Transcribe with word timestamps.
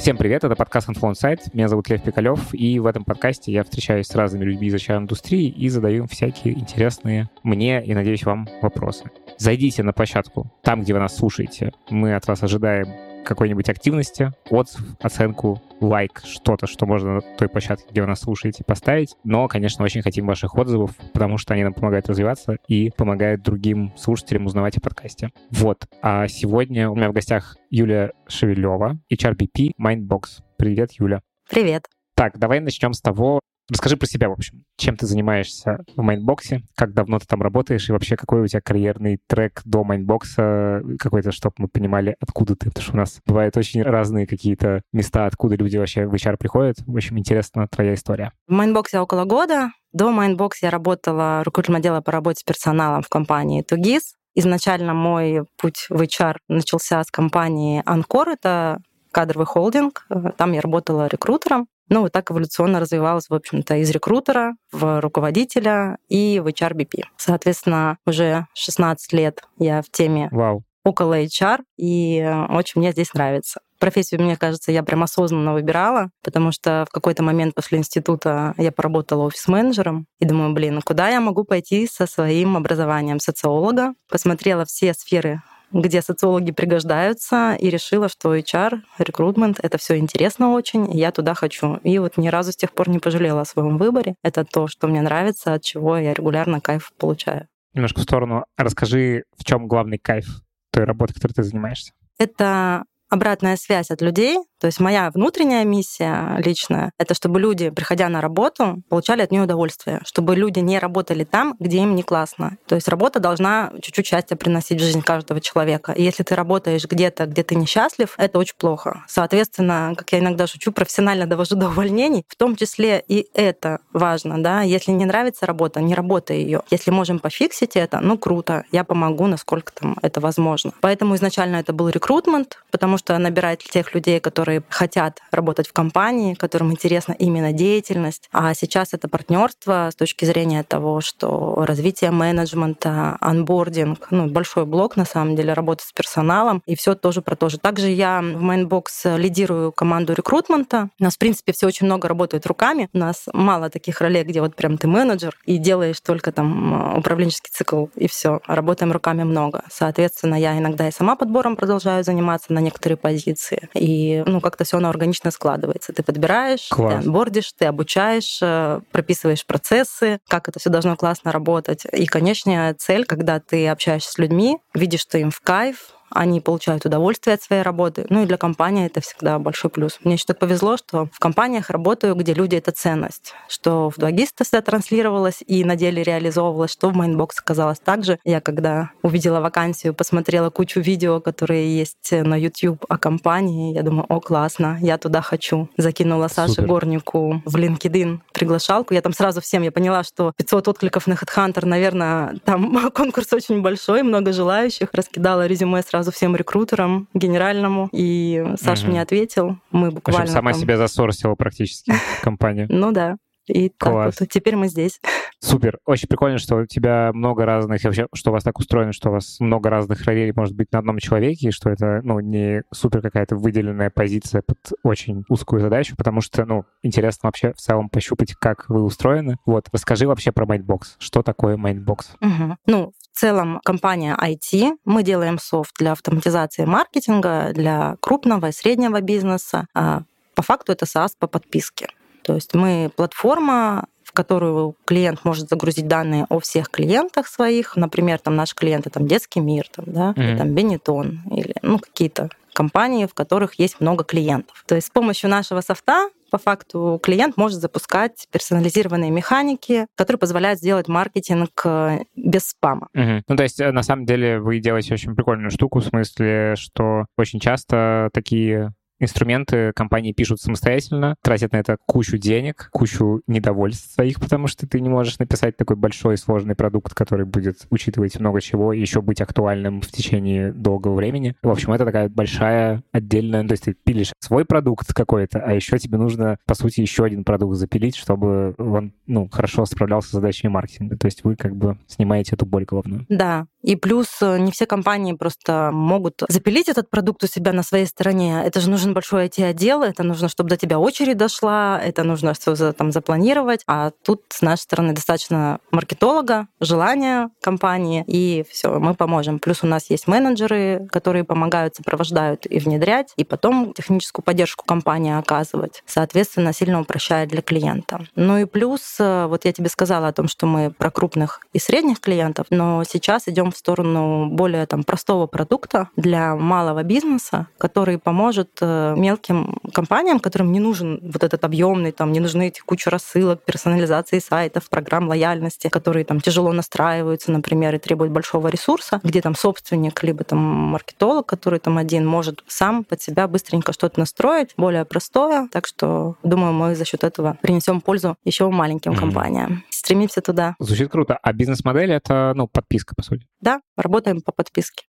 Всем 0.00 0.16
привет, 0.16 0.44
это 0.44 0.56
подкаст 0.56 0.88
Influence 0.88 1.16
Сайт. 1.16 1.52
Меня 1.52 1.68
зовут 1.68 1.90
Лев 1.90 2.02
Пикалев, 2.02 2.54
и 2.54 2.78
в 2.78 2.86
этом 2.86 3.04
подкасте 3.04 3.52
я 3.52 3.62
встречаюсь 3.62 4.06
с 4.06 4.14
разными 4.14 4.44
людьми 4.44 4.68
из 4.68 4.74
HR-индустрии 4.74 5.46
и 5.46 5.68
задаю 5.68 6.04
им 6.04 6.08
всякие 6.08 6.58
интересные 6.58 7.28
мне 7.42 7.84
и, 7.84 7.92
надеюсь, 7.92 8.24
вам 8.24 8.48
вопросы. 8.62 9.10
Зайдите 9.36 9.82
на 9.82 9.92
площадку, 9.92 10.50
там, 10.62 10.80
где 10.80 10.94
вы 10.94 11.00
нас 11.00 11.18
слушаете. 11.18 11.72
Мы 11.90 12.14
от 12.14 12.26
вас 12.26 12.42
ожидаем 12.42 12.88
какой-нибудь 13.24 13.68
активности, 13.68 14.32
отзыв, 14.48 14.82
оценку, 15.00 15.62
лайк, 15.80 16.22
что-то, 16.24 16.66
что 16.66 16.86
можно 16.86 17.14
на 17.14 17.20
той 17.20 17.48
площадке, 17.48 17.86
где 17.90 18.00
вы 18.00 18.06
нас 18.06 18.20
слушаете, 18.20 18.64
поставить. 18.64 19.16
Но, 19.24 19.48
конечно, 19.48 19.84
очень 19.84 20.02
хотим 20.02 20.26
ваших 20.26 20.56
отзывов, 20.56 20.96
потому 21.12 21.38
что 21.38 21.54
они 21.54 21.64
нам 21.64 21.74
помогают 21.74 22.08
развиваться 22.08 22.56
и 22.68 22.90
помогают 22.96 23.42
другим 23.42 23.92
слушателям 23.96 24.46
узнавать 24.46 24.76
о 24.76 24.80
подкасте. 24.80 25.30
Вот. 25.50 25.86
А 26.02 26.28
сегодня 26.28 26.90
у 26.90 26.96
меня 26.96 27.10
в 27.10 27.12
гостях 27.12 27.56
Юлия 27.70 28.12
Шевелева, 28.26 28.98
HRBP 29.12 29.72
Mindbox. 29.80 30.42
Привет, 30.56 30.92
Юля. 30.92 31.22
Привет. 31.48 31.86
Так, 32.14 32.38
давай 32.38 32.60
начнем 32.60 32.92
с 32.92 33.00
того, 33.00 33.40
Расскажи 33.70 33.96
про 33.96 34.06
себя, 34.06 34.28
в 34.28 34.32
общем. 34.32 34.64
Чем 34.76 34.96
ты 34.96 35.06
занимаешься 35.06 35.84
в 35.96 36.02
Mindbox 36.02 36.49
е? 36.49 36.62
Как 36.74 36.92
давно 36.92 37.20
ты 37.20 37.26
там 37.26 37.40
работаешь? 37.40 37.88
И 37.88 37.92
вообще, 37.92 38.16
какой 38.16 38.42
у 38.42 38.46
тебя 38.46 38.60
карьерный 38.60 39.20
трек 39.28 39.62
до 39.64 39.84
Mindbox 39.84 40.60
а? 40.60 40.82
Какой-то, 40.98 41.30
чтобы 41.30 41.54
мы 41.58 41.68
понимали, 41.68 42.16
откуда 42.20 42.56
ты. 42.56 42.68
Потому 42.68 42.82
что 42.82 42.92
у 42.94 42.96
нас 42.96 43.20
бывают 43.24 43.56
очень 43.56 43.82
разные 43.82 44.26
какие-то 44.26 44.82
места, 44.92 45.26
откуда 45.26 45.54
люди 45.54 45.76
вообще 45.76 46.06
в 46.06 46.14
HR 46.14 46.36
приходят. 46.36 46.76
В 46.84 46.96
общем, 46.96 47.18
интересна 47.18 47.68
твоя 47.68 47.94
история. 47.94 48.32
В 48.48 48.52
Mindbox 48.52 48.92
е 48.92 48.98
около 48.98 49.24
года. 49.24 49.70
До 49.92 50.10
Mindbox 50.10 50.59
а 50.59 50.66
я 50.66 50.70
работала 50.70 51.42
руководителем 51.44 51.78
отдела 51.78 52.00
по 52.00 52.12
работе 52.12 52.40
с 52.40 52.44
персоналом 52.44 53.02
в 53.02 53.08
компании 53.08 53.62
2GIS. 53.62 54.14
Изначально 54.34 54.94
мой 54.94 55.44
путь 55.56 55.86
в 55.88 56.00
HR 56.00 56.36
начался 56.48 57.02
с 57.02 57.10
компании 57.10 57.82
Анкор. 57.86 58.28
Это 58.28 58.78
кадровый 59.12 59.46
холдинг. 59.46 60.06
Там 60.36 60.52
я 60.52 60.60
работала 60.60 61.08
рекрутером. 61.08 61.66
Ну, 61.90 62.02
вот 62.02 62.12
так 62.12 62.30
эволюционно 62.30 62.78
развивалась, 62.78 63.28
в 63.28 63.34
общем-то, 63.34 63.76
из 63.76 63.90
рекрутера 63.90 64.54
в 64.70 65.00
руководителя 65.00 65.98
и 66.08 66.40
в 66.40 66.46
HRBP. 66.46 67.02
Соответственно, 67.16 67.98
уже 68.06 68.46
16 68.54 69.12
лет 69.12 69.42
я 69.58 69.82
в 69.82 69.90
теме 69.90 70.28
Вау. 70.30 70.62
около 70.84 71.20
HR, 71.20 71.58
и 71.76 72.24
очень 72.48 72.80
мне 72.80 72.92
здесь 72.92 73.12
нравится. 73.12 73.60
Профессию, 73.80 74.22
мне 74.22 74.36
кажется, 74.36 74.70
я 74.70 74.84
прям 74.84 75.02
осознанно 75.02 75.52
выбирала, 75.52 76.10
потому 76.22 76.52
что 76.52 76.84
в 76.88 76.92
какой-то 76.92 77.24
момент 77.24 77.54
после 77.54 77.78
института 77.78 78.54
я 78.56 78.70
поработала 78.70 79.24
офис-менеджером 79.24 80.06
и 80.20 80.26
думаю, 80.26 80.52
блин, 80.52 80.82
куда 80.82 81.08
я 81.08 81.20
могу 81.20 81.42
пойти 81.42 81.88
со 81.90 82.06
своим 82.06 82.56
образованием 82.56 83.18
социолога? 83.18 83.94
Посмотрела 84.08 84.64
все 84.64 84.94
сферы 84.94 85.42
где 85.72 86.02
социологи 86.02 86.50
пригождаются, 86.50 87.56
и 87.58 87.70
решила, 87.70 88.08
что 88.08 88.34
HR, 88.34 88.80
рекрутмент— 88.98 89.58
это 89.62 89.78
все 89.78 89.98
интересно 89.98 90.52
очень, 90.52 90.92
и 90.92 90.98
я 90.98 91.12
туда 91.12 91.34
хочу. 91.34 91.76
И 91.82 91.98
вот 91.98 92.16
ни 92.16 92.28
разу 92.28 92.52
с 92.52 92.56
тех 92.56 92.72
пор 92.72 92.88
не 92.88 92.98
пожалела 92.98 93.42
о 93.42 93.44
своем 93.44 93.78
выборе. 93.78 94.14
Это 94.22 94.44
то, 94.44 94.66
что 94.66 94.88
мне 94.88 95.02
нравится, 95.02 95.54
от 95.54 95.62
чего 95.62 95.96
я 95.96 96.14
регулярно 96.14 96.60
кайф 96.60 96.92
получаю. 96.98 97.48
Немножко 97.74 98.00
в 98.00 98.04
сторону. 98.04 98.44
Расскажи, 98.56 99.24
в 99.36 99.44
чем 99.44 99.68
главный 99.68 99.98
кайф 99.98 100.26
той 100.72 100.84
работы, 100.84 101.14
которой 101.14 101.32
ты 101.32 101.42
занимаешься? 101.42 101.92
Это 102.18 102.84
обратная 103.10 103.56
связь 103.56 103.90
от 103.90 104.00
людей, 104.00 104.38
то 104.60 104.66
есть 104.66 104.78
моя 104.78 105.10
внутренняя 105.10 105.64
миссия 105.64 106.36
личная, 106.44 106.92
это 106.98 107.14
чтобы 107.14 107.40
люди, 107.40 107.70
приходя 107.70 108.08
на 108.08 108.20
работу, 108.20 108.82
получали 108.88 109.22
от 109.22 109.30
нее 109.30 109.42
удовольствие, 109.42 110.00
чтобы 110.04 110.36
люди 110.36 110.58
не 110.58 110.78
работали 110.78 111.24
там, 111.24 111.56
где 111.58 111.78
им 111.78 111.94
не 111.94 112.02
классно. 112.02 112.58
То 112.66 112.74
есть 112.74 112.86
работа 112.88 113.20
должна 113.20 113.72
чуть-чуть 113.80 114.06
счастья 114.06 114.36
приносить 114.36 114.80
в 114.80 114.84
жизнь 114.84 115.02
каждого 115.02 115.40
человека. 115.40 115.92
И 115.92 116.02
если 116.02 116.22
ты 116.22 116.34
работаешь 116.34 116.84
где-то, 116.84 117.26
где 117.26 117.42
ты 117.42 117.54
несчастлив, 117.54 118.14
это 118.18 118.38
очень 118.38 118.54
плохо. 118.56 119.02
Соответственно, 119.08 119.94
как 119.96 120.12
я 120.12 120.18
иногда 120.18 120.46
шучу, 120.46 120.72
профессионально 120.72 121.26
довожу 121.26 121.56
до 121.56 121.68
увольнений, 121.68 122.24
в 122.28 122.36
том 122.36 122.54
числе 122.54 123.02
и 123.08 123.28
это 123.34 123.80
важно, 123.92 124.42
да. 124.42 124.60
Если 124.60 124.92
не 124.92 125.06
нравится 125.06 125.46
работа, 125.46 125.80
не 125.80 125.94
работай 125.94 126.38
ее. 126.42 126.62
Если 126.70 126.90
можем 126.90 127.18
пофиксить 127.18 127.76
это, 127.76 128.00
ну 128.00 128.18
круто, 128.18 128.64
я 128.72 128.84
помогу, 128.84 129.26
насколько 129.26 129.72
там 129.72 129.96
это 130.02 130.20
возможно. 130.20 130.72
Поэтому 130.80 131.16
изначально 131.16 131.56
это 131.56 131.72
был 131.72 131.88
рекрутмент, 131.88 132.62
потому 132.70 132.98
что 133.00 133.16
набирать 133.16 133.64
тех 133.64 133.94
людей, 133.94 134.20
которые 134.20 134.62
хотят 134.68 135.20
работать 135.30 135.66
в 135.66 135.72
компании, 135.72 136.34
которым 136.34 136.70
интересна 136.70 137.14
именно 137.14 137.52
деятельность. 137.52 138.28
А 138.30 138.52
сейчас 138.52 138.92
это 138.92 139.08
партнерство 139.08 139.88
с 139.90 139.96
точки 139.96 140.26
зрения 140.26 140.62
того, 140.62 141.00
что 141.00 141.64
развитие 141.66 142.10
менеджмента, 142.10 143.16
анбординг, 143.20 144.08
ну, 144.10 144.28
большой 144.28 144.66
блок, 144.66 144.96
на 144.96 145.06
самом 145.06 145.34
деле, 145.34 145.54
работа 145.54 145.82
с 145.82 145.92
персоналом, 145.92 146.62
и 146.66 146.76
все 146.76 146.94
тоже 146.94 147.22
про 147.22 147.36
то 147.36 147.48
же. 147.48 147.58
Также 147.58 147.88
я 147.88 148.20
в 148.20 148.42
Mainbox 148.42 149.16
лидирую 149.16 149.72
команду 149.72 150.12
рекрутмента. 150.12 150.90
У 151.00 151.04
нас, 151.04 151.14
в 151.14 151.18
принципе, 151.18 151.52
все 151.52 151.66
очень 151.66 151.86
много 151.86 152.06
работает 152.06 152.46
руками. 152.46 152.90
У 152.92 152.98
нас 152.98 153.24
мало 153.32 153.70
таких 153.70 154.02
ролей, 154.02 154.24
где 154.24 154.42
вот 154.42 154.54
прям 154.54 154.76
ты 154.76 154.88
менеджер 154.88 155.38
и 155.46 155.56
делаешь 155.56 156.00
только 156.00 156.32
там 156.32 156.98
управленческий 156.98 157.50
цикл, 157.50 157.86
и 157.94 158.08
все. 158.08 158.40
Работаем 158.46 158.92
руками 158.92 159.22
много. 159.22 159.64
Соответственно, 159.70 160.34
я 160.34 160.58
иногда 160.58 160.86
и 160.86 160.92
сама 160.92 161.16
подбором 161.16 161.56
продолжаю 161.56 162.04
заниматься 162.04 162.52
на 162.52 162.58
некоторые 162.58 162.89
некоторые 162.90 162.96
позиции. 162.96 163.68
И 163.74 164.22
ну, 164.26 164.40
как-то 164.40 164.64
все 164.64 164.78
оно 164.78 164.88
органично 164.88 165.30
складывается. 165.30 165.92
Ты 165.92 166.02
подбираешь, 166.02 166.68
Класс. 166.68 166.94
ты 166.94 167.06
onboard 167.06 167.33
ишь, 167.33 167.52
ты 167.52 167.66
обучаешь, 167.66 168.38
э, 168.42 168.80
прописываешь 168.90 169.44
процессы, 169.46 170.18
как 170.28 170.48
это 170.48 170.58
все 170.58 170.70
должно 170.70 170.96
классно 170.96 171.32
работать. 171.32 171.86
И, 171.92 172.06
конечно, 172.06 172.74
цель, 172.78 173.04
когда 173.04 173.40
ты 173.40 173.68
общаешься 173.68 174.12
с 174.12 174.18
людьми, 174.18 174.58
видишь, 174.74 175.00
что 175.00 175.18
им 175.18 175.30
в 175.30 175.40
кайф, 175.40 175.94
они 176.10 176.40
получают 176.40 176.84
удовольствие 176.84 177.34
от 177.34 177.42
своей 177.42 177.62
работы. 177.62 178.06
Ну 178.08 178.22
и 178.22 178.26
для 178.26 178.36
компании 178.36 178.86
это 178.86 179.00
всегда 179.00 179.38
большой 179.38 179.70
плюс. 179.70 179.98
Мне 180.04 180.14
еще 180.14 180.24
так 180.26 180.38
повезло, 180.38 180.76
что 180.76 181.08
в 181.12 181.18
компаниях 181.18 181.70
работаю, 181.70 182.14
где 182.14 182.34
люди— 182.34 182.56
это 182.56 182.72
ценность. 182.72 183.34
Что 183.48 183.90
в 183.90 183.98
2GIS 183.98 184.28
это 184.40 184.62
транслировалось 184.62 185.42
и 185.46 185.64
на 185.64 185.76
деле 185.76 186.02
реализовывалось, 186.02 186.72
что 186.72 186.90
в 186.90 186.94
Mindbox 186.94 187.38
оказалось 187.38 187.78
так 187.78 188.04
же. 188.04 188.18
Я 188.24 188.40
когда 188.40 188.90
увидела 189.02 189.40
вакансию, 189.40 189.94
посмотрела 189.94 190.50
кучу 190.50 190.80
видео, 190.80 191.20
которые 191.20 191.76
есть 191.76 192.10
на 192.12 192.34
YouTube 192.38 192.84
о 192.88 192.98
компании, 192.98 193.74
я 193.74 193.82
думаю, 193.82 194.06
о, 194.08 194.20
классно, 194.20 194.78
я 194.80 194.98
туда 194.98 195.22
хочу. 195.22 195.68
Закинула 195.76 196.28
Саше 196.28 196.54
Супер. 196.54 196.68
Горнику 196.68 197.42
в 197.44 197.56
LinkedIn 197.56 198.20
приглашалку. 198.32 198.94
Я 198.94 199.02
там 199.02 199.12
сразу 199.12 199.40
всем, 199.40 199.62
я 199.62 199.72
поняла, 199.72 200.02
что 200.02 200.32
500 200.36 200.68
откликов 200.68 201.06
на 201.06 201.14
HeadHunter, 201.14 201.66
наверное, 201.66 202.36
там 202.44 202.90
конкурс 202.94 203.32
очень 203.32 203.62
большой, 203.62 204.02
много 204.02 204.32
желающих. 204.32 204.88
Раскидала 204.92 205.46
резюме 205.46 205.82
сразу 205.82 205.99
сразу 206.00 206.12
всем 206.12 206.34
рекрутерам, 206.34 207.08
генеральному, 207.12 207.90
и 207.92 208.54
Саша 208.58 208.84
угу. 208.84 208.92
мне 208.92 209.02
ответил. 209.02 209.58
Мы 209.70 209.90
буквально... 209.90 210.20
В 210.20 210.22
общем, 210.22 210.34
сама 210.34 210.52
там... 210.52 210.60
себя 210.60 210.76
засорсила 210.78 211.34
практически 211.34 211.92
компанию. 212.22 212.66
Ну 212.70 212.90
да. 212.90 213.16
И 213.46 213.70
Класс. 213.70 214.14
так 214.14 214.20
вот, 214.20 214.28
теперь 214.28 214.56
мы 214.56 214.68
здесь. 214.68 215.00
Супер. 215.40 215.78
Очень 215.86 216.08
прикольно, 216.08 216.38
что 216.38 216.56
у 216.56 216.66
тебя 216.66 217.10
много 217.14 217.46
разных, 217.46 217.82
вообще, 217.82 218.06
что 218.14 218.30
у 218.30 218.32
вас 218.34 218.44
так 218.44 218.58
устроено, 218.58 218.92
что 218.92 219.08
у 219.08 219.12
вас 219.12 219.40
много 219.40 219.70
разных 219.70 220.04
ролей 220.04 220.32
может 220.34 220.54
быть 220.54 220.70
на 220.72 220.80
одном 220.80 220.98
человеке, 220.98 221.48
и 221.48 221.50
что 221.52 221.70
это, 221.70 222.00
ну, 222.02 222.20
не 222.20 222.62
супер 222.72 223.00
какая-то 223.00 223.36
выделенная 223.36 223.90
позиция 223.90 224.42
под 224.42 224.58
очень 224.82 225.24
узкую 225.28 225.60
задачу, 225.60 225.94
потому 225.96 226.20
что, 226.20 226.44
ну, 226.44 226.64
интересно 226.82 227.28
вообще 227.28 227.52
в 227.52 227.56
целом 227.56 227.88
пощупать, 227.88 228.34
как 228.34 228.68
вы 228.68 228.82
устроены. 228.82 229.36
Вот, 229.46 229.68
расскажи 229.72 230.06
вообще 230.06 230.30
про 230.30 230.44
Mindbox. 230.44 230.96
Что 230.98 231.22
такое 231.22 231.56
Mindbox? 231.56 231.98
Угу. 232.20 232.56
Ну, 232.66 232.92
в 233.12 233.18
целом 233.18 233.60
компания 233.64 234.16
IT. 234.16 234.72
Мы 234.84 235.02
делаем 235.02 235.38
софт 235.38 235.72
для 235.78 235.92
автоматизации 235.92 236.64
маркетинга, 236.64 237.52
для 237.54 237.96
крупного 238.00 238.46
и 238.46 238.52
среднего 238.52 239.00
бизнеса. 239.00 239.66
А 239.74 240.02
по 240.34 240.42
факту 240.42 240.72
это 240.72 240.84
SaaS 240.84 241.10
по 241.18 241.26
подписке. 241.26 241.88
То 242.22 242.34
есть 242.34 242.54
мы 242.54 242.90
платформа, 242.94 243.86
в 244.04 244.12
которую 244.12 244.74
клиент 244.84 245.24
может 245.24 245.48
загрузить 245.48 245.86
данные 245.86 246.26
о 246.28 246.40
всех 246.40 246.68
клиентах 246.68 247.28
своих. 247.28 247.76
Например, 247.76 248.18
там 248.18 248.34
наш 248.34 248.54
клиент 248.54 248.86
это 248.86 248.98
там 248.98 249.06
детский 249.06 249.40
мир, 249.40 249.68
там, 249.68 249.84
да, 249.86 250.14
mm-hmm. 250.16 250.22
или, 250.22 250.36
там 250.36 250.54
Бенетон, 250.54 251.20
или 251.30 251.54
ну, 251.62 251.78
какие-то 251.78 252.28
компании, 252.52 253.06
в 253.06 253.14
которых 253.14 253.54
есть 253.58 253.80
много 253.80 254.04
клиентов. 254.04 254.64
То 254.66 254.74
есть 254.74 254.88
с 254.88 254.90
помощью 254.90 255.30
нашего 255.30 255.60
софта 255.60 256.08
по 256.30 256.38
факту 256.38 257.00
клиент 257.02 257.36
может 257.36 257.60
запускать 257.60 258.26
персонализированные 258.30 259.10
механики, 259.10 259.86
которые 259.96 260.18
позволяют 260.18 260.60
сделать 260.60 260.88
маркетинг 260.88 261.50
э, 261.64 262.00
без 262.16 262.48
спама. 262.48 262.88
Угу. 262.94 263.22
Ну, 263.28 263.36
то 263.36 263.42
есть, 263.42 263.60
э, 263.60 263.72
на 263.72 263.82
самом 263.82 264.06
деле, 264.06 264.40
вы 264.40 264.60
делаете 264.60 264.94
очень 264.94 265.14
прикольную 265.14 265.50
штуку, 265.50 265.80
в 265.80 265.84
смысле, 265.84 266.54
что 266.56 267.06
очень 267.18 267.40
часто 267.40 268.10
такие 268.12 268.72
инструменты 269.00 269.72
компании 269.74 270.12
пишут 270.12 270.40
самостоятельно, 270.40 271.16
тратят 271.22 271.52
на 271.52 271.56
это 271.56 271.76
кучу 271.86 272.18
денег, 272.18 272.68
кучу 272.70 273.22
недовольств 273.26 273.94
своих, 273.94 274.20
потому 274.20 274.46
что 274.46 274.66
ты 274.66 274.80
не 274.80 274.88
можешь 274.88 275.18
написать 275.18 275.56
такой 275.56 275.76
большой 275.76 276.16
сложный 276.16 276.54
продукт, 276.54 276.94
который 276.94 277.26
будет 277.26 277.66
учитывать 277.70 278.18
много 278.20 278.40
чего 278.40 278.72
и 278.72 278.80
еще 278.80 279.00
быть 279.00 279.20
актуальным 279.20 279.80
в 279.80 279.88
течение 279.88 280.52
долгого 280.52 280.94
времени. 280.94 281.34
В 281.42 281.50
общем, 281.50 281.72
это 281.72 281.84
такая 281.84 282.08
большая 282.08 282.82
отдельная... 282.92 283.46
То 283.46 283.52
есть 283.52 283.64
ты 283.64 283.74
пилишь 283.74 284.12
свой 284.20 284.44
продукт 284.44 284.92
какой-то, 284.92 285.40
а 285.40 285.52
еще 285.52 285.78
тебе 285.78 285.98
нужно, 285.98 286.36
по 286.46 286.54
сути, 286.54 286.80
еще 286.80 287.04
один 287.04 287.24
продукт 287.24 287.56
запилить, 287.56 287.96
чтобы 287.96 288.54
он 288.58 288.92
ну, 289.06 289.28
хорошо 289.28 289.64
справлялся 289.64 290.08
с 290.08 290.12
задачами 290.12 290.50
маркетинга. 290.50 290.96
То 290.96 291.06
есть 291.06 291.24
вы 291.24 291.36
как 291.36 291.56
бы 291.56 291.78
снимаете 291.86 292.36
эту 292.36 292.46
боль 292.46 292.64
головную. 292.64 293.06
Да, 293.08 293.46
и 293.62 293.76
плюс 293.76 294.08
э, 294.22 294.38
не 294.38 294.52
все 294.52 294.66
компании 294.66 295.12
просто 295.12 295.70
могут 295.72 296.22
запилить 296.28 296.68
этот 296.68 296.88
продукт 296.88 297.24
у 297.24 297.26
себя 297.26 297.52
на 297.52 297.62
своей 297.62 297.86
стороне. 297.86 298.42
Это 298.44 298.60
же 298.60 298.70
нужен 298.70 298.89
нужен 298.90 298.94
большой 298.94 299.26
IT-отдел, 299.26 299.82
это 299.82 300.02
нужно, 300.02 300.28
чтобы 300.28 300.50
до 300.50 300.56
тебя 300.56 300.78
очередь 300.78 301.16
дошла, 301.16 301.80
это 301.82 302.04
нужно 302.04 302.34
все 302.34 302.72
там 302.72 302.92
запланировать. 302.92 303.62
А 303.66 303.90
тут 304.04 304.22
с 304.28 304.42
нашей 304.42 304.62
стороны 304.62 304.92
достаточно 304.92 305.58
маркетолога, 305.70 306.46
желания 306.60 307.30
компании, 307.42 308.04
и 308.06 308.44
все, 308.50 308.78
мы 308.78 308.94
поможем. 308.94 309.38
Плюс 309.38 309.62
у 309.62 309.66
нас 309.66 309.90
есть 309.90 310.08
менеджеры, 310.08 310.88
которые 310.90 311.24
помогают, 311.24 311.76
сопровождают 311.76 312.46
и 312.46 312.58
внедрять, 312.58 313.12
и 313.16 313.24
потом 313.24 313.72
техническую 313.72 314.24
поддержку 314.24 314.64
компании 314.66 315.16
оказывать. 315.18 315.82
Соответственно, 315.86 316.52
сильно 316.52 316.80
упрощает 316.80 317.28
для 317.28 317.42
клиента. 317.42 318.00
Ну 318.16 318.38
и 318.38 318.44
плюс, 318.44 318.96
э, 318.98 319.26
вот 319.26 319.44
я 319.44 319.52
тебе 319.52 319.68
сказала 319.68 320.08
о 320.08 320.12
том, 320.12 320.28
что 320.28 320.46
мы 320.46 320.70
про 320.70 320.90
крупных 320.90 321.40
и 321.52 321.58
средних 321.58 322.00
клиентов, 322.00 322.46
но 322.50 322.84
сейчас 322.84 323.28
идем 323.28 323.50
в 323.50 323.56
сторону 323.56 324.26
более 324.26 324.66
там 324.66 324.82
простого 324.82 325.26
продукта 325.26 325.88
для 325.96 326.34
малого 326.34 326.82
бизнеса, 326.82 327.46
который 327.58 327.98
поможет 327.98 328.50
э, 328.60 328.79
мелким 328.96 329.58
компаниям, 329.72 330.20
которым 330.20 330.52
не 330.52 330.60
нужен 330.60 331.00
вот 331.02 331.22
этот 331.22 331.44
объемный, 331.44 331.92
там 331.92 332.12
не 332.12 332.20
нужны 332.20 332.48
эти 332.48 332.60
кучу 332.60 332.90
рассылок, 332.90 333.42
персонализации 333.44 334.18
сайтов, 334.18 334.68
программ 334.68 335.08
лояльности, 335.08 335.68
которые 335.68 336.04
там 336.04 336.20
тяжело 336.20 336.52
настраиваются, 336.52 337.32
например, 337.32 337.74
и 337.74 337.78
требуют 337.78 338.12
большого 338.12 338.48
ресурса, 338.48 339.00
где 339.02 339.20
там 339.20 339.34
собственник 339.34 340.02
либо 340.02 340.24
там 340.24 340.38
маркетолог, 340.38 341.26
который 341.26 341.58
там 341.58 341.78
один 341.78 342.06
может 342.06 342.44
сам 342.46 342.84
под 342.84 343.02
себя 343.02 343.28
быстренько 343.28 343.72
что-то 343.72 344.00
настроить, 344.00 344.50
более 344.56 344.84
простое. 344.84 345.48
Так 345.52 345.66
что, 345.66 346.16
думаю, 346.22 346.52
мы 346.52 346.74
за 346.74 346.84
счет 346.84 347.04
этого 347.04 347.38
принесем 347.40 347.80
пользу 347.80 348.16
еще 348.24 348.48
маленьким 348.50 348.92
mm-hmm. 348.92 348.98
компаниям. 348.98 349.64
Стремимся 349.70 350.20
туда. 350.20 350.54
Звучит 350.58 350.90
круто. 350.90 351.18
А 351.22 351.32
бизнес-модель 351.32 351.92
это, 351.92 352.32
ну, 352.34 352.46
подписка, 352.46 352.94
по 352.94 353.02
сути? 353.02 353.26
Да, 353.40 353.60
работаем 353.76 354.20
по 354.20 354.32
подписке. 354.32 354.84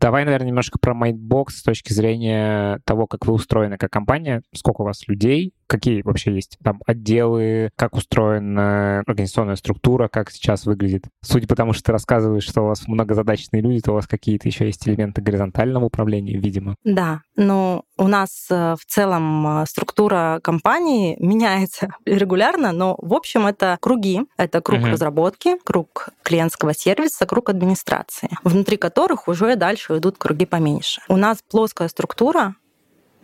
Давай, 0.00 0.24
наверное, 0.24 0.48
немножко 0.48 0.78
про 0.78 0.94
Mindbox 0.94 1.50
с 1.50 1.62
точки 1.62 1.92
зрения 1.92 2.80
того, 2.86 3.06
как 3.06 3.26
вы 3.26 3.34
устроены 3.34 3.76
как 3.76 3.92
компания, 3.92 4.42
сколько 4.54 4.80
у 4.80 4.84
вас 4.86 5.06
людей, 5.06 5.52
какие 5.70 6.02
вообще 6.02 6.34
есть 6.34 6.58
там 6.62 6.82
отделы, 6.84 7.70
как 7.76 7.94
устроена 7.94 9.00
организационная 9.06 9.54
структура, 9.54 10.08
как 10.08 10.30
сейчас 10.30 10.66
выглядит. 10.66 11.04
Судя 11.22 11.46
по 11.46 11.54
тому, 11.54 11.72
что 11.72 11.84
ты 11.84 11.92
рассказываешь, 11.92 12.42
что 12.42 12.62
у 12.62 12.66
вас 12.66 12.88
многозадачные 12.88 13.62
люди, 13.62 13.80
то 13.80 13.92
у 13.92 13.94
вас 13.94 14.08
какие-то 14.08 14.48
еще 14.48 14.66
есть 14.66 14.86
элементы 14.88 15.22
горизонтального 15.22 15.84
управления, 15.84 16.36
видимо. 16.36 16.74
Да, 16.84 17.22
но 17.36 17.84
у 17.96 18.08
нас 18.08 18.46
э, 18.50 18.74
в 18.78 18.84
целом 18.84 19.62
э, 19.62 19.66
структура 19.66 20.40
компании 20.42 21.16
меняется 21.20 21.94
регулярно, 22.04 22.72
но 22.72 22.96
в 22.98 23.14
общем 23.14 23.46
это 23.46 23.78
круги. 23.80 24.22
Это 24.36 24.60
круг 24.60 24.80
uh-huh. 24.80 24.90
разработки, 24.90 25.56
круг 25.62 26.08
клиентского 26.22 26.74
сервиса, 26.74 27.26
круг 27.26 27.50
администрации, 27.50 28.30
внутри 28.42 28.76
которых 28.76 29.28
уже 29.28 29.54
дальше 29.54 29.98
идут 29.98 30.18
круги 30.18 30.46
поменьше. 30.46 31.00
У 31.08 31.16
нас 31.16 31.38
плоская 31.48 31.88
структура, 31.88 32.56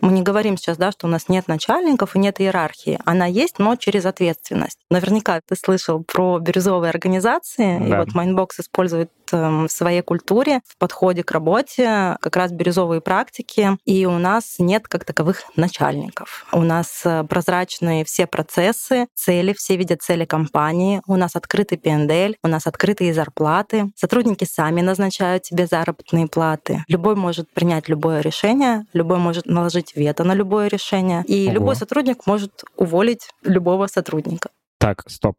мы 0.01 0.11
не 0.11 0.21
говорим 0.21 0.57
сейчас, 0.57 0.77
да, 0.77 0.91
что 0.91 1.07
у 1.07 1.09
нас 1.09 1.29
нет 1.29 1.47
начальников 1.47 2.15
и 2.15 2.19
нет 2.19 2.39
иерархии. 2.39 2.99
Она 3.05 3.25
есть, 3.25 3.59
но 3.59 3.75
через 3.75 4.05
ответственность. 4.05 4.79
Наверняка 4.89 5.41
ты 5.45 5.55
слышал 5.55 6.03
про 6.03 6.39
бирюзовые 6.39 6.89
организации, 6.89 7.79
да. 7.79 7.85
и 7.85 7.97
вот 7.99 8.15
Mindbox 8.15 8.59
использует 8.59 9.11
в 9.31 9.69
своей 9.69 10.01
культуре, 10.01 10.61
в 10.67 10.77
подходе 10.77 11.23
к 11.23 11.31
работе 11.31 12.17
как 12.21 12.35
раз 12.35 12.51
бирюзовые 12.51 13.01
практики, 13.01 13.77
и 13.85 14.05
у 14.05 14.17
нас 14.17 14.55
нет 14.59 14.87
как 14.87 15.05
таковых 15.05 15.43
начальников. 15.55 16.45
У 16.51 16.61
нас 16.61 17.01
э, 17.05 17.23
прозрачные 17.23 18.05
все 18.05 18.27
процессы, 18.27 19.07
цели, 19.13 19.53
все 19.53 19.77
видят 19.77 20.01
цели 20.01 20.25
компании, 20.25 21.01
у 21.07 21.15
нас 21.15 21.35
открытый 21.35 21.77
PNL, 21.77 22.35
у 22.43 22.47
нас 22.47 22.67
открытые 22.67 23.13
зарплаты, 23.13 23.91
сотрудники 23.95 24.45
сами 24.45 24.81
назначают 24.81 25.45
себе 25.45 25.67
заработные 25.67 26.27
платы. 26.27 26.83
Любой 26.87 27.15
может 27.15 27.51
принять 27.53 27.87
любое 27.89 28.21
решение, 28.21 28.85
любой 28.93 29.17
может 29.17 29.45
наложить 29.45 29.67
наложить 29.67 29.95
вето 29.95 30.23
на 30.23 30.33
любое 30.33 30.67
решение, 30.67 31.23
и 31.27 31.45
Ого. 31.45 31.53
любой 31.53 31.75
сотрудник 31.75 32.25
может 32.25 32.63
уволить 32.75 33.29
любого 33.43 33.87
сотрудника. 33.87 34.49
Так, 34.79 35.03
стоп. 35.07 35.35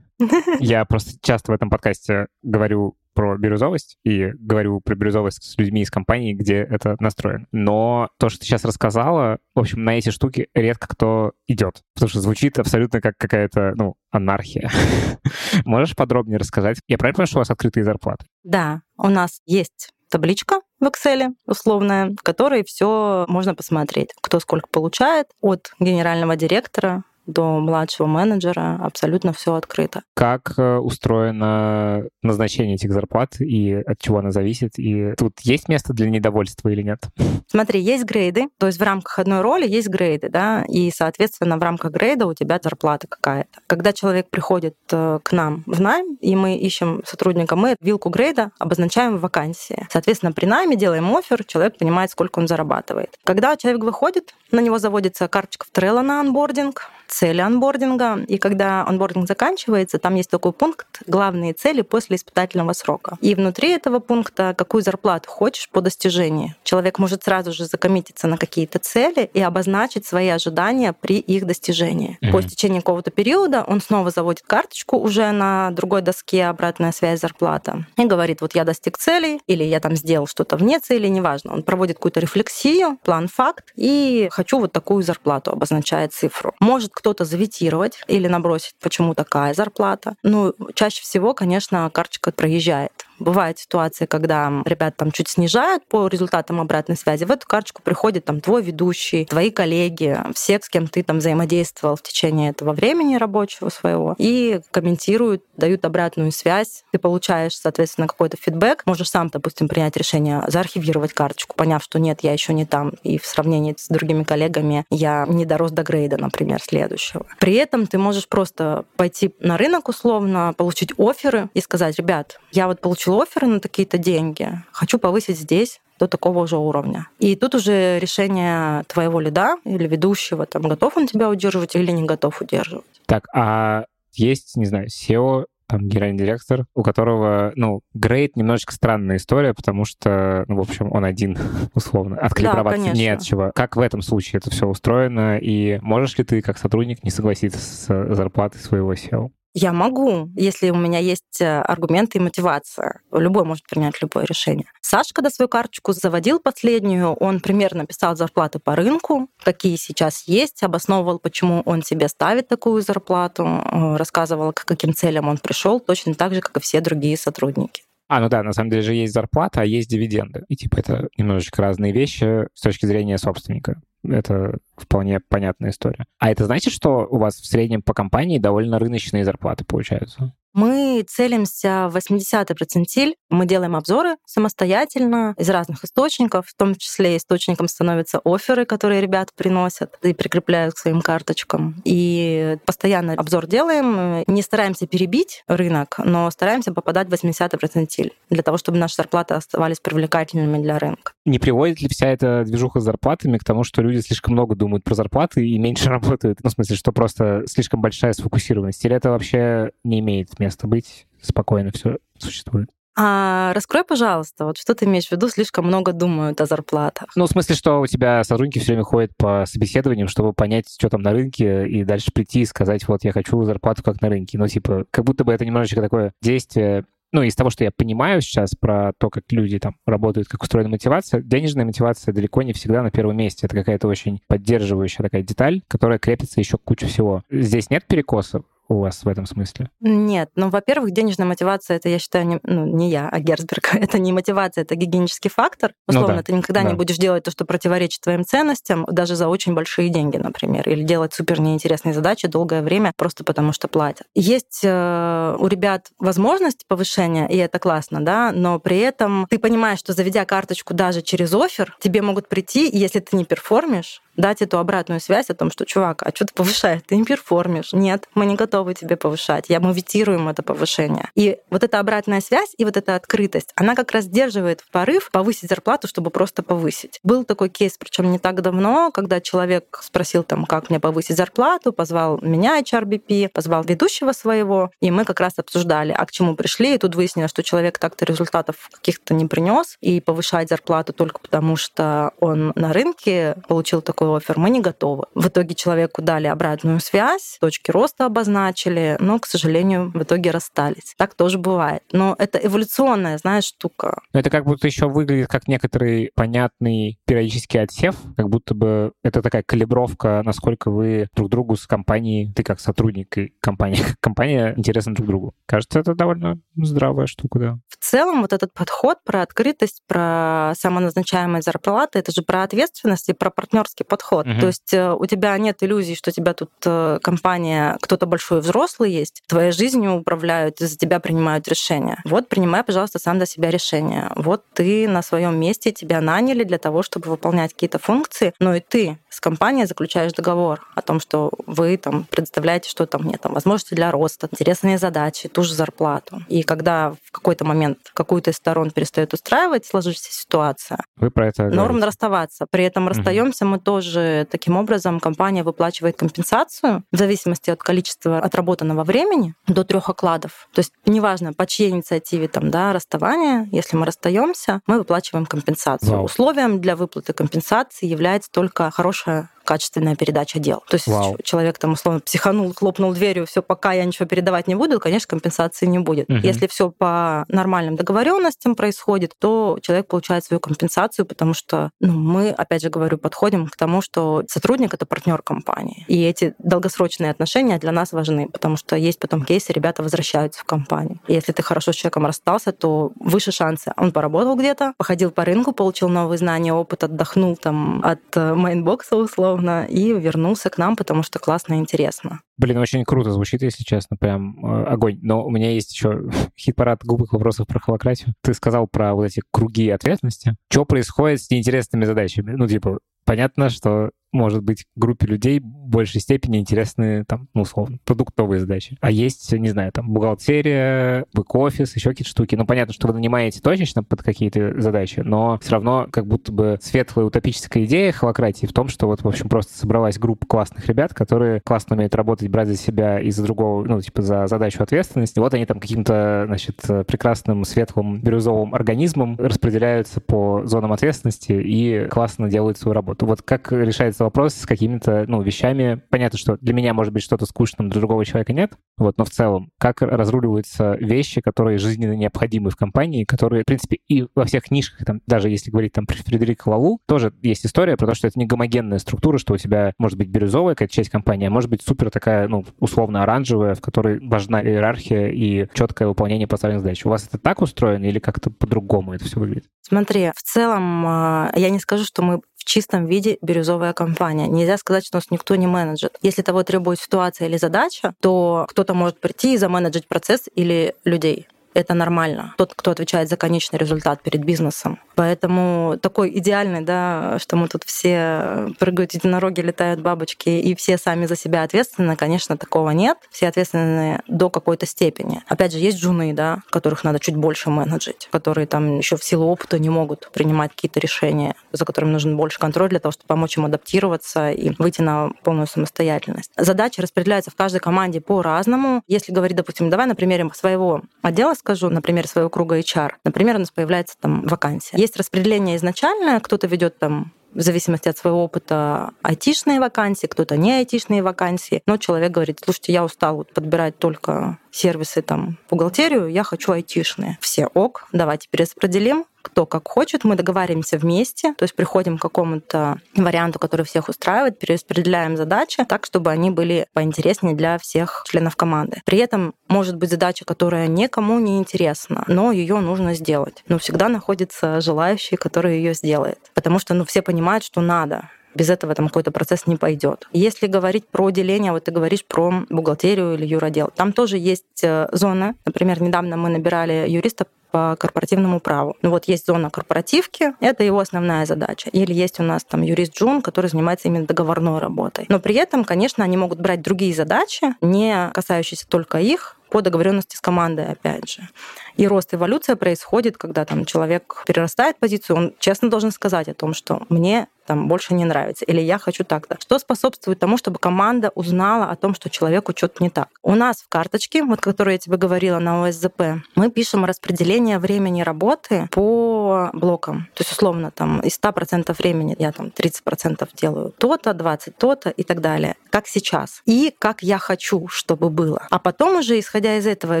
Я 0.60 0.84
просто 0.84 1.12
часто 1.22 1.52
в 1.52 1.54
этом 1.54 1.70
подкасте 1.70 2.26
говорю 2.42 2.96
про 3.14 3.36
бирюзовость 3.36 3.98
и 4.04 4.30
говорю 4.38 4.80
про 4.80 4.94
бирюзовость 4.94 5.42
с 5.42 5.58
людьми 5.58 5.82
из 5.82 5.90
компании, 5.90 6.34
где 6.34 6.56
это 6.56 6.96
настроено. 7.00 7.46
Но 7.52 8.08
то, 8.18 8.28
что 8.28 8.40
ты 8.40 8.46
сейчас 8.46 8.64
рассказала, 8.64 9.38
в 9.54 9.60
общем, 9.60 9.84
на 9.84 9.98
эти 9.98 10.10
штуки 10.10 10.48
редко 10.54 10.88
кто 10.88 11.32
идет, 11.46 11.82
потому 11.94 12.08
что 12.08 12.20
звучит 12.20 12.58
абсолютно 12.58 13.00
как 13.00 13.16
какая-то, 13.16 13.72
ну, 13.76 13.96
анархия. 14.10 14.70
Можешь 15.64 15.96
подробнее 15.96 16.38
рассказать? 16.38 16.78
Я 16.88 16.98
правильно 16.98 17.16
понимаю, 17.16 17.28
что 17.28 17.38
у 17.38 17.40
вас 17.40 17.50
открытые 17.50 17.84
зарплаты? 17.84 18.26
Да, 18.42 18.82
у 18.96 19.08
нас 19.08 19.40
есть 19.46 19.90
табличка 20.10 20.60
в 20.80 20.84
Excel 20.84 21.34
условная, 21.46 22.10
в 22.10 22.22
которой 22.22 22.64
все 22.64 23.24
можно 23.28 23.54
посмотреть, 23.54 24.10
кто 24.20 24.40
сколько 24.40 24.68
получает 24.68 25.28
от 25.40 25.72
генерального 25.78 26.36
директора 26.36 27.04
до 27.26 27.58
младшего 27.58 28.06
менеджера 28.06 28.78
абсолютно 28.82 29.32
все 29.32 29.54
открыто. 29.54 30.02
Как 30.14 30.54
э, 30.56 30.76
устроено 30.78 32.04
назначение 32.22 32.74
этих 32.74 32.92
зарплат 32.92 33.40
и 33.40 33.74
от 33.74 33.98
чего 33.98 34.18
она 34.18 34.30
зависит? 34.30 34.78
И 34.78 35.14
тут 35.16 35.40
есть 35.40 35.68
место 35.68 35.92
для 35.92 36.10
недовольства 36.10 36.68
или 36.68 36.82
нет? 36.82 37.02
Смотри, 37.46 37.80
есть 37.80 38.04
грейды, 38.04 38.48
то 38.58 38.66
есть 38.66 38.78
в 38.78 38.82
рамках 38.82 39.18
одной 39.18 39.40
роли 39.40 39.68
есть 39.68 39.88
грейды, 39.88 40.28
да, 40.28 40.64
и, 40.68 40.90
соответственно, 40.90 41.58
в 41.58 41.62
рамках 41.62 41.92
грейда 41.92 42.26
у 42.26 42.34
тебя 42.34 42.60
зарплата 42.62 43.06
какая-то. 43.06 43.60
Когда 43.66 43.92
человек 43.92 44.30
приходит 44.30 44.76
э, 44.92 45.18
к 45.22 45.32
нам 45.32 45.62
в 45.66 45.80
найм, 45.80 46.16
и 46.20 46.36
мы 46.36 46.56
ищем 46.56 47.02
сотрудника, 47.06 47.56
мы 47.56 47.76
вилку 47.80 48.08
грейда 48.08 48.50
обозначаем 48.58 49.16
в 49.16 49.20
вакансии. 49.20 49.86
Соответственно, 49.90 50.32
при 50.32 50.46
найме 50.46 50.76
делаем 50.76 51.14
офер, 51.16 51.44
человек 51.44 51.78
понимает, 51.78 52.10
сколько 52.10 52.38
он 52.38 52.48
зарабатывает. 52.48 53.18
Когда 53.24 53.56
человек 53.56 53.84
выходит, 53.84 54.34
на 54.50 54.60
него 54.60 54.78
заводится 54.78 55.28
карточка 55.28 55.66
в 55.66 55.76
Trello 55.76 56.02
на 56.02 56.20
анбординг, 56.20 56.90
цели 57.10 57.40
анбординга. 57.40 58.24
И 58.28 58.38
когда 58.38 58.84
анбординг 58.86 59.26
заканчивается, 59.26 59.98
там 59.98 60.14
есть 60.14 60.30
такой 60.30 60.52
пункт 60.52 61.02
«Главные 61.06 61.52
цели 61.52 61.82
после 61.82 62.16
испытательного 62.16 62.72
срока». 62.72 63.18
И 63.20 63.34
внутри 63.34 63.70
этого 63.70 63.98
пункта 63.98 64.54
какую 64.56 64.82
зарплату 64.82 65.28
хочешь 65.28 65.68
по 65.70 65.80
достижении. 65.80 66.54
Человек 66.62 66.98
может 66.98 67.24
сразу 67.24 67.52
же 67.52 67.66
закоммититься 67.66 68.26
на 68.26 68.36
какие-то 68.36 68.78
цели 68.78 69.30
и 69.32 69.40
обозначить 69.40 70.06
свои 70.06 70.28
ожидания 70.28 70.92
при 70.92 71.18
их 71.18 71.46
достижении. 71.46 72.18
Mm-hmm. 72.22 72.32
По 72.32 72.40
истечении 72.40 72.80
какого-то 72.80 73.10
периода 73.10 73.64
он 73.66 73.80
снова 73.80 74.10
заводит 74.10 74.42
карточку 74.46 74.96
уже 74.96 75.30
на 75.32 75.70
другой 75.72 76.02
доске 76.02 76.46
обратная 76.46 76.92
связь 76.92 77.20
зарплата 77.20 77.86
и 77.96 78.04
говорит, 78.04 78.40
вот 78.40 78.54
я 78.54 78.64
достиг 78.64 78.98
целей, 78.98 79.40
или 79.46 79.64
я 79.64 79.80
там 79.80 79.96
сделал 79.96 80.26
что-то 80.26 80.56
вне 80.56 80.80
цели, 80.80 81.08
неважно. 81.08 81.52
Он 81.52 81.62
проводит 81.62 81.96
какую-то 81.96 82.20
рефлексию, 82.20 82.98
план 83.04 83.28
факт, 83.28 83.72
и 83.76 84.28
хочу 84.30 84.58
вот 84.58 84.72
такую 84.72 85.02
зарплату, 85.02 85.52
обозначает 85.52 86.12
цифру. 86.12 86.54
Может 86.60 86.92
кто-то 87.00 87.24
заветировать 87.24 87.98
или 88.08 88.28
набросить, 88.28 88.74
почему 88.78 89.14
такая 89.14 89.54
зарплата. 89.54 90.16
Ну, 90.22 90.54
чаще 90.74 91.02
всего, 91.02 91.32
конечно, 91.32 91.88
карточка 91.90 92.30
проезжает. 92.30 92.92
Бывают 93.20 93.58
ситуации, 93.58 94.06
когда 94.06 94.50
ребят 94.64 94.96
там 94.96 95.12
чуть 95.12 95.28
снижают 95.28 95.86
по 95.86 96.08
результатам 96.08 96.60
обратной 96.60 96.96
связи. 96.96 97.24
В 97.24 97.30
эту 97.30 97.46
карточку 97.46 97.82
приходит 97.82 98.24
там 98.24 98.40
твой 98.40 98.62
ведущий, 98.62 99.26
твои 99.26 99.50
коллеги, 99.50 100.18
все, 100.34 100.58
с 100.60 100.68
кем 100.68 100.88
ты 100.88 101.02
там 101.02 101.18
взаимодействовал 101.18 101.96
в 101.96 102.02
течение 102.02 102.50
этого 102.50 102.72
времени 102.72 103.16
рабочего 103.16 103.68
своего, 103.68 104.14
и 104.18 104.60
комментируют, 104.70 105.44
дают 105.56 105.84
обратную 105.84 106.32
связь. 106.32 106.84
Ты 106.92 106.98
получаешь, 106.98 107.56
соответственно, 107.56 108.06
какой-то 108.06 108.36
фидбэк. 108.36 108.82
Можешь 108.86 109.10
сам, 109.10 109.28
допустим, 109.28 109.68
принять 109.68 109.96
решение 109.96 110.42
заархивировать 110.48 111.12
карточку, 111.12 111.54
поняв, 111.54 111.82
что 111.82 111.98
нет, 111.98 112.20
я 112.22 112.32
еще 112.32 112.54
не 112.54 112.64
там, 112.64 112.94
и 113.02 113.18
в 113.18 113.26
сравнении 113.26 113.74
с 113.76 113.88
другими 113.88 114.24
коллегами 114.24 114.86
я 114.90 115.26
не 115.28 115.44
дорос 115.44 115.72
до 115.72 115.82
грейда, 115.82 116.16
например, 116.16 116.60
следующего. 116.62 117.26
При 117.38 117.54
этом 117.54 117.86
ты 117.86 117.98
можешь 117.98 118.28
просто 118.28 118.84
пойти 118.96 119.34
на 119.40 119.56
рынок 119.58 119.88
условно, 119.88 120.54
получить 120.56 120.92
оферы 120.98 121.50
и 121.52 121.60
сказать, 121.60 121.96
ребят, 121.98 122.40
я 122.52 122.66
вот 122.66 122.80
получил 122.80 123.09
получил 123.10 123.22
оферы 123.22 123.46
на 123.46 123.60
такие-то 123.60 123.98
деньги, 123.98 124.48
хочу 124.72 124.98
повысить 124.98 125.38
здесь 125.38 125.80
до 125.98 126.06
такого 126.06 126.46
же 126.46 126.56
уровня. 126.56 127.08
И 127.18 127.36
тут 127.36 127.54
уже 127.54 127.98
решение 127.98 128.84
твоего 128.86 129.20
лида 129.20 129.56
или 129.64 129.86
ведущего, 129.86 130.46
там, 130.46 130.62
готов 130.62 130.96
он 130.96 131.06
тебя 131.06 131.28
удерживать 131.28 131.74
или 131.74 131.90
не 131.90 132.04
готов 132.04 132.40
удерживать. 132.40 132.84
Так, 133.06 133.26
а 133.34 133.84
есть, 134.12 134.56
не 134.56 134.66
знаю, 134.66 134.86
SEO, 134.86 135.46
там, 135.68 135.88
генеральный 135.88 136.18
директор, 136.18 136.64
у 136.74 136.82
которого, 136.82 137.52
ну, 137.54 137.80
грейд 137.94 138.36
немножечко 138.36 138.72
странная 138.72 139.16
история, 139.16 139.54
потому 139.54 139.84
что, 139.84 140.44
ну, 140.48 140.56
в 140.56 140.60
общем, 140.60 140.90
он 140.92 141.04
один, 141.04 141.36
условно. 141.74 142.16
Откалиброваться 142.16 142.86
да, 142.86 142.92
не 142.92 143.08
от 143.08 143.22
чего. 143.22 143.50
Как 143.54 143.76
в 143.76 143.80
этом 143.80 144.02
случае 144.02 144.38
это 144.38 144.50
все 144.50 144.66
устроено? 144.66 145.38
И 145.38 145.78
можешь 145.82 146.16
ли 146.18 146.24
ты, 146.24 146.42
как 146.42 146.58
сотрудник, 146.58 147.04
не 147.04 147.10
согласиться 147.10 147.58
с 147.58 148.14
зарплатой 148.14 148.60
своего 148.60 148.94
SEO? 148.94 149.30
Я 149.52 149.72
могу, 149.72 150.30
если 150.36 150.70
у 150.70 150.76
меня 150.76 151.00
есть 151.00 151.40
э, 151.40 151.60
аргументы 151.62 152.18
и 152.18 152.20
мотивация. 152.20 153.00
Любой 153.12 153.44
может 153.44 153.66
принять 153.66 154.00
любое 154.00 154.24
решение. 154.24 154.66
Саша, 154.80 155.12
когда 155.12 155.28
свою 155.28 155.48
карточку 155.48 155.92
заводил 155.92 156.38
последнюю, 156.38 157.14
он 157.14 157.40
примерно 157.40 157.84
писал 157.84 158.14
зарплаты 158.14 158.60
по 158.60 158.76
рынку, 158.76 159.28
какие 159.42 159.74
сейчас 159.74 160.24
есть, 160.28 160.62
обосновывал, 160.62 161.18
почему 161.18 161.62
он 161.66 161.82
себе 161.82 162.06
ставит 162.08 162.46
такую 162.46 162.82
зарплату, 162.82 163.44
э, 163.44 163.96
рассказывал, 163.96 164.52
к 164.52 164.64
каким 164.64 164.94
целям 164.94 165.28
он 165.28 165.38
пришел, 165.38 165.80
точно 165.80 166.14
так 166.14 166.32
же, 166.32 166.40
как 166.40 166.56
и 166.56 166.60
все 166.60 166.80
другие 166.80 167.16
сотрудники. 167.16 167.82
А, 168.10 168.18
ну 168.18 168.28
да, 168.28 168.42
на 168.42 168.52
самом 168.52 168.70
деле 168.70 168.82
же 168.82 168.92
есть 168.92 169.14
зарплата, 169.14 169.60
а 169.60 169.64
есть 169.64 169.88
дивиденды. 169.88 170.44
И 170.48 170.56
типа 170.56 170.80
это 170.80 171.08
немножечко 171.16 171.62
разные 171.62 171.92
вещи 171.92 172.48
с 172.54 172.60
точки 172.60 172.84
зрения 172.84 173.18
собственника. 173.18 173.80
Это 174.02 174.58
вполне 174.76 175.20
понятная 175.20 175.70
история. 175.70 176.06
А 176.18 176.28
это 176.28 176.46
значит, 176.46 176.72
что 176.72 177.06
у 177.08 177.18
вас 177.18 177.36
в 177.36 177.46
среднем 177.46 177.82
по 177.82 177.94
компании 177.94 178.40
довольно 178.40 178.80
рыночные 178.80 179.24
зарплаты 179.24 179.64
получаются? 179.64 180.34
Мы 180.52 181.04
целимся 181.08 181.88
в 181.90 181.96
80-й 181.96 182.54
процентиль. 182.54 183.14
Мы 183.28 183.46
делаем 183.46 183.76
обзоры 183.76 184.16
самостоятельно 184.26 185.34
из 185.38 185.48
разных 185.48 185.84
источников, 185.84 186.46
в 186.48 186.54
том 186.56 186.74
числе 186.74 187.16
источником 187.16 187.68
становятся 187.68 188.20
оферы, 188.24 188.64
которые 188.64 189.00
ребята 189.00 189.32
приносят 189.36 189.96
и 190.02 190.12
прикрепляют 190.12 190.74
к 190.74 190.78
своим 190.78 191.02
карточкам. 191.02 191.80
И 191.84 192.56
постоянно 192.66 193.14
обзор 193.14 193.46
делаем, 193.46 194.24
не 194.26 194.42
стараемся 194.42 194.86
перебить 194.86 195.44
рынок, 195.46 196.00
но 196.04 196.30
стараемся 196.30 196.72
попадать 196.72 197.08
в 197.08 197.12
80-й 197.12 197.58
процентиль 197.58 198.12
для 198.28 198.42
того, 198.42 198.58
чтобы 198.58 198.78
наши 198.78 198.96
зарплаты 198.96 199.34
оставались 199.34 199.78
привлекательными 199.78 200.60
для 200.60 200.78
рынка. 200.78 201.12
Не 201.24 201.38
приводит 201.38 201.80
ли 201.80 201.88
вся 201.88 202.08
эта 202.08 202.44
движуха 202.44 202.80
с 202.80 202.84
зарплатами 202.84 203.38
к 203.38 203.44
тому, 203.44 203.62
что 203.62 203.82
люди 203.82 204.00
слишком 204.00 204.32
много 204.32 204.56
думают 204.56 204.82
про 204.82 204.94
зарплаты 204.94 205.46
и 205.46 205.58
меньше 205.58 205.88
работают? 205.90 206.40
Ну, 206.42 206.50
в 206.50 206.52
смысле, 206.52 206.74
что 206.74 206.90
просто 206.90 207.44
слишком 207.46 207.80
большая 207.80 208.12
сфокусированность? 208.12 208.84
Или 208.84 208.96
это 208.96 209.10
вообще 209.10 209.70
не 209.84 210.00
имеет 210.00 210.39
место 210.40 210.66
быть, 210.66 211.06
спокойно 211.22 211.70
все 211.72 211.98
существует. 212.18 212.68
А 212.96 213.52
раскрой, 213.54 213.84
пожалуйста, 213.84 214.44
вот 214.44 214.58
что 214.58 214.74
ты 214.74 214.84
имеешь 214.84 215.06
в 215.06 215.12
виду, 215.12 215.28
слишком 215.28 215.66
много 215.66 215.92
думают 215.92 216.40
о 216.40 216.46
зарплатах? 216.46 217.08
Ну, 217.14 217.26
в 217.26 217.30
смысле, 217.30 217.54
что 217.54 217.80
у 217.80 217.86
тебя 217.86 218.24
сотрудники 218.24 218.58
все 218.58 218.72
время 218.72 218.82
ходят 218.82 219.12
по 219.16 219.44
собеседованиям, 219.46 220.08
чтобы 220.08 220.32
понять, 220.32 220.66
что 220.68 220.88
там 220.88 221.00
на 221.02 221.12
рынке, 221.12 221.68
и 221.68 221.84
дальше 221.84 222.10
прийти 222.12 222.40
и 222.40 222.44
сказать, 222.44 222.86
вот, 222.88 223.04
я 223.04 223.12
хочу 223.12 223.42
зарплату 223.44 223.82
как 223.82 224.02
на 224.02 224.08
рынке. 224.08 224.38
Ну, 224.38 224.48
типа, 224.48 224.86
как 224.90 225.04
будто 225.04 225.24
бы 225.24 225.32
это 225.32 225.46
немножечко 225.46 225.80
такое 225.80 226.12
действие 226.20 226.84
ну, 227.12 227.22
из 227.22 227.34
того, 227.34 227.50
что 227.50 227.64
я 227.64 227.70
понимаю 227.70 228.20
сейчас 228.20 228.54
про 228.54 228.92
то, 228.98 229.10
как 229.10 229.24
люди 229.30 229.58
там 229.58 229.76
работают, 229.86 230.28
как 230.28 230.42
устроена 230.42 230.68
мотивация, 230.68 231.20
денежная 231.20 231.64
мотивация 231.64 232.14
далеко 232.14 232.42
не 232.42 232.52
всегда 232.52 232.82
на 232.82 232.90
первом 232.90 233.16
месте. 233.16 233.46
Это 233.46 233.56
какая-то 233.56 233.88
очень 233.88 234.20
поддерживающая 234.28 235.02
такая 235.02 235.22
деталь, 235.22 235.62
которая 235.68 235.98
крепится 235.98 236.40
еще 236.40 236.56
к 236.56 236.62
куче 236.62 236.86
всего. 236.86 237.22
Здесь 237.30 237.70
нет 237.70 237.84
перекосов? 237.86 238.44
У 238.70 238.80
вас 238.80 239.04
в 239.04 239.08
этом 239.08 239.26
смысле? 239.26 239.68
Нет. 239.80 240.30
Ну, 240.36 240.48
во-первых, 240.48 240.92
денежная 240.92 241.26
мотивация, 241.26 241.76
это, 241.76 241.88
я 241.88 241.98
считаю, 241.98 242.26
не, 242.26 242.40
ну, 242.44 242.64
не 242.66 242.90
я, 242.90 243.08
а 243.08 243.18
Герцберг. 243.18 243.70
это 243.74 243.98
не 243.98 244.12
мотивация, 244.12 244.62
это 244.62 244.76
гигиенический 244.76 245.30
фактор. 245.30 245.72
Условно, 245.88 246.12
ну, 246.12 246.18
да. 246.18 246.22
ты 246.22 246.32
никогда 246.32 246.62
да. 246.62 246.68
не 246.70 246.74
будешь 246.74 246.96
делать 246.96 247.24
то, 247.24 247.30
что 247.30 247.44
противоречит 247.44 248.00
твоим 248.02 248.24
ценностям, 248.24 248.86
даже 248.88 249.16
за 249.16 249.28
очень 249.28 249.54
большие 249.54 249.88
деньги, 249.88 250.16
например, 250.16 250.68
или 250.68 250.82
делать 250.82 251.12
супер 251.12 251.40
неинтересные 251.40 251.94
задачи 251.94 252.28
долгое 252.28 252.62
время 252.62 252.92
просто 252.96 253.24
потому, 253.24 253.52
что 253.52 253.66
платят. 253.66 254.06
Есть 254.14 254.60
э, 254.62 255.36
у 255.38 255.46
ребят 255.48 255.88
возможность 255.98 256.66
повышения, 256.68 257.26
и 257.28 257.36
это 257.36 257.58
классно, 257.58 258.04
да, 258.04 258.30
но 258.32 258.60
при 258.60 258.78
этом 258.78 259.26
ты 259.28 259.38
понимаешь, 259.38 259.80
что 259.80 259.92
заведя 259.92 260.24
карточку 260.24 260.74
даже 260.74 261.02
через 261.02 261.34
офер, 261.34 261.76
тебе 261.80 262.02
могут 262.02 262.28
прийти, 262.28 262.68
и 262.68 262.78
если 262.78 263.00
ты 263.00 263.16
не 263.16 263.24
перформишь, 263.24 264.00
дать 264.16 264.42
эту 264.42 264.58
обратную 264.58 265.00
связь 265.00 265.30
о 265.30 265.34
том, 265.34 265.50
что, 265.50 265.64
чувак, 265.64 266.02
а 266.02 266.10
что 266.14 266.24
ты 266.24 266.34
повышаешь? 266.34 266.82
Ты 266.86 266.96
не 266.96 267.04
перформишь. 267.04 267.72
Нет, 267.72 268.08
мы 268.14 268.26
не 268.26 268.36
готовы 268.36 268.74
тебе 268.74 268.96
повышать. 268.96 269.46
Я, 269.48 269.60
мы 269.60 269.72
витируем 269.72 270.28
это 270.28 270.42
повышение. 270.42 271.08
И 271.14 271.38
вот 271.50 271.64
эта 271.64 271.78
обратная 271.78 272.20
связь 272.20 272.54
и 272.56 272.64
вот 272.64 272.76
эта 272.76 272.96
открытость, 272.96 273.52
она 273.56 273.74
как 273.74 273.92
раз 273.92 274.04
сдерживает 274.04 274.64
порыв 274.70 275.10
повысить 275.10 275.48
зарплату, 275.48 275.88
чтобы 275.88 276.10
просто 276.10 276.42
повысить. 276.42 277.00
Был 277.02 277.24
такой 277.24 277.48
кейс, 277.48 277.76
причем 277.78 278.10
не 278.10 278.18
так 278.18 278.42
давно, 278.42 278.90
когда 278.92 279.20
человек 279.20 279.80
спросил 279.82 280.22
там, 280.22 280.44
как 280.44 280.70
мне 280.70 280.80
повысить 280.80 281.16
зарплату, 281.16 281.72
позвал 281.72 282.18
меня, 282.20 282.60
HRBP, 282.60 283.28
позвал 283.28 283.62
ведущего 283.62 284.12
своего, 284.12 284.70
и 284.80 284.90
мы 284.90 285.04
как 285.04 285.20
раз 285.20 285.34
обсуждали, 285.38 285.94
а 285.96 286.04
к 286.06 286.10
чему 286.10 286.34
пришли, 286.34 286.74
и 286.74 286.78
тут 286.78 286.94
выяснилось, 286.94 287.30
что 287.30 287.42
человек 287.42 287.78
так-то 287.78 288.04
результатов 288.04 288.68
каких-то 288.72 289.14
не 289.14 289.26
принес, 289.26 289.76
и 289.80 290.00
повышать 290.00 290.48
зарплату 290.48 290.92
только 290.92 291.20
потому, 291.20 291.56
что 291.56 292.12
он 292.20 292.52
на 292.54 292.72
рынке 292.72 293.36
получил 293.48 293.82
такой 293.82 293.99
офер, 294.00 294.38
мы 294.38 294.50
не 294.50 294.60
готовы. 294.60 295.04
В 295.14 295.28
итоге 295.28 295.54
человеку 295.54 296.02
дали 296.02 296.26
обратную 296.26 296.80
связь, 296.80 297.38
точки 297.40 297.70
роста 297.70 298.06
обозначили, 298.06 298.96
но, 299.00 299.18
к 299.18 299.26
сожалению, 299.26 299.90
в 299.92 300.02
итоге 300.02 300.30
расстались. 300.30 300.94
Так 300.96 301.14
тоже 301.14 301.38
бывает. 301.38 301.82
Но 301.92 302.14
это 302.18 302.38
эволюционная, 302.38 303.18
знаешь, 303.18 303.44
штука. 303.44 304.00
Но 304.12 304.20
это 304.20 304.30
как 304.30 304.44
будто 304.44 304.66
еще 304.66 304.88
выглядит 304.88 305.28
как 305.28 305.48
некоторый 305.48 306.10
понятный 306.14 306.98
периодический 307.06 307.60
отсев, 307.60 307.96
как 308.16 308.28
будто 308.28 308.54
бы 308.54 308.92
это 309.02 309.22
такая 309.22 309.42
калибровка, 309.42 310.22
насколько 310.24 310.70
вы 310.70 311.08
друг 311.14 311.30
другу 311.30 311.56
с 311.56 311.66
компанией, 311.66 312.32
ты 312.34 312.42
как 312.42 312.60
сотрудник 312.60 313.16
и 313.18 313.34
компания, 313.40 313.84
компания 314.00 314.54
интересна 314.56 314.94
друг 314.94 315.08
другу. 315.08 315.34
Кажется, 315.46 315.80
это 315.80 315.94
довольно 315.94 316.38
здравая 316.56 317.06
штука, 317.06 317.38
да. 317.38 317.58
В 317.68 317.76
целом 317.76 318.22
вот 318.22 318.32
этот 318.32 318.52
подход 318.52 318.98
про 319.04 319.22
открытость, 319.22 319.82
про 319.86 320.52
самоназначаемые 320.56 321.42
зарплаты, 321.42 321.98
это 321.98 322.12
же 322.12 322.22
про 322.22 322.42
ответственность 322.42 323.08
и 323.08 323.12
про 323.12 323.30
партнерский 323.30 323.84
подход. 323.90 324.26
Угу. 324.26 324.40
То 324.40 324.46
есть 324.46 324.72
э, 324.72 324.92
у 324.92 325.04
тебя 325.06 325.36
нет 325.36 325.58
иллюзий, 325.62 325.94
что 325.94 326.10
у 326.10 326.12
тебя 326.12 326.32
тут 326.32 326.50
э, 326.64 326.98
компания, 327.02 327.76
кто-то 327.82 328.06
большой 328.06 328.40
взрослый 328.40 328.92
есть, 328.92 329.22
твоей 329.26 329.52
жизнью 329.52 329.94
управляют, 329.94 330.58
за 330.58 330.78
тебя 330.78 331.00
принимают 331.00 331.48
решения. 331.48 331.98
Вот 332.04 332.28
принимай, 332.28 332.62
пожалуйста, 332.62 332.98
сам 332.98 333.18
для 333.18 333.26
себя 333.26 333.50
решение. 333.50 334.10
Вот 334.16 334.44
ты 334.54 334.88
на 334.88 335.02
своем 335.02 335.38
месте, 335.38 335.72
тебя 335.72 336.00
наняли 336.00 336.44
для 336.44 336.58
того, 336.58 336.82
чтобы 336.82 337.10
выполнять 337.10 337.52
какие-то 337.52 337.78
функции, 337.78 338.32
но 338.38 338.54
и 338.54 338.60
ты 338.60 338.98
с 339.08 339.20
компанией 339.20 339.66
заключаешь 339.66 340.12
договор 340.12 340.60
о 340.74 340.82
том, 340.82 341.00
что 341.00 341.30
вы 341.46 341.76
там 341.76 342.04
предоставляете 342.04 342.70
что 342.70 342.86
там 342.86 343.02
нет, 343.02 343.20
там 343.20 343.34
возможности 343.34 343.74
для 343.74 343.90
роста, 343.90 344.28
интересные 344.30 344.78
задачи, 344.78 345.28
ту 345.28 345.42
же 345.42 345.54
зарплату. 345.54 346.22
И 346.28 346.42
когда 346.42 346.94
в 347.04 347.12
какой-то 347.12 347.44
момент 347.44 347.78
какую-то 347.92 348.30
из 348.30 348.36
сторон 348.36 348.70
перестает 348.70 349.12
устраивать 349.12 349.66
сложившаяся 349.66 350.12
ситуация, 350.12 350.78
вы 350.96 351.10
про 351.10 351.28
это 351.28 351.44
норм 351.44 351.76
говорите. 351.76 351.86
расставаться. 351.86 352.46
При 352.50 352.64
этом 352.64 352.88
расстаемся 352.88 353.44
угу. 353.44 353.52
мы 353.52 353.58
тоже 353.58 353.79
также 353.80 354.26
таким 354.30 354.58
образом 354.58 355.00
компания 355.00 355.42
выплачивает 355.42 355.96
компенсацию 355.96 356.84
в 356.92 356.98
зависимости 356.98 357.48
от 357.48 357.62
количества 357.62 358.18
отработанного 358.18 358.84
времени 358.84 359.34
до 359.46 359.64
трех 359.64 359.88
окладов. 359.88 360.48
То 360.52 360.58
есть 360.58 360.72
неважно, 360.84 361.32
по 361.32 361.46
чьей 361.46 361.70
инициативе 361.70 362.28
там, 362.28 362.50
да, 362.50 362.74
расставание, 362.74 363.48
если 363.52 363.76
мы 363.78 363.86
расстаемся, 363.86 364.60
мы 364.66 364.76
выплачиваем 364.78 365.24
компенсацию. 365.24 365.92
Вау. 365.92 366.04
Условием 366.04 366.60
для 366.60 366.76
выплаты 366.76 367.14
компенсации 367.14 367.86
является 367.86 368.30
только 368.30 368.70
хорошая 368.70 369.30
качественная 369.50 369.96
передача 369.96 370.38
дел. 370.38 370.62
То 370.68 370.76
есть 370.76 370.86
Вау. 370.86 371.16
человек 371.24 371.58
там 371.58 371.72
условно 371.72 371.98
психанул, 371.98 372.54
хлопнул 372.54 372.92
дверью, 372.92 373.26
все, 373.26 373.42
пока 373.42 373.72
я 373.72 373.84
ничего 373.84 374.06
передавать 374.06 374.46
не 374.46 374.54
буду, 374.54 374.78
конечно, 374.78 375.08
компенсации 375.08 375.66
не 375.66 375.80
будет. 375.80 376.08
Угу. 376.08 376.18
Если 376.18 376.46
все 376.46 376.70
по 376.70 377.24
нормальным 377.26 377.74
договоренностям 377.74 378.54
происходит, 378.54 379.14
то 379.18 379.58
человек 379.60 379.88
получает 379.88 380.24
свою 380.24 380.38
компенсацию, 380.38 381.04
потому 381.04 381.34
что 381.34 381.70
ну, 381.80 381.94
мы, 381.94 382.30
опять 382.30 382.62
же 382.62 382.70
говорю, 382.70 382.96
подходим 382.96 383.48
к 383.48 383.56
тому, 383.56 383.82
что 383.82 384.22
сотрудник 384.28 384.72
это 384.72 384.86
партнер 384.86 385.20
компании. 385.20 385.84
И 385.88 386.00
эти 386.00 386.34
долгосрочные 386.38 387.10
отношения 387.10 387.58
для 387.58 387.72
нас 387.72 387.90
важны, 387.90 388.28
потому 388.28 388.56
что 388.56 388.76
есть 388.76 389.00
потом 389.00 389.24
кейсы, 389.24 389.52
ребята 389.52 389.82
возвращаются 389.82 390.42
в 390.42 390.44
компанию. 390.44 391.00
И 391.08 391.12
если 391.12 391.32
ты 391.32 391.42
хорошо 391.42 391.72
с 391.72 391.74
человеком 391.74 392.06
расстался, 392.06 392.52
то 392.52 392.92
выше 393.00 393.32
шансы. 393.32 393.72
Он 393.76 393.90
поработал 393.90 394.36
где-то, 394.36 394.74
походил 394.78 395.10
по 395.10 395.24
рынку, 395.24 395.50
получил 395.50 395.88
новые 395.88 396.18
знания, 396.18 396.52
опыт, 396.52 396.84
отдохнул 396.84 397.36
там 397.36 397.82
от 397.84 397.98
э, 398.14 398.34
Mindbox 398.34 398.87
а 398.87 398.94
условно, 398.94 399.39
условно, 399.40 399.66
и 399.68 399.92
вернулся 399.92 400.50
к 400.50 400.58
нам, 400.58 400.76
потому 400.76 401.02
что 401.02 401.18
классно 401.18 401.54
и 401.54 401.58
интересно. 401.58 402.20
Блин, 402.38 402.58
очень 402.58 402.84
круто 402.84 403.10
звучит, 403.10 403.42
если 403.42 403.64
честно, 403.64 403.96
прям 403.96 404.44
э, 404.44 404.64
огонь. 404.64 404.98
Но 405.02 405.24
у 405.24 405.30
меня 405.30 405.50
есть 405.50 405.72
еще 405.72 406.02
хит-парад 406.38 406.82
глупых 406.84 407.12
вопросов 407.12 407.46
про 407.46 407.58
холократию. 407.58 408.14
Ты 408.22 408.34
сказал 408.34 408.66
про 408.66 408.94
вот 408.94 409.06
эти 409.06 409.22
круги 409.30 409.68
ответственности. 409.70 410.36
Что 410.50 410.64
происходит 410.64 411.22
с 411.22 411.30
неинтересными 411.30 411.84
задачами? 411.84 412.32
Ну, 412.32 412.46
типа, 412.46 412.78
понятно, 413.04 413.50
что 413.50 413.90
может 414.12 414.42
быть, 414.42 414.66
группе 414.76 415.06
людей 415.06 415.40
в 415.40 415.68
большей 415.68 416.00
степени 416.00 416.38
интересны, 416.38 417.04
там, 417.04 417.28
ну, 417.34 417.42
условно, 417.42 417.78
продуктовые 417.84 418.40
задачи. 418.40 418.76
А 418.80 418.90
есть, 418.90 419.32
не 419.32 419.50
знаю, 419.50 419.72
там, 419.72 419.90
бухгалтерия, 419.90 421.04
бэк-офис, 421.14 421.76
еще 421.76 421.90
какие-то 421.90 422.10
штуки. 422.10 422.34
Ну, 422.34 422.44
понятно, 422.46 422.74
что 422.74 422.88
вы 422.88 422.94
нанимаете 422.94 423.40
точечно 423.40 423.84
под 423.84 424.02
какие-то 424.02 424.60
задачи, 424.60 425.00
но 425.00 425.38
все 425.40 425.52
равно 425.52 425.86
как 425.90 426.06
будто 426.06 426.32
бы 426.32 426.58
светлая 426.60 427.06
утопическая 427.06 427.64
идея 427.64 427.92
холократии 427.92 428.46
в 428.46 428.52
том, 428.52 428.68
что 428.68 428.86
вот, 428.86 429.02
в 429.02 429.08
общем, 429.08 429.28
просто 429.28 429.56
собралась 429.56 429.98
группа 429.98 430.26
классных 430.26 430.66
ребят, 430.66 430.94
которые 430.94 431.40
классно 431.44 431.76
умеют 431.76 431.94
работать, 431.94 432.28
брать 432.28 432.48
за 432.48 432.56
себя 432.56 432.98
и 433.00 433.10
за 433.10 433.22
другого, 433.22 433.64
ну, 433.64 433.80
типа, 433.80 434.02
за 434.02 434.26
задачу 434.26 434.62
ответственности. 434.62 435.18
И 435.18 435.20
вот 435.20 435.34
они 435.34 435.46
там 435.46 435.60
каким-то, 435.60 436.24
значит, 436.26 436.60
прекрасным 436.86 437.44
светлым 437.44 438.00
бирюзовым 438.00 438.54
организмом 438.54 439.16
распределяются 439.18 440.00
по 440.00 440.42
зонам 440.44 440.72
ответственности 440.72 441.32
и 441.32 441.86
классно 441.88 442.28
делают 442.28 442.58
свою 442.58 442.74
работу. 442.74 443.06
Вот 443.06 443.22
как 443.22 443.52
решается 443.52 443.99
часто 444.00 444.04
вопрос 444.04 444.34
с 444.34 444.46
какими-то, 444.46 445.04
ну, 445.06 445.20
вещами. 445.22 445.82
Понятно, 445.90 446.18
что 446.18 446.38
для 446.40 446.54
меня 446.54 446.72
может 446.74 446.92
быть 446.92 447.02
что-то 447.02 447.26
скучным, 447.26 447.68
для 447.68 447.80
другого 447.80 448.04
человека 448.04 448.32
нет. 448.32 448.52
Вот, 448.78 448.96
но 448.96 449.04
в 449.04 449.10
целом, 449.10 449.50
как 449.58 449.82
разруливаются 449.82 450.76
вещи, 450.80 451.20
которые 451.20 451.58
жизненно 451.58 451.94
необходимы 451.94 452.50
в 452.50 452.56
компании, 452.56 453.04
которые, 453.04 453.42
в 453.42 453.46
принципе, 453.46 453.78
и 453.88 454.06
во 454.14 454.24
всех 454.24 454.50
нишах, 454.50 454.84
там, 454.86 455.00
даже 455.06 455.28
если 455.28 455.50
говорить 455.50 455.72
там 455.72 455.86
про 455.86 455.96
Фредерика 455.96 456.48
Лалу, 456.48 456.80
тоже 456.86 457.12
есть 457.22 457.44
история 457.44 457.76
про 457.76 457.88
то, 457.88 457.94
что 457.94 458.08
это 458.08 458.18
не 458.18 458.26
гомогенная 458.26 458.78
структура, 458.78 459.18
что 459.18 459.34
у 459.34 459.36
тебя 459.36 459.74
может 459.78 459.98
быть 459.98 460.08
бирюзовая 460.08 460.54
какая-то 460.54 460.72
часть 460.72 460.90
компании, 460.90 461.26
а 461.26 461.30
может 461.30 461.50
быть 461.50 461.62
супер 461.62 461.90
такая, 461.90 462.26
ну, 462.28 462.44
условно 462.58 463.02
оранжевая, 463.02 463.54
в 463.54 463.60
которой 463.60 464.00
важна 464.00 464.42
иерархия 464.42 465.08
и 465.08 465.46
четкое 465.52 465.88
выполнение 465.88 466.26
поставленных 466.26 466.62
задач. 466.62 466.86
У 466.86 466.88
вас 466.88 467.06
это 467.06 467.18
так 467.18 467.42
устроено 467.42 467.84
или 467.84 467.98
как-то 467.98 468.30
по-другому 468.30 468.94
это 468.94 469.04
все 469.04 469.20
выглядит? 469.20 469.44
Смотри, 469.62 470.10
в 470.16 470.22
целом 470.22 470.84
а, 470.86 471.32
я 471.36 471.50
не 471.50 471.60
скажу, 471.60 471.84
что 471.84 472.02
мы 472.02 472.20
в 472.40 472.44
чистом 472.44 472.86
виде 472.86 473.18
бирюзовая 473.20 473.74
компания. 473.74 474.26
Нельзя 474.26 474.56
сказать, 474.56 474.86
что 474.86 474.96
нас 474.96 475.10
никто 475.10 475.36
не 475.36 475.46
менеджет. 475.46 475.96
Если 476.02 476.22
того 476.22 476.42
требует 476.42 476.80
ситуация 476.80 477.28
или 477.28 477.36
задача, 477.36 477.94
то 478.00 478.46
кто-то 478.48 478.72
может 478.74 478.98
прийти 478.98 479.34
и 479.34 479.36
заменеджить 479.36 479.86
процесс 479.86 480.28
или 480.34 480.74
людей 480.84 481.28
это 481.54 481.74
нормально. 481.74 482.34
Тот, 482.36 482.54
кто 482.54 482.70
отвечает 482.70 483.08
за 483.08 483.16
конечный 483.16 483.58
результат 483.58 484.02
перед 484.02 484.24
бизнесом. 484.24 484.78
Поэтому 484.94 485.78
такой 485.80 486.10
идеальный, 486.18 486.60
да, 486.60 487.18
что 487.18 487.36
мы 487.36 487.48
тут 487.48 487.64
все 487.64 488.52
прыгают 488.58 488.92
единороги, 488.92 489.40
летают 489.40 489.80
бабочки, 489.80 490.28
и 490.28 490.54
все 490.54 490.78
сами 490.78 491.06
за 491.06 491.16
себя 491.16 491.42
ответственны, 491.42 491.96
конечно, 491.96 492.36
такого 492.36 492.70
нет. 492.70 492.98
Все 493.10 493.28
ответственны 493.28 494.02
до 494.06 494.30
какой-то 494.30 494.66
степени. 494.66 495.22
Опять 495.26 495.52
же, 495.52 495.58
есть 495.58 495.78
джуны, 495.78 496.12
да, 496.12 496.40
которых 496.50 496.84
надо 496.84 497.00
чуть 497.00 497.16
больше 497.16 497.50
менеджить, 497.50 498.08
которые 498.12 498.46
там 498.46 498.78
еще 498.78 498.96
в 498.96 499.04
силу 499.04 499.26
опыта 499.26 499.58
не 499.58 499.70
могут 499.70 500.10
принимать 500.12 500.50
какие-то 500.50 500.80
решения, 500.80 501.34
за 501.52 501.64
которыми 501.64 501.92
нужен 501.92 502.16
больше 502.16 502.38
контроль 502.38 502.68
для 502.68 502.80
того, 502.80 502.92
чтобы 502.92 503.06
помочь 503.08 503.36
им 503.36 503.46
адаптироваться 503.46 504.30
и 504.30 504.54
выйти 504.58 504.82
на 504.82 505.10
полную 505.22 505.46
самостоятельность. 505.46 506.30
Задачи 506.36 506.80
распределяются 506.80 507.30
в 507.30 507.34
каждой 507.34 507.60
команде 507.60 508.00
по-разному. 508.00 508.82
Если 508.86 509.12
говорить, 509.12 509.36
допустим, 509.36 509.70
давай 509.70 509.86
на 509.86 509.94
примере 509.94 510.28
своего 510.34 510.82
отдела 511.02 511.34
скажу, 511.40 511.68
на 511.70 511.82
примере 511.82 512.06
своего 512.06 512.30
круга 512.30 512.58
HR. 512.58 512.92
Например, 513.04 513.36
у 513.36 513.40
нас 513.40 513.50
появляется 513.50 513.96
там 513.98 514.22
вакансия. 514.26 514.76
Есть 514.76 514.96
распределение 514.96 515.56
изначальное, 515.56 516.20
кто-то 516.20 516.46
ведет 516.46 516.78
там 516.78 517.12
в 517.32 517.40
зависимости 517.40 517.88
от 517.88 517.96
своего 517.96 518.24
опыта 518.24 518.90
айтишные 519.02 519.60
вакансии, 519.60 520.06
кто-то 520.06 520.36
не 520.36 520.52
айтишные 520.52 521.02
вакансии. 521.02 521.62
Но 521.66 521.76
человек 521.76 522.10
говорит, 522.10 522.40
слушайте, 522.44 522.72
я 522.72 522.84
устал 522.84 523.24
подбирать 523.24 523.78
только 523.78 524.38
сервисы, 524.52 525.02
там, 525.02 525.38
бухгалтерию, 525.50 526.08
я 526.08 526.24
хочу 526.24 526.52
айтишные. 526.52 527.18
Все 527.20 527.46
ок, 527.46 527.86
давайте 527.92 528.28
перераспределим 528.30 529.04
кто 529.22 529.46
как 529.46 529.68
хочет, 529.68 530.04
мы 530.04 530.16
договариваемся 530.16 530.78
вместе, 530.78 531.34
то 531.34 531.42
есть 531.42 531.54
приходим 531.54 531.98
к 531.98 532.02
какому-то 532.02 532.78
варианту, 532.94 533.38
который 533.38 533.66
всех 533.66 533.88
устраивает, 533.88 534.38
перераспределяем 534.38 535.16
задачи 535.16 535.64
так, 535.64 535.86
чтобы 535.86 536.10
они 536.10 536.30
были 536.30 536.66
поинтереснее 536.72 537.34
для 537.34 537.58
всех 537.58 538.04
членов 538.06 538.36
команды. 538.36 538.82
При 538.84 538.98
этом 538.98 539.34
может 539.48 539.76
быть 539.76 539.90
задача, 539.90 540.24
которая 540.24 540.66
никому 540.68 541.18
не 541.18 541.38
интересна, 541.38 542.04
но 542.06 542.32
ее 542.32 542.60
нужно 542.60 542.94
сделать. 542.94 543.44
Но 543.48 543.58
всегда 543.58 543.88
находится 543.88 544.60
желающий, 544.60 545.16
который 545.16 545.56
ее 545.56 545.74
сделает. 545.74 546.18
Потому 546.34 546.58
что 546.58 546.74
ну, 546.74 546.84
все 546.84 547.02
понимают, 547.02 547.44
что 547.44 547.60
надо 547.60 548.08
без 548.34 548.50
этого 548.50 548.74
там 548.74 548.88
какой-то 548.88 549.10
процесс 549.10 549.46
не 549.46 549.56
пойдет. 549.56 550.08
Если 550.12 550.46
говорить 550.46 550.86
про 550.88 551.10
деление, 551.10 551.52
вот 551.52 551.64
ты 551.64 551.70
говоришь 551.70 552.04
про 552.04 552.44
бухгалтерию 552.48 553.14
или 553.14 553.26
юродел, 553.26 553.70
там 553.74 553.92
тоже 553.92 554.18
есть 554.18 554.62
э, 554.62 554.88
зоны. 554.92 555.34
Например, 555.44 555.80
недавно 555.82 556.16
мы 556.16 556.28
набирали 556.28 556.88
юриста 556.88 557.26
по 557.50 557.76
корпоративному 557.78 558.40
праву. 558.40 558.76
Ну 558.82 558.90
вот 558.90 559.06
есть 559.06 559.26
зона 559.26 559.50
корпоративки, 559.50 560.34
это 560.40 560.62
его 560.64 560.78
основная 560.78 561.26
задача. 561.26 561.68
Или 561.70 561.92
есть 561.92 562.20
у 562.20 562.22
нас 562.22 562.44
там 562.44 562.62
юрист 562.62 562.96
Джун, 562.96 563.22
который 563.22 563.48
занимается 563.48 563.88
именно 563.88 564.06
договорной 564.06 564.58
работой. 564.58 565.06
Но 565.08 565.18
при 565.18 565.34
этом, 565.34 565.64
конечно, 565.64 566.04
они 566.04 566.16
могут 566.16 566.40
брать 566.40 566.62
другие 566.62 566.94
задачи, 566.94 567.54
не 567.60 568.10
касающиеся 568.12 568.68
только 568.68 568.98
их, 568.98 569.36
по 569.50 569.60
договоренности 569.60 570.16
с 570.16 570.20
командой, 570.20 570.66
опять 570.66 571.08
же. 571.08 571.28
И 571.76 571.86
рост 571.86 572.14
эволюция 572.14 572.56
происходит, 572.56 573.16
когда 573.16 573.44
там 573.44 573.64
человек 573.64 574.22
перерастает 574.26 574.78
позицию, 574.78 575.16
он 575.16 575.34
честно 575.38 575.68
должен 575.68 575.92
сказать 575.92 576.28
о 576.28 576.34
том, 576.34 576.54
что 576.54 576.82
мне 576.88 577.28
там 577.50 577.66
больше 577.66 577.94
не 577.94 578.04
нравится, 578.04 578.44
или 578.44 578.60
я 578.60 578.78
хочу 578.78 579.02
так-то. 579.02 579.36
Что 579.40 579.58
способствует 579.58 580.20
тому, 580.20 580.36
чтобы 580.36 580.60
команда 580.60 581.10
узнала 581.16 581.66
о 581.72 581.74
том, 581.74 581.96
что 581.96 582.08
человеку 582.08 582.52
что-то 582.56 582.80
не 582.80 582.90
так? 582.90 583.08
У 583.24 583.34
нас 583.34 583.62
в 583.62 583.68
карточке, 583.68 584.22
вот 584.22 584.40
которую 584.40 584.74
я 584.74 584.78
тебе 584.78 584.96
говорила 584.96 585.40
на 585.40 585.66
ОСЗП, 585.66 586.22
мы 586.36 586.52
пишем 586.52 586.84
распределение 586.84 587.58
времени 587.58 588.02
работы 588.02 588.68
по 588.70 589.50
блокам. 589.52 590.08
То 590.14 590.20
есть, 590.20 590.30
условно, 590.30 590.70
там 590.70 591.00
из 591.00 591.18
100% 591.18 591.74
времени 591.76 592.14
я 592.20 592.30
там 592.30 592.52
30% 592.56 593.28
делаю 593.34 593.74
то-то, 593.76 594.14
20 594.14 594.56
то-то 594.56 594.90
и 594.90 595.02
так 595.02 595.20
далее. 595.20 595.56
Как 595.70 595.88
сейчас. 595.88 596.42
И 596.46 596.72
как 596.78 597.02
я 597.02 597.18
хочу, 597.18 597.66
чтобы 597.66 598.10
было. 598.10 598.46
А 598.50 598.60
потом 598.60 598.98
уже, 598.98 599.18
исходя 599.18 599.39
из 599.48 599.66
этого, 599.66 600.00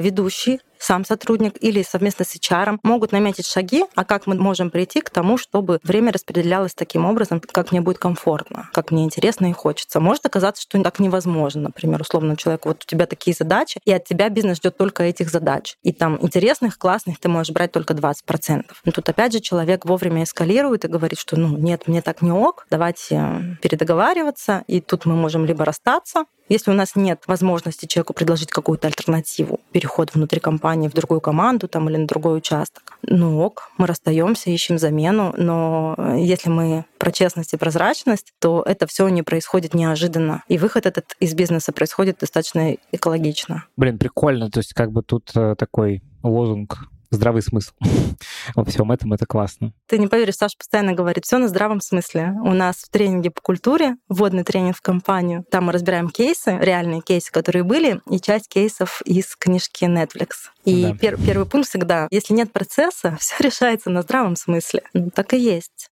ведущий 0.00 0.60
сам 0.80 1.04
сотрудник 1.04 1.54
или 1.60 1.82
совместно 1.82 2.24
с 2.24 2.34
HR 2.34 2.78
могут 2.82 3.12
наметить 3.12 3.46
шаги, 3.46 3.84
а 3.94 4.04
как 4.04 4.26
мы 4.26 4.34
можем 4.34 4.70
прийти 4.70 5.00
к 5.00 5.10
тому, 5.10 5.36
чтобы 5.38 5.78
время 5.82 6.12
распределялось 6.12 6.74
таким 6.74 7.04
образом, 7.04 7.40
как 7.40 7.70
мне 7.70 7.80
будет 7.80 7.98
комфортно, 7.98 8.68
как 8.72 8.90
мне 8.90 9.04
интересно 9.04 9.50
и 9.50 9.52
хочется. 9.52 10.00
Может 10.00 10.26
оказаться, 10.26 10.62
что 10.62 10.82
так 10.82 10.98
невозможно. 10.98 11.62
Например, 11.62 12.00
условно 12.00 12.36
человек, 12.36 12.64
вот 12.64 12.84
у 12.84 12.86
тебя 12.86 13.06
такие 13.06 13.34
задачи, 13.38 13.80
и 13.84 13.92
от 13.92 14.04
тебя 14.04 14.28
бизнес 14.30 14.56
ждет 14.56 14.76
только 14.78 15.02
этих 15.02 15.30
задач. 15.30 15.76
И 15.82 15.92
там 15.92 16.18
интересных, 16.22 16.78
классных 16.78 17.20
ты 17.20 17.28
можешь 17.28 17.52
брать 17.52 17.72
только 17.72 17.92
20%. 17.92 18.64
Но 18.84 18.92
тут 18.92 19.08
опять 19.08 19.32
же 19.32 19.40
человек 19.40 19.84
вовремя 19.84 20.24
эскалирует 20.24 20.84
и 20.84 20.88
говорит, 20.88 21.18
что 21.18 21.36
ну 21.36 21.56
нет, 21.56 21.86
мне 21.86 22.00
так 22.00 22.22
не 22.22 22.32
ок, 22.32 22.66
давайте 22.70 23.58
передоговариваться, 23.60 24.64
и 24.66 24.80
тут 24.80 25.04
мы 25.04 25.14
можем 25.14 25.44
либо 25.44 25.64
расстаться, 25.64 26.24
если 26.50 26.72
у 26.72 26.74
нас 26.74 26.96
нет 26.96 27.22
возможности 27.28 27.86
человеку 27.86 28.12
предложить 28.12 28.50
какую-то 28.50 28.88
альтернативу, 28.88 29.60
переход 29.70 30.12
внутри 30.14 30.40
компании 30.40 30.69
в 30.88 30.94
другую 30.94 31.20
команду 31.20 31.68
там, 31.68 31.88
или 31.88 31.96
на 31.96 32.06
другой 32.06 32.38
участок, 32.38 32.98
ну 33.02 33.40
ок, 33.40 33.70
мы 33.78 33.86
расстаемся, 33.86 34.50
ищем 34.50 34.78
замену, 34.78 35.34
но 35.36 35.94
если 36.16 36.50
мы 36.50 36.84
про 36.98 37.12
честность 37.12 37.54
и 37.54 37.56
прозрачность, 37.56 38.32
то 38.38 38.62
это 38.66 38.86
все 38.86 39.08
не 39.08 39.22
происходит 39.22 39.74
неожиданно. 39.74 40.42
И 40.48 40.58
выход 40.58 40.86
этот 40.86 41.16
из 41.20 41.34
бизнеса 41.34 41.72
происходит 41.72 42.18
достаточно 42.20 42.76
экологично. 42.92 43.64
Блин, 43.76 43.98
прикольно. 43.98 44.50
То 44.50 44.58
есть 44.58 44.74
как 44.74 44.92
бы 44.92 45.02
тут 45.02 45.30
э, 45.34 45.54
такой 45.56 46.02
лозунг 46.22 46.78
здравый 47.10 47.42
смысл. 47.42 47.72
Во 48.54 48.64
всем 48.64 48.90
этом 48.92 49.12
это 49.12 49.26
классно. 49.26 49.72
Ты 49.86 49.98
не 49.98 50.06
поверишь, 50.06 50.36
Саша 50.36 50.56
постоянно 50.56 50.92
говорит, 50.92 51.24
все 51.24 51.38
на 51.38 51.48
здравом 51.48 51.80
смысле. 51.80 52.34
У 52.42 52.52
нас 52.52 52.76
в 52.76 52.88
тренинге 52.90 53.30
по 53.30 53.40
культуре, 53.40 53.96
вводный 54.08 54.44
тренинг 54.44 54.76
в 54.76 54.80
компанию, 54.80 55.44
там 55.50 55.64
мы 55.64 55.72
разбираем 55.72 56.10
кейсы, 56.10 56.58
реальные 56.60 57.00
кейсы, 57.02 57.30
которые 57.30 57.64
были, 57.64 58.00
и 58.10 58.20
часть 58.20 58.48
кейсов 58.48 59.02
из 59.04 59.36
книжки 59.36 59.84
Netflix. 59.84 60.30
И 60.64 60.84
да. 60.84 60.92
пер- 60.92 61.24
первый 61.24 61.46
пункт 61.46 61.68
всегда, 61.68 62.08
если 62.10 62.34
нет 62.34 62.52
процесса, 62.52 63.16
все 63.20 63.34
решается 63.40 63.90
на 63.90 64.02
здравом 64.02 64.36
смысле. 64.36 64.82
Ну, 64.92 65.10
так 65.10 65.34
и 65.34 65.38
есть. 65.38 65.90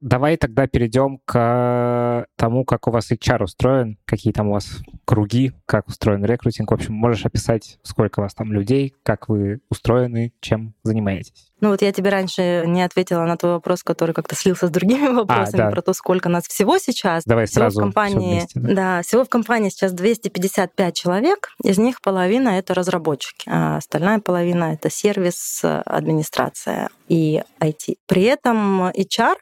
Давай 0.00 0.36
тогда 0.36 0.66
перейдем 0.66 1.20
к 1.24 2.26
тому, 2.36 2.64
как 2.64 2.88
у 2.88 2.90
вас 2.90 3.10
HR 3.10 3.44
устроен, 3.44 3.98
какие 4.04 4.32
там 4.32 4.48
у 4.48 4.52
вас 4.52 4.78
круги, 5.04 5.52
как 5.66 5.88
устроен 5.88 6.24
рекрутинг. 6.24 6.70
В 6.70 6.74
общем, 6.74 6.94
можешь 6.94 7.26
описать, 7.26 7.78
сколько 7.82 8.20
у 8.20 8.22
вас 8.22 8.34
там 8.34 8.52
людей, 8.52 8.94
как 9.02 9.28
вы 9.28 9.60
устроены, 9.68 10.32
чем 10.40 10.74
занимаетесь. 10.82 11.50
Ну 11.60 11.68
вот 11.68 11.82
я 11.82 11.92
тебе 11.92 12.10
раньше 12.10 12.64
не 12.66 12.82
ответила 12.82 13.24
на 13.24 13.36
твой 13.36 13.52
вопрос, 13.52 13.82
который 13.82 14.14
как-то 14.14 14.34
слился 14.34 14.68
с 14.68 14.70
другими 14.70 15.08
вопросами 15.14 15.62
а, 15.62 15.66
да. 15.66 15.70
про 15.70 15.82
то, 15.82 15.92
сколько 15.92 16.28
нас 16.28 16.46
всего 16.46 16.78
сейчас. 16.78 17.24
Давай 17.24 17.46
всего 17.46 17.62
сразу 17.62 17.80
в 17.80 17.82
компании, 17.82 18.32
вместе, 18.32 18.60
да? 18.60 18.74
да, 18.74 19.02
всего 19.02 19.24
в 19.24 19.28
компании 19.28 19.68
сейчас 19.68 19.92
255 19.92 20.94
человек, 20.94 21.50
из 21.62 21.76
них 21.78 22.00
половина 22.00 22.50
это 22.50 22.72
разработчики, 22.72 23.48
а 23.48 23.76
остальная 23.76 24.20
половина 24.20 24.72
это 24.72 24.90
сервис, 24.90 25.60
администрация 25.62 26.88
и 27.08 27.42
IT. 27.60 27.96
При 28.06 28.22
этом 28.22 28.88
HR 28.88 29.34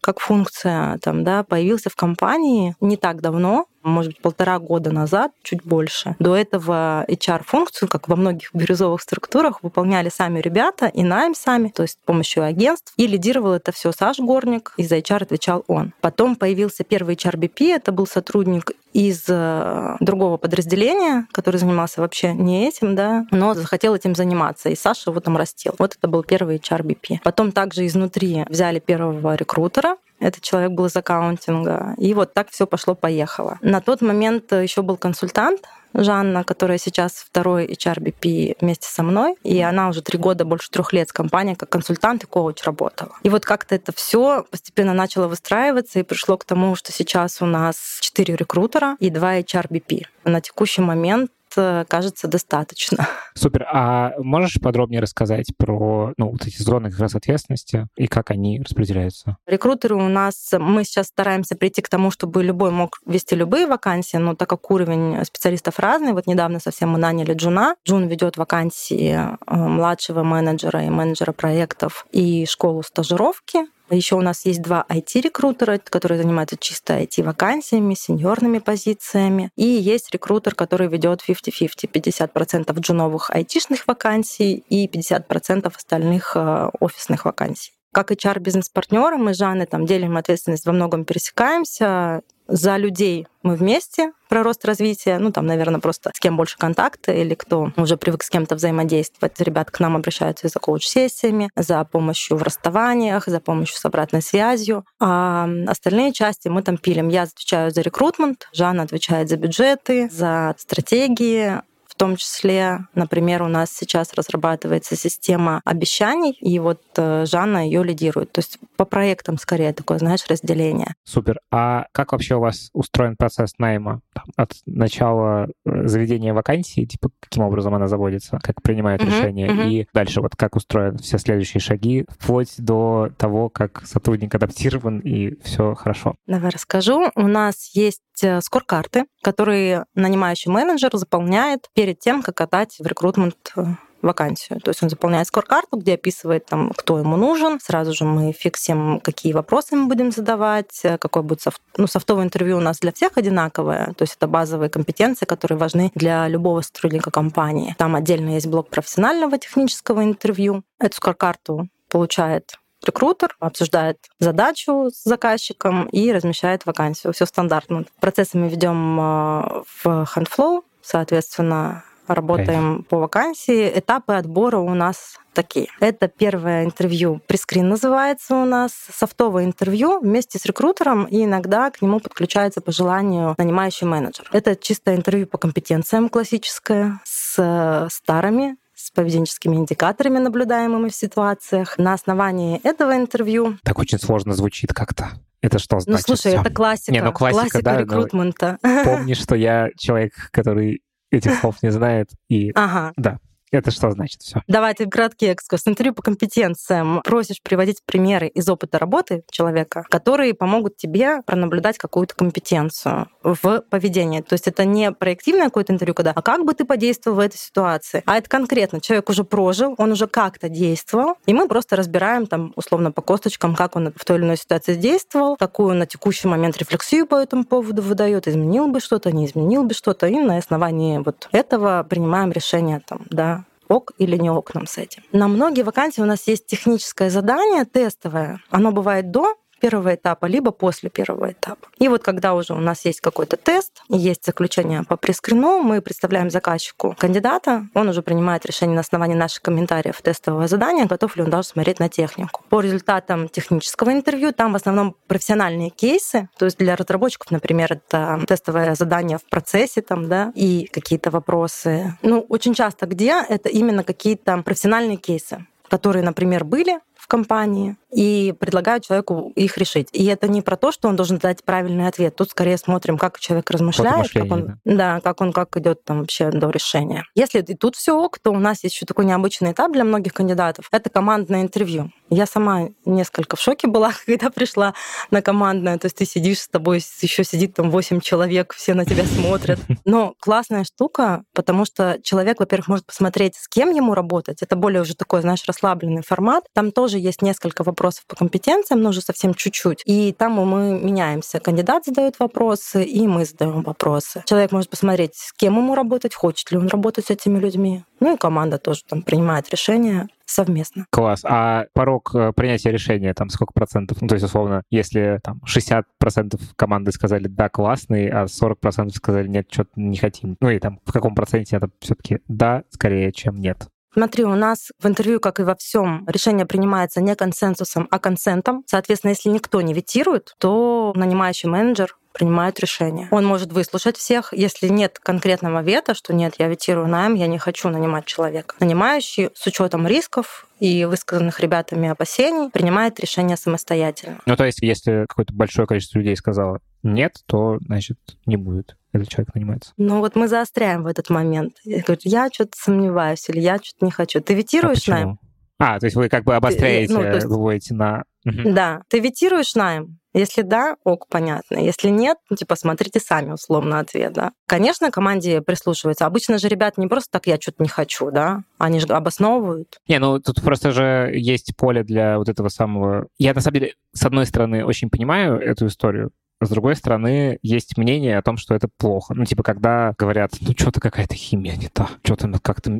как 0.00 0.20
функция 0.20 0.98
там, 0.98 1.24
да, 1.24 1.42
появился 1.42 1.90
в 1.90 1.96
компании 1.96 2.74
не 2.80 2.96
так 2.96 3.20
давно, 3.20 3.66
может 3.82 4.12
быть, 4.12 4.22
полтора 4.22 4.58
года 4.58 4.92
назад, 4.92 5.32
чуть 5.42 5.64
больше. 5.64 6.16
До 6.18 6.36
этого 6.36 7.04
HR-функцию, 7.08 7.88
как 7.88 8.08
во 8.08 8.16
многих 8.16 8.50
бирюзовых 8.54 9.00
структурах, 9.00 9.62
выполняли 9.62 10.08
сами 10.08 10.40
ребята 10.40 10.86
и 10.86 11.02
найм 11.02 11.34
сами, 11.34 11.68
то 11.68 11.82
есть 11.82 11.94
с 11.94 12.06
помощью 12.06 12.44
агентств. 12.44 12.92
И 12.96 13.06
лидировал 13.06 13.52
это 13.52 13.72
все 13.72 13.92
Саш 13.92 14.18
Горник, 14.18 14.72
и 14.76 14.84
за 14.84 14.98
HR 14.98 15.22
отвечал 15.22 15.64
он. 15.66 15.92
Потом 16.00 16.36
появился 16.36 16.84
первый 16.84 17.14
HRBP, 17.14 17.74
это 17.74 17.92
был 17.92 18.06
сотрудник 18.06 18.72
из 18.92 19.24
э, 19.28 19.96
другого 20.00 20.36
подразделения, 20.36 21.26
который 21.32 21.58
занимался 21.58 22.00
вообще 22.00 22.32
не 22.32 22.66
этим, 22.66 22.96
да, 22.96 23.26
но 23.30 23.54
захотел 23.54 23.94
этим 23.94 24.14
заниматься, 24.14 24.68
и 24.68 24.76
Саша 24.76 25.10
его 25.10 25.20
там 25.20 25.36
растил. 25.36 25.74
Вот 25.78 25.96
это 25.96 26.08
был 26.08 26.24
первый 26.24 26.56
HRBP. 26.56 27.18
Потом 27.22 27.52
также 27.52 27.86
изнутри 27.86 28.44
взяли 28.48 28.80
первого 28.80 29.34
рекрутера, 29.34 29.96
Этот 30.20 30.42
человек 30.42 30.72
был 30.72 30.86
из 30.86 30.96
аккаунтинга. 30.96 31.94
И 31.98 32.14
вот 32.14 32.34
так 32.34 32.50
все 32.50 32.66
пошло-поехало. 32.66 33.58
На 33.62 33.80
тот 33.80 34.02
момент 34.02 34.52
еще 34.52 34.82
был 34.82 34.96
консультант, 34.96 35.62
Жанна, 35.92 36.44
которая 36.44 36.78
сейчас 36.78 37.14
второй 37.14 37.66
HRBP 37.66 38.58
вместе 38.60 38.86
со 38.88 39.02
мной, 39.02 39.34
и 39.42 39.60
она 39.60 39.88
уже 39.88 40.02
три 40.02 40.18
года, 40.18 40.44
больше 40.44 40.70
трех 40.70 40.92
лет 40.92 41.08
с 41.08 41.12
компанией 41.12 41.56
как 41.56 41.68
консультант 41.68 42.22
и 42.22 42.26
коуч 42.26 42.62
работала. 42.62 43.16
И 43.24 43.28
вот 43.28 43.44
как-то 43.44 43.74
это 43.74 43.92
все 43.92 44.44
постепенно 44.50 44.94
начало 44.94 45.26
выстраиваться 45.26 45.98
и 45.98 46.04
пришло 46.04 46.36
к 46.36 46.44
тому, 46.44 46.76
что 46.76 46.92
сейчас 46.92 47.42
у 47.42 47.46
нас 47.46 47.98
четыре 48.00 48.36
рекрутера 48.36 48.96
и 49.00 49.10
два 49.10 49.38
HRBP. 49.38 50.02
На 50.24 50.40
текущий 50.40 50.82
момент 50.82 51.30
Э, 51.30 51.39
кажется, 51.54 52.28
достаточно. 52.28 53.08
Супер. 53.34 53.66
А 53.72 54.12
можешь 54.18 54.60
подробнее 54.60 55.00
рассказать 55.00 55.52
про 55.56 56.12
ну, 56.16 56.30
вот 56.30 56.46
эти 56.46 56.62
зоны 56.62 56.90
как 56.90 57.00
раз 57.00 57.14
ответственности 57.14 57.86
и 57.96 58.06
как 58.06 58.30
они 58.30 58.60
распределяются? 58.60 59.36
Рекрутеры 59.46 59.94
у 59.94 60.08
нас, 60.08 60.52
мы 60.58 60.84
сейчас 60.84 61.06
стараемся 61.06 61.56
прийти 61.56 61.82
к 61.82 61.88
тому, 61.88 62.10
чтобы 62.10 62.42
любой 62.42 62.70
мог 62.70 62.98
вести 63.06 63.34
любые 63.34 63.66
вакансии, 63.66 64.16
но 64.16 64.34
так 64.34 64.48
как 64.48 64.70
уровень 64.70 65.24
специалистов 65.24 65.78
разный, 65.78 66.12
вот 66.12 66.26
недавно 66.26 66.60
совсем 66.60 66.90
мы 66.90 66.98
наняли 66.98 67.34
Джуна. 67.34 67.76
Джун 67.86 68.06
ведет 68.06 68.36
вакансии 68.36 69.16
э, 69.16 69.36
младшего 69.54 70.22
менеджера 70.22 70.84
и 70.84 70.90
менеджера 70.90 71.32
проектов 71.32 72.06
и 72.12 72.46
школу 72.46 72.82
стажировки. 72.82 73.60
Еще 73.90 74.14
у 74.14 74.20
нас 74.20 74.46
есть 74.46 74.62
два 74.62 74.84
IT-рекрутера, 74.88 75.78
которые 75.78 76.22
занимаются 76.22 76.56
чисто 76.56 77.00
IT-вакансиями, 77.00 77.94
сеньорными 77.94 78.60
позициями. 78.60 79.50
И 79.56 79.64
есть 79.64 80.12
рекрутер, 80.12 80.54
который 80.54 80.86
ведет 80.86 81.22
50-50, 81.28 81.90
50% 81.90 82.80
джуновых 82.80 83.30
IT-шных 83.30 83.82
вакансий 83.86 84.64
и 84.68 84.86
50% 84.86 85.72
остальных 85.74 86.36
э, 86.36 86.70
офисных 86.78 87.24
вакансий. 87.24 87.72
Как 87.92 88.12
HR-бизнес-партнеры 88.12 89.16
мы 89.16 89.34
с 89.34 89.38
Жанной 89.38 89.66
там 89.66 89.84
делим 89.84 90.16
ответственность, 90.16 90.64
во 90.64 90.72
многом 90.72 91.04
пересекаемся 91.04 92.22
за 92.50 92.76
людей 92.76 93.26
мы 93.42 93.54
вместе 93.54 94.12
про 94.28 94.42
рост 94.42 94.64
развития, 94.64 95.18
ну 95.18 95.32
там, 95.32 95.46
наверное, 95.46 95.80
просто 95.80 96.10
с 96.14 96.20
кем 96.20 96.36
больше 96.36 96.58
контакта 96.58 97.12
или 97.12 97.34
кто 97.34 97.72
уже 97.76 97.96
привык 97.96 98.22
с 98.22 98.28
кем-то 98.28 98.54
взаимодействовать. 98.54 99.40
Ребята 99.40 99.72
к 99.72 99.80
нам 99.80 99.96
обращаются 99.96 100.48
за 100.48 100.58
коуч-сессиями, 100.58 101.50
за 101.56 101.84
помощью 101.84 102.36
в 102.36 102.42
расставаниях, 102.42 103.26
за 103.26 103.40
помощью 103.40 103.76
с 103.76 103.84
обратной 103.84 104.22
связью. 104.22 104.84
А 105.00 105.48
остальные 105.66 106.12
части 106.12 106.48
мы 106.48 106.62
там 106.62 106.76
пилим. 106.76 107.08
Я 107.08 107.22
отвечаю 107.22 107.70
за 107.70 107.80
рекрутмент, 107.80 108.48
Жанна 108.52 108.82
отвечает 108.82 109.28
за 109.28 109.36
бюджеты, 109.36 110.08
за 110.10 110.54
стратегии, 110.58 111.62
том 112.00 112.16
числе, 112.16 112.86
например, 112.94 113.42
у 113.42 113.48
нас 113.48 113.70
сейчас 113.70 114.14
разрабатывается 114.14 114.96
система 114.96 115.60
обещаний, 115.66 116.32
и 116.40 116.58
вот 116.58 116.80
э, 116.96 117.26
Жанна 117.26 117.66
ее 117.66 117.84
лидирует. 117.84 118.32
То 118.32 118.38
есть 118.38 118.58
по 118.78 118.86
проектам 118.86 119.36
скорее 119.36 119.74
такое, 119.74 119.98
знаешь, 119.98 120.24
разделение. 120.26 120.94
Супер. 121.04 121.40
А 121.52 121.84
как 121.92 122.12
вообще 122.12 122.36
у 122.36 122.40
вас 122.40 122.70
устроен 122.72 123.16
процесс 123.16 123.50
найма? 123.58 124.00
Там, 124.14 124.24
от 124.36 124.52
начала 124.64 125.48
э, 125.66 125.86
заведения 125.86 126.32
вакансии, 126.32 126.86
типа 126.86 127.10
каким 127.20 127.42
образом 127.42 127.74
она 127.74 127.86
заводится, 127.86 128.38
как 128.42 128.62
принимают 128.62 129.02
uh-huh, 129.02 129.06
решения, 129.06 129.48
uh-huh. 129.48 129.68
и 129.68 129.86
дальше 129.92 130.22
вот 130.22 130.36
как 130.36 130.56
устроены 130.56 130.96
все 131.00 131.18
следующие 131.18 131.60
шаги, 131.60 132.06
вплоть 132.08 132.54
до 132.56 133.10
того, 133.18 133.50
как 133.50 133.82
сотрудник 133.84 134.34
адаптирован 134.34 135.00
и 135.00 135.38
все 135.42 135.74
хорошо. 135.74 136.14
Давай 136.26 136.48
расскажу. 136.48 137.10
У 137.14 137.26
нас 137.26 137.74
есть 137.74 138.00
э, 138.22 138.40
скор-карты, 138.40 139.04
которые 139.22 139.84
нанимающий 139.94 140.50
менеджер 140.50 140.96
заполняет 140.96 141.68
перед 141.74 141.89
тем, 141.98 142.22
как 142.22 142.40
отдать 142.40 142.76
в 142.78 142.86
рекрутмент 142.86 143.52
э, 143.56 143.64
вакансию. 144.02 144.60
То 144.60 144.70
есть 144.70 144.82
он 144.82 144.90
заполняет 144.90 145.26
скор-карту, 145.26 145.76
где 145.76 145.94
описывает, 145.94 146.46
там, 146.46 146.72
кто 146.76 146.98
ему 146.98 147.16
нужен. 147.16 147.60
Сразу 147.60 147.92
же 147.92 148.04
мы 148.04 148.32
фиксим, 148.32 149.00
какие 149.00 149.32
вопросы 149.32 149.76
мы 149.76 149.86
будем 149.86 150.10
задавать, 150.10 150.80
э, 150.84 150.98
какой 150.98 151.22
будет 151.22 151.42
софт... 151.42 151.60
Ну, 151.76 151.86
софтовое 151.86 152.24
интервью 152.24 152.58
у 152.58 152.60
нас 152.60 152.78
для 152.78 152.92
всех 152.92 153.16
одинаковое. 153.16 153.92
То 153.96 154.02
есть 154.02 154.16
это 154.16 154.26
базовые 154.26 154.70
компетенции, 154.70 155.26
которые 155.26 155.58
важны 155.58 155.90
для 155.94 156.28
любого 156.28 156.60
сотрудника 156.62 157.10
компании. 157.10 157.74
Там 157.78 157.94
отдельно 157.94 158.30
есть 158.30 158.46
блок 158.46 158.68
профессионального 158.70 159.38
технического 159.38 160.02
интервью. 160.02 160.62
Эту 160.78 160.96
скор-карту 160.96 161.68
получает 161.88 162.54
рекрутер, 162.86 163.36
обсуждает 163.40 163.98
задачу 164.18 164.90
с 164.90 165.04
заказчиком 165.04 165.86
и 165.86 166.12
размещает 166.12 166.64
вакансию. 166.66 167.12
Все 167.12 167.26
стандартно. 167.26 167.84
Процессы 168.00 168.38
мы 168.38 168.48
ведем 168.48 168.98
э, 168.98 169.62
в 169.82 169.86
HandFlow, 169.86 170.62
соответственно, 170.82 171.84
работаем 172.06 172.78
okay. 172.78 172.82
по 172.84 172.98
вакансии. 172.98 173.70
Этапы 173.74 174.14
отбора 174.14 174.58
у 174.58 174.74
нас 174.74 175.18
такие. 175.32 175.68
Это 175.80 176.08
первое 176.08 176.64
интервью, 176.64 177.20
прескрин 177.26 177.68
называется 177.68 178.34
у 178.34 178.44
нас, 178.44 178.72
софтовое 178.92 179.44
интервью 179.44 180.00
вместе 180.00 180.38
с 180.38 180.44
рекрутером, 180.44 181.04
и 181.04 181.24
иногда 181.24 181.70
к 181.70 181.82
нему 181.82 182.00
подключается 182.00 182.60
по 182.60 182.72
желанию 182.72 183.34
нанимающий 183.38 183.86
менеджер. 183.86 184.28
Это 184.32 184.56
чисто 184.56 184.94
интервью 184.94 185.26
по 185.26 185.38
компетенциям 185.38 186.08
классическое 186.08 187.00
с 187.04 187.88
старыми 187.90 188.56
с 188.80 188.90
поведенческими 188.90 189.56
индикаторами, 189.56 190.18
наблюдаемыми 190.18 190.88
в 190.88 190.94
ситуациях. 190.94 191.78
На 191.78 191.92
основании 191.92 192.60
этого 192.64 192.96
интервью... 192.96 193.58
Так 193.62 193.78
очень 193.78 193.98
сложно 193.98 194.34
звучит 194.34 194.72
как-то. 194.72 195.10
Это 195.42 195.58
что 195.58 195.76
ну, 195.76 195.80
значит? 195.80 196.08
Ну, 196.08 196.16
слушай, 196.16 196.32
Всё? 196.32 196.40
это 196.40 196.50
классика. 196.50 196.92
Не, 196.92 197.02
ну 197.02 197.12
классика, 197.12 197.42
классика 197.42 197.62
да, 197.62 197.80
рекрутмента. 197.80 198.58
Помни, 198.84 199.14
что 199.14 199.34
я 199.34 199.68
человек, 199.78 200.12
который 200.32 200.82
этих 201.10 201.34
слов 201.40 201.62
не 201.62 201.70
знает. 201.70 202.08
И 202.28 202.52
ага. 202.54 202.92
да, 202.96 203.18
это 203.58 203.70
что 203.70 203.90
значит 203.90 204.22
все? 204.22 204.42
Давайте 204.46 204.86
краткий 204.86 205.26
экскурс. 205.26 205.62
Интервью 205.66 205.94
по 205.94 206.02
компетенциям. 206.02 207.02
Просишь 207.04 207.42
приводить 207.42 207.82
примеры 207.84 208.28
из 208.28 208.48
опыта 208.48 208.78
работы 208.78 209.24
человека, 209.30 209.84
которые 209.90 210.34
помогут 210.34 210.76
тебе 210.76 211.22
пронаблюдать 211.26 211.78
какую-то 211.78 212.14
компетенцию 212.14 213.08
в 213.22 213.62
поведении. 213.70 214.20
То 214.20 214.34
есть 214.34 214.46
это 214.46 214.64
не 214.64 214.92
проективное 214.92 215.46
какое-то 215.46 215.72
интервью, 215.72 215.94
когда 215.94 216.12
«а 216.14 216.22
как 216.22 216.44
бы 216.44 216.54
ты 216.54 216.64
подействовал 216.64 217.16
в 217.16 217.20
этой 217.20 217.36
ситуации?» 217.36 218.02
А 218.06 218.16
это 218.16 218.28
конкретно. 218.28 218.80
Человек 218.80 219.08
уже 219.10 219.24
прожил, 219.24 219.74
он 219.78 219.92
уже 219.92 220.06
как-то 220.06 220.48
действовал, 220.48 221.16
и 221.26 221.34
мы 221.34 221.48
просто 221.48 221.76
разбираем 221.76 222.26
там 222.26 222.52
условно 222.56 222.92
по 222.92 223.02
косточкам, 223.02 223.54
как 223.54 223.76
он 223.76 223.92
в 223.94 224.04
той 224.04 224.18
или 224.18 224.24
иной 224.24 224.36
ситуации 224.36 224.74
действовал, 224.74 225.36
какую 225.36 225.74
на 225.74 225.86
текущий 225.86 226.28
момент 226.28 226.56
рефлексию 226.58 227.06
по 227.06 227.16
этому 227.16 227.44
поводу 227.44 227.82
выдает, 227.82 228.28
изменил 228.28 228.68
бы 228.68 228.80
что-то, 228.80 229.12
не 229.12 229.26
изменил 229.26 229.64
бы 229.64 229.74
что-то, 229.74 230.06
и 230.06 230.18
на 230.18 230.36
основании 230.36 230.98
вот 230.98 231.28
этого 231.32 231.86
принимаем 231.88 232.32
решение 232.32 232.80
там, 232.86 233.06
да, 233.10 233.39
ок 233.70 233.92
или 233.98 234.16
не 234.16 234.30
ок 234.30 234.54
нам 234.54 234.66
с 234.66 234.76
этим. 234.78 235.02
На 235.12 235.28
многие 235.28 235.62
вакансии 235.62 236.02
у 236.02 236.06
нас 236.06 236.26
есть 236.26 236.46
техническое 236.46 237.08
задание 237.08 237.64
тестовое. 237.64 238.40
Оно 238.50 238.72
бывает 238.72 239.10
до 239.10 239.36
первого 239.60 239.94
этапа, 239.94 240.26
либо 240.26 240.50
после 240.50 240.90
первого 240.90 241.32
этапа. 241.32 241.68
И 241.78 241.88
вот 241.88 242.02
когда 242.02 242.34
уже 242.34 242.54
у 242.54 242.58
нас 242.58 242.84
есть 242.84 243.00
какой-то 243.00 243.36
тест, 243.36 243.82
есть 243.88 244.24
заключение 244.24 244.82
по 244.82 244.96
прескрину, 244.96 245.60
мы 245.60 245.80
представляем 245.80 246.30
заказчику 246.30 246.96
кандидата, 246.98 247.66
он 247.74 247.88
уже 247.88 248.02
принимает 248.02 248.46
решение 248.46 248.74
на 248.74 248.80
основании 248.80 249.14
наших 249.14 249.42
комментариев 249.42 250.00
тестового 250.02 250.48
задания, 250.48 250.86
готов 250.86 251.16
ли 251.16 251.22
он 251.22 251.30
даже 251.30 251.48
смотреть 251.48 251.78
на 251.78 251.88
технику. 251.88 252.42
По 252.48 252.60
результатам 252.60 253.28
технического 253.28 253.92
интервью 253.92 254.32
там 254.32 254.52
в 254.52 254.56
основном 254.56 254.96
профессиональные 255.06 255.70
кейсы, 255.70 256.28
то 256.38 256.46
есть 256.46 256.58
для 256.58 256.76
разработчиков, 256.76 257.30
например, 257.30 257.72
это 257.72 258.20
тестовое 258.26 258.74
задание 258.74 259.18
в 259.18 259.24
процессе 259.24 259.82
там, 259.82 260.08
да, 260.08 260.32
и 260.34 260.68
какие-то 260.72 261.10
вопросы. 261.10 261.96
Ну, 262.02 262.24
очень 262.28 262.54
часто 262.54 262.86
где 262.86 263.24
это 263.28 263.48
именно 263.48 263.84
какие-то 263.84 264.42
профессиональные 264.42 264.96
кейсы 264.96 265.46
которые, 265.70 266.02
например, 266.02 266.44
были 266.44 266.80
компании 267.10 267.76
и 267.92 268.32
предлагают 268.38 268.84
человеку 268.84 269.32
их 269.34 269.58
решить. 269.58 269.88
И 269.92 270.04
это 270.06 270.28
не 270.28 270.42
про 270.42 270.56
то, 270.56 270.70
что 270.70 270.88
он 270.88 270.96
должен 270.96 271.18
дать 271.18 271.44
правильный 271.44 271.88
ответ. 271.88 272.14
Тут 272.14 272.30
скорее 272.30 272.56
смотрим, 272.56 272.96
как 272.96 273.18
человек 273.18 273.50
размышляет, 273.50 274.12
как 274.12 274.30
он, 274.30 274.46
да. 274.64 274.76
да, 274.76 275.00
как 275.00 275.20
он 275.20 275.32
как 275.32 275.56
идет 275.56 275.84
там 275.84 276.00
вообще 276.00 276.30
до 276.30 276.50
решения. 276.50 277.04
Если 277.14 277.40
и 277.40 277.54
тут 277.54 277.74
все 277.74 277.98
ок, 277.98 278.18
то 278.20 278.30
у 278.30 278.38
нас 278.38 278.62
есть 278.62 278.76
еще 278.76 278.86
такой 278.86 279.04
необычный 279.06 279.52
этап 279.52 279.72
для 279.72 279.84
многих 279.84 280.14
кандидатов. 280.14 280.68
Это 280.70 280.88
командное 280.88 281.42
интервью. 281.42 281.90
Я 282.10 282.26
сама 282.26 282.68
несколько 282.84 283.36
в 283.36 283.40
шоке 283.40 283.66
была, 283.66 283.92
когда 284.06 284.30
пришла 284.30 284.74
на 285.10 285.20
командное. 285.20 285.78
То 285.78 285.86
есть 285.86 285.96
ты 285.96 286.04
сидишь 286.04 286.40
с 286.40 286.48
тобой, 286.48 286.82
еще 287.00 287.24
сидит 287.24 287.54
там 287.54 287.70
8 287.70 288.00
человек, 288.00 288.54
все 288.54 288.74
на 288.74 288.84
тебя 288.84 289.04
смотрят. 289.04 289.58
Но 289.84 290.14
классная 290.20 290.64
штука, 290.64 291.24
потому 291.34 291.64
что 291.64 291.98
человек, 292.02 292.38
во-первых, 292.38 292.68
может 292.68 292.86
посмотреть, 292.86 293.34
с 293.34 293.48
кем 293.48 293.70
ему 293.70 293.94
работать. 293.94 294.42
Это 294.42 294.54
более 294.54 294.82
уже 294.82 294.94
такой, 294.94 295.22
знаешь, 295.22 295.42
расслабленный 295.46 296.02
формат. 296.02 296.44
Там 296.54 296.70
тоже 296.70 296.99
есть 297.00 297.22
несколько 297.22 297.64
вопросов 297.64 298.04
по 298.06 298.16
компетенциям, 298.16 298.82
но 298.82 298.90
уже 298.90 299.00
совсем 299.00 299.34
чуть-чуть. 299.34 299.82
И 299.84 300.12
там 300.12 300.32
мы 300.32 300.78
меняемся. 300.80 301.40
Кандидат 301.40 301.84
задает 301.84 302.18
вопросы, 302.18 302.84
и 302.84 303.06
мы 303.06 303.24
задаем 303.24 303.62
вопросы. 303.62 304.22
Человек 304.26 304.52
может 304.52 304.70
посмотреть, 304.70 305.14
с 305.14 305.32
кем 305.32 305.56
ему 305.56 305.74
работать, 305.74 306.14
хочет 306.14 306.50
ли 306.50 306.58
он 306.58 306.68
работать 306.68 307.06
с 307.06 307.10
этими 307.10 307.38
людьми. 307.38 307.84
Ну 308.00 308.14
и 308.14 308.16
команда 308.16 308.58
тоже 308.58 308.82
там 308.88 309.02
принимает 309.02 309.50
решение 309.50 310.08
совместно. 310.30 310.86
Класс. 310.90 311.22
А 311.24 311.66
порог 311.74 312.14
э, 312.14 312.32
принятия 312.34 312.70
решения 312.70 313.12
там 313.14 313.28
сколько 313.28 313.52
процентов? 313.52 314.00
Ну, 314.00 314.08
то 314.08 314.14
есть, 314.14 314.24
условно, 314.24 314.62
если 314.70 315.20
там 315.22 315.40
60 315.44 315.86
процентов 315.98 316.40
команды 316.56 316.92
сказали 316.92 317.26
«да, 317.26 317.48
классный», 317.48 318.08
а 318.08 318.26
40 318.26 318.60
процентов 318.60 318.96
сказали 318.96 319.28
«нет, 319.28 319.48
что-то 319.50 319.72
не 319.76 319.96
хотим». 319.96 320.36
Ну 320.40 320.50
и 320.50 320.58
там 320.58 320.80
в 320.84 320.92
каком 320.92 321.14
проценте 321.14 321.56
это 321.56 321.68
все 321.80 321.94
таки 321.94 322.20
«да» 322.28 322.62
скорее, 322.70 323.12
чем 323.12 323.36
«нет»? 323.36 323.68
Смотри, 323.92 324.24
у 324.24 324.34
нас 324.36 324.70
в 324.78 324.86
интервью, 324.86 325.18
как 325.18 325.40
и 325.40 325.42
во 325.42 325.56
всем, 325.56 326.04
решение 326.06 326.46
принимается 326.46 327.00
не 327.00 327.16
консенсусом, 327.16 327.88
а 327.90 327.98
консентом. 327.98 328.62
Соответственно, 328.66 329.10
если 329.10 329.30
никто 329.30 329.60
не 329.60 329.74
ветирует, 329.74 330.34
то 330.38 330.92
нанимающий 330.94 331.48
менеджер 331.48 331.96
принимает 332.12 332.58
решение. 332.60 333.08
Он 333.10 333.24
может 333.24 333.52
выслушать 333.52 333.96
всех. 333.96 334.32
Если 334.32 334.68
нет 334.68 334.98
конкретного 334.98 335.62
вета, 335.62 335.94
что 335.94 336.12
нет, 336.12 336.34
я 336.38 336.48
ветирую 336.48 336.88
найм, 336.88 337.14
я 337.14 337.26
не 337.26 337.38
хочу 337.38 337.68
нанимать 337.68 338.06
человека. 338.06 338.54
Нанимающий 338.60 339.30
с 339.34 339.46
учетом 339.46 339.86
рисков 339.86 340.46
и 340.58 340.84
высказанных 340.84 341.40
ребятами 341.40 341.88
опасений 341.88 342.50
принимает 342.50 343.00
решение 343.00 343.36
самостоятельно. 343.36 344.18
Ну, 344.26 344.36
то 344.36 344.44
есть, 344.44 344.60
если 344.62 345.06
какое-то 345.08 345.32
большое 345.32 345.66
количество 345.66 345.98
людей 345.98 346.16
сказало 346.16 346.60
нет, 346.82 347.16
то, 347.26 347.58
значит, 347.60 347.98
не 348.26 348.36
будет 348.36 348.76
этот 348.92 349.08
человек 349.08 349.34
нанимается. 349.34 349.72
Ну 349.76 350.00
вот 350.00 350.16
мы 350.16 350.28
заостряем 350.28 350.82
в 350.82 350.86
этот 350.86 351.10
момент. 351.10 351.54
Я 351.64 351.82
говорю, 351.82 352.00
я 352.04 352.28
что-то 352.32 352.52
сомневаюсь 352.56 353.28
или 353.28 353.40
я 353.40 353.56
что-то 353.56 353.84
не 353.84 353.90
хочу. 353.90 354.20
Ты 354.20 354.34
ветируешь 354.34 354.88
а 354.88 354.92
найм? 354.92 355.18
А, 355.60 355.78
то 355.78 355.84
есть 355.84 355.94
вы 355.94 356.08
как 356.08 356.24
бы 356.24 356.34
обостряете, 356.34 356.94
ну, 356.94 357.02
есть... 357.02 357.26
выводите 357.26 357.74
на... 357.74 358.04
Да. 358.24 358.80
Ты 358.88 358.98
ветируешь 358.98 359.54
найм? 359.54 359.98
Если 360.14 360.40
да, 360.40 360.76
ок, 360.84 361.06
понятно. 361.08 361.58
Если 361.58 361.90
нет, 361.90 362.16
ну, 362.30 362.36
типа, 362.36 362.56
смотрите 362.56 362.98
сами 362.98 363.32
условно 363.32 363.78
ответ, 363.78 364.12
да. 364.14 364.32
Конечно, 364.46 364.90
команде 364.90 365.42
прислушиваются. 365.42 366.06
Обычно 366.06 366.38
же 366.38 366.48
ребят 366.48 366.78
не 366.78 366.86
просто 366.86 367.10
так, 367.12 367.26
я 367.26 367.36
что-то 367.38 367.62
не 367.62 367.68
хочу, 367.68 368.10
да. 368.10 368.42
Они 368.56 368.80
же 368.80 368.86
обосновывают. 368.86 369.78
Не, 369.86 369.98
ну 369.98 370.18
тут 370.18 370.42
просто 370.42 370.72
же 370.72 371.10
есть 371.14 371.54
поле 371.56 371.84
для 371.84 372.16
вот 372.16 372.30
этого 372.30 372.48
самого... 372.48 373.08
Я, 373.18 373.34
на 373.34 373.42
самом 373.42 373.60
деле, 373.60 373.74
с 373.92 374.02
одной 374.04 374.24
стороны, 374.24 374.64
очень 374.64 374.88
понимаю 374.88 375.38
эту 375.38 375.66
историю, 375.66 376.10
с 376.40 376.48
другой 376.48 376.74
стороны, 376.74 377.38
есть 377.42 377.76
мнение 377.76 378.16
о 378.16 378.22
том, 378.22 378.38
что 378.38 378.54
это 378.54 378.68
плохо. 378.68 379.14
Ну, 379.14 379.24
типа, 379.24 379.42
когда 379.42 379.94
говорят, 379.98 380.32
ну, 380.40 380.52
что-то 380.56 380.80
какая-то 380.80 381.14
химия 381.14 381.56
не 381.56 381.68
та, 381.68 381.88
что-то 382.02 382.30
как-то... 382.40 382.70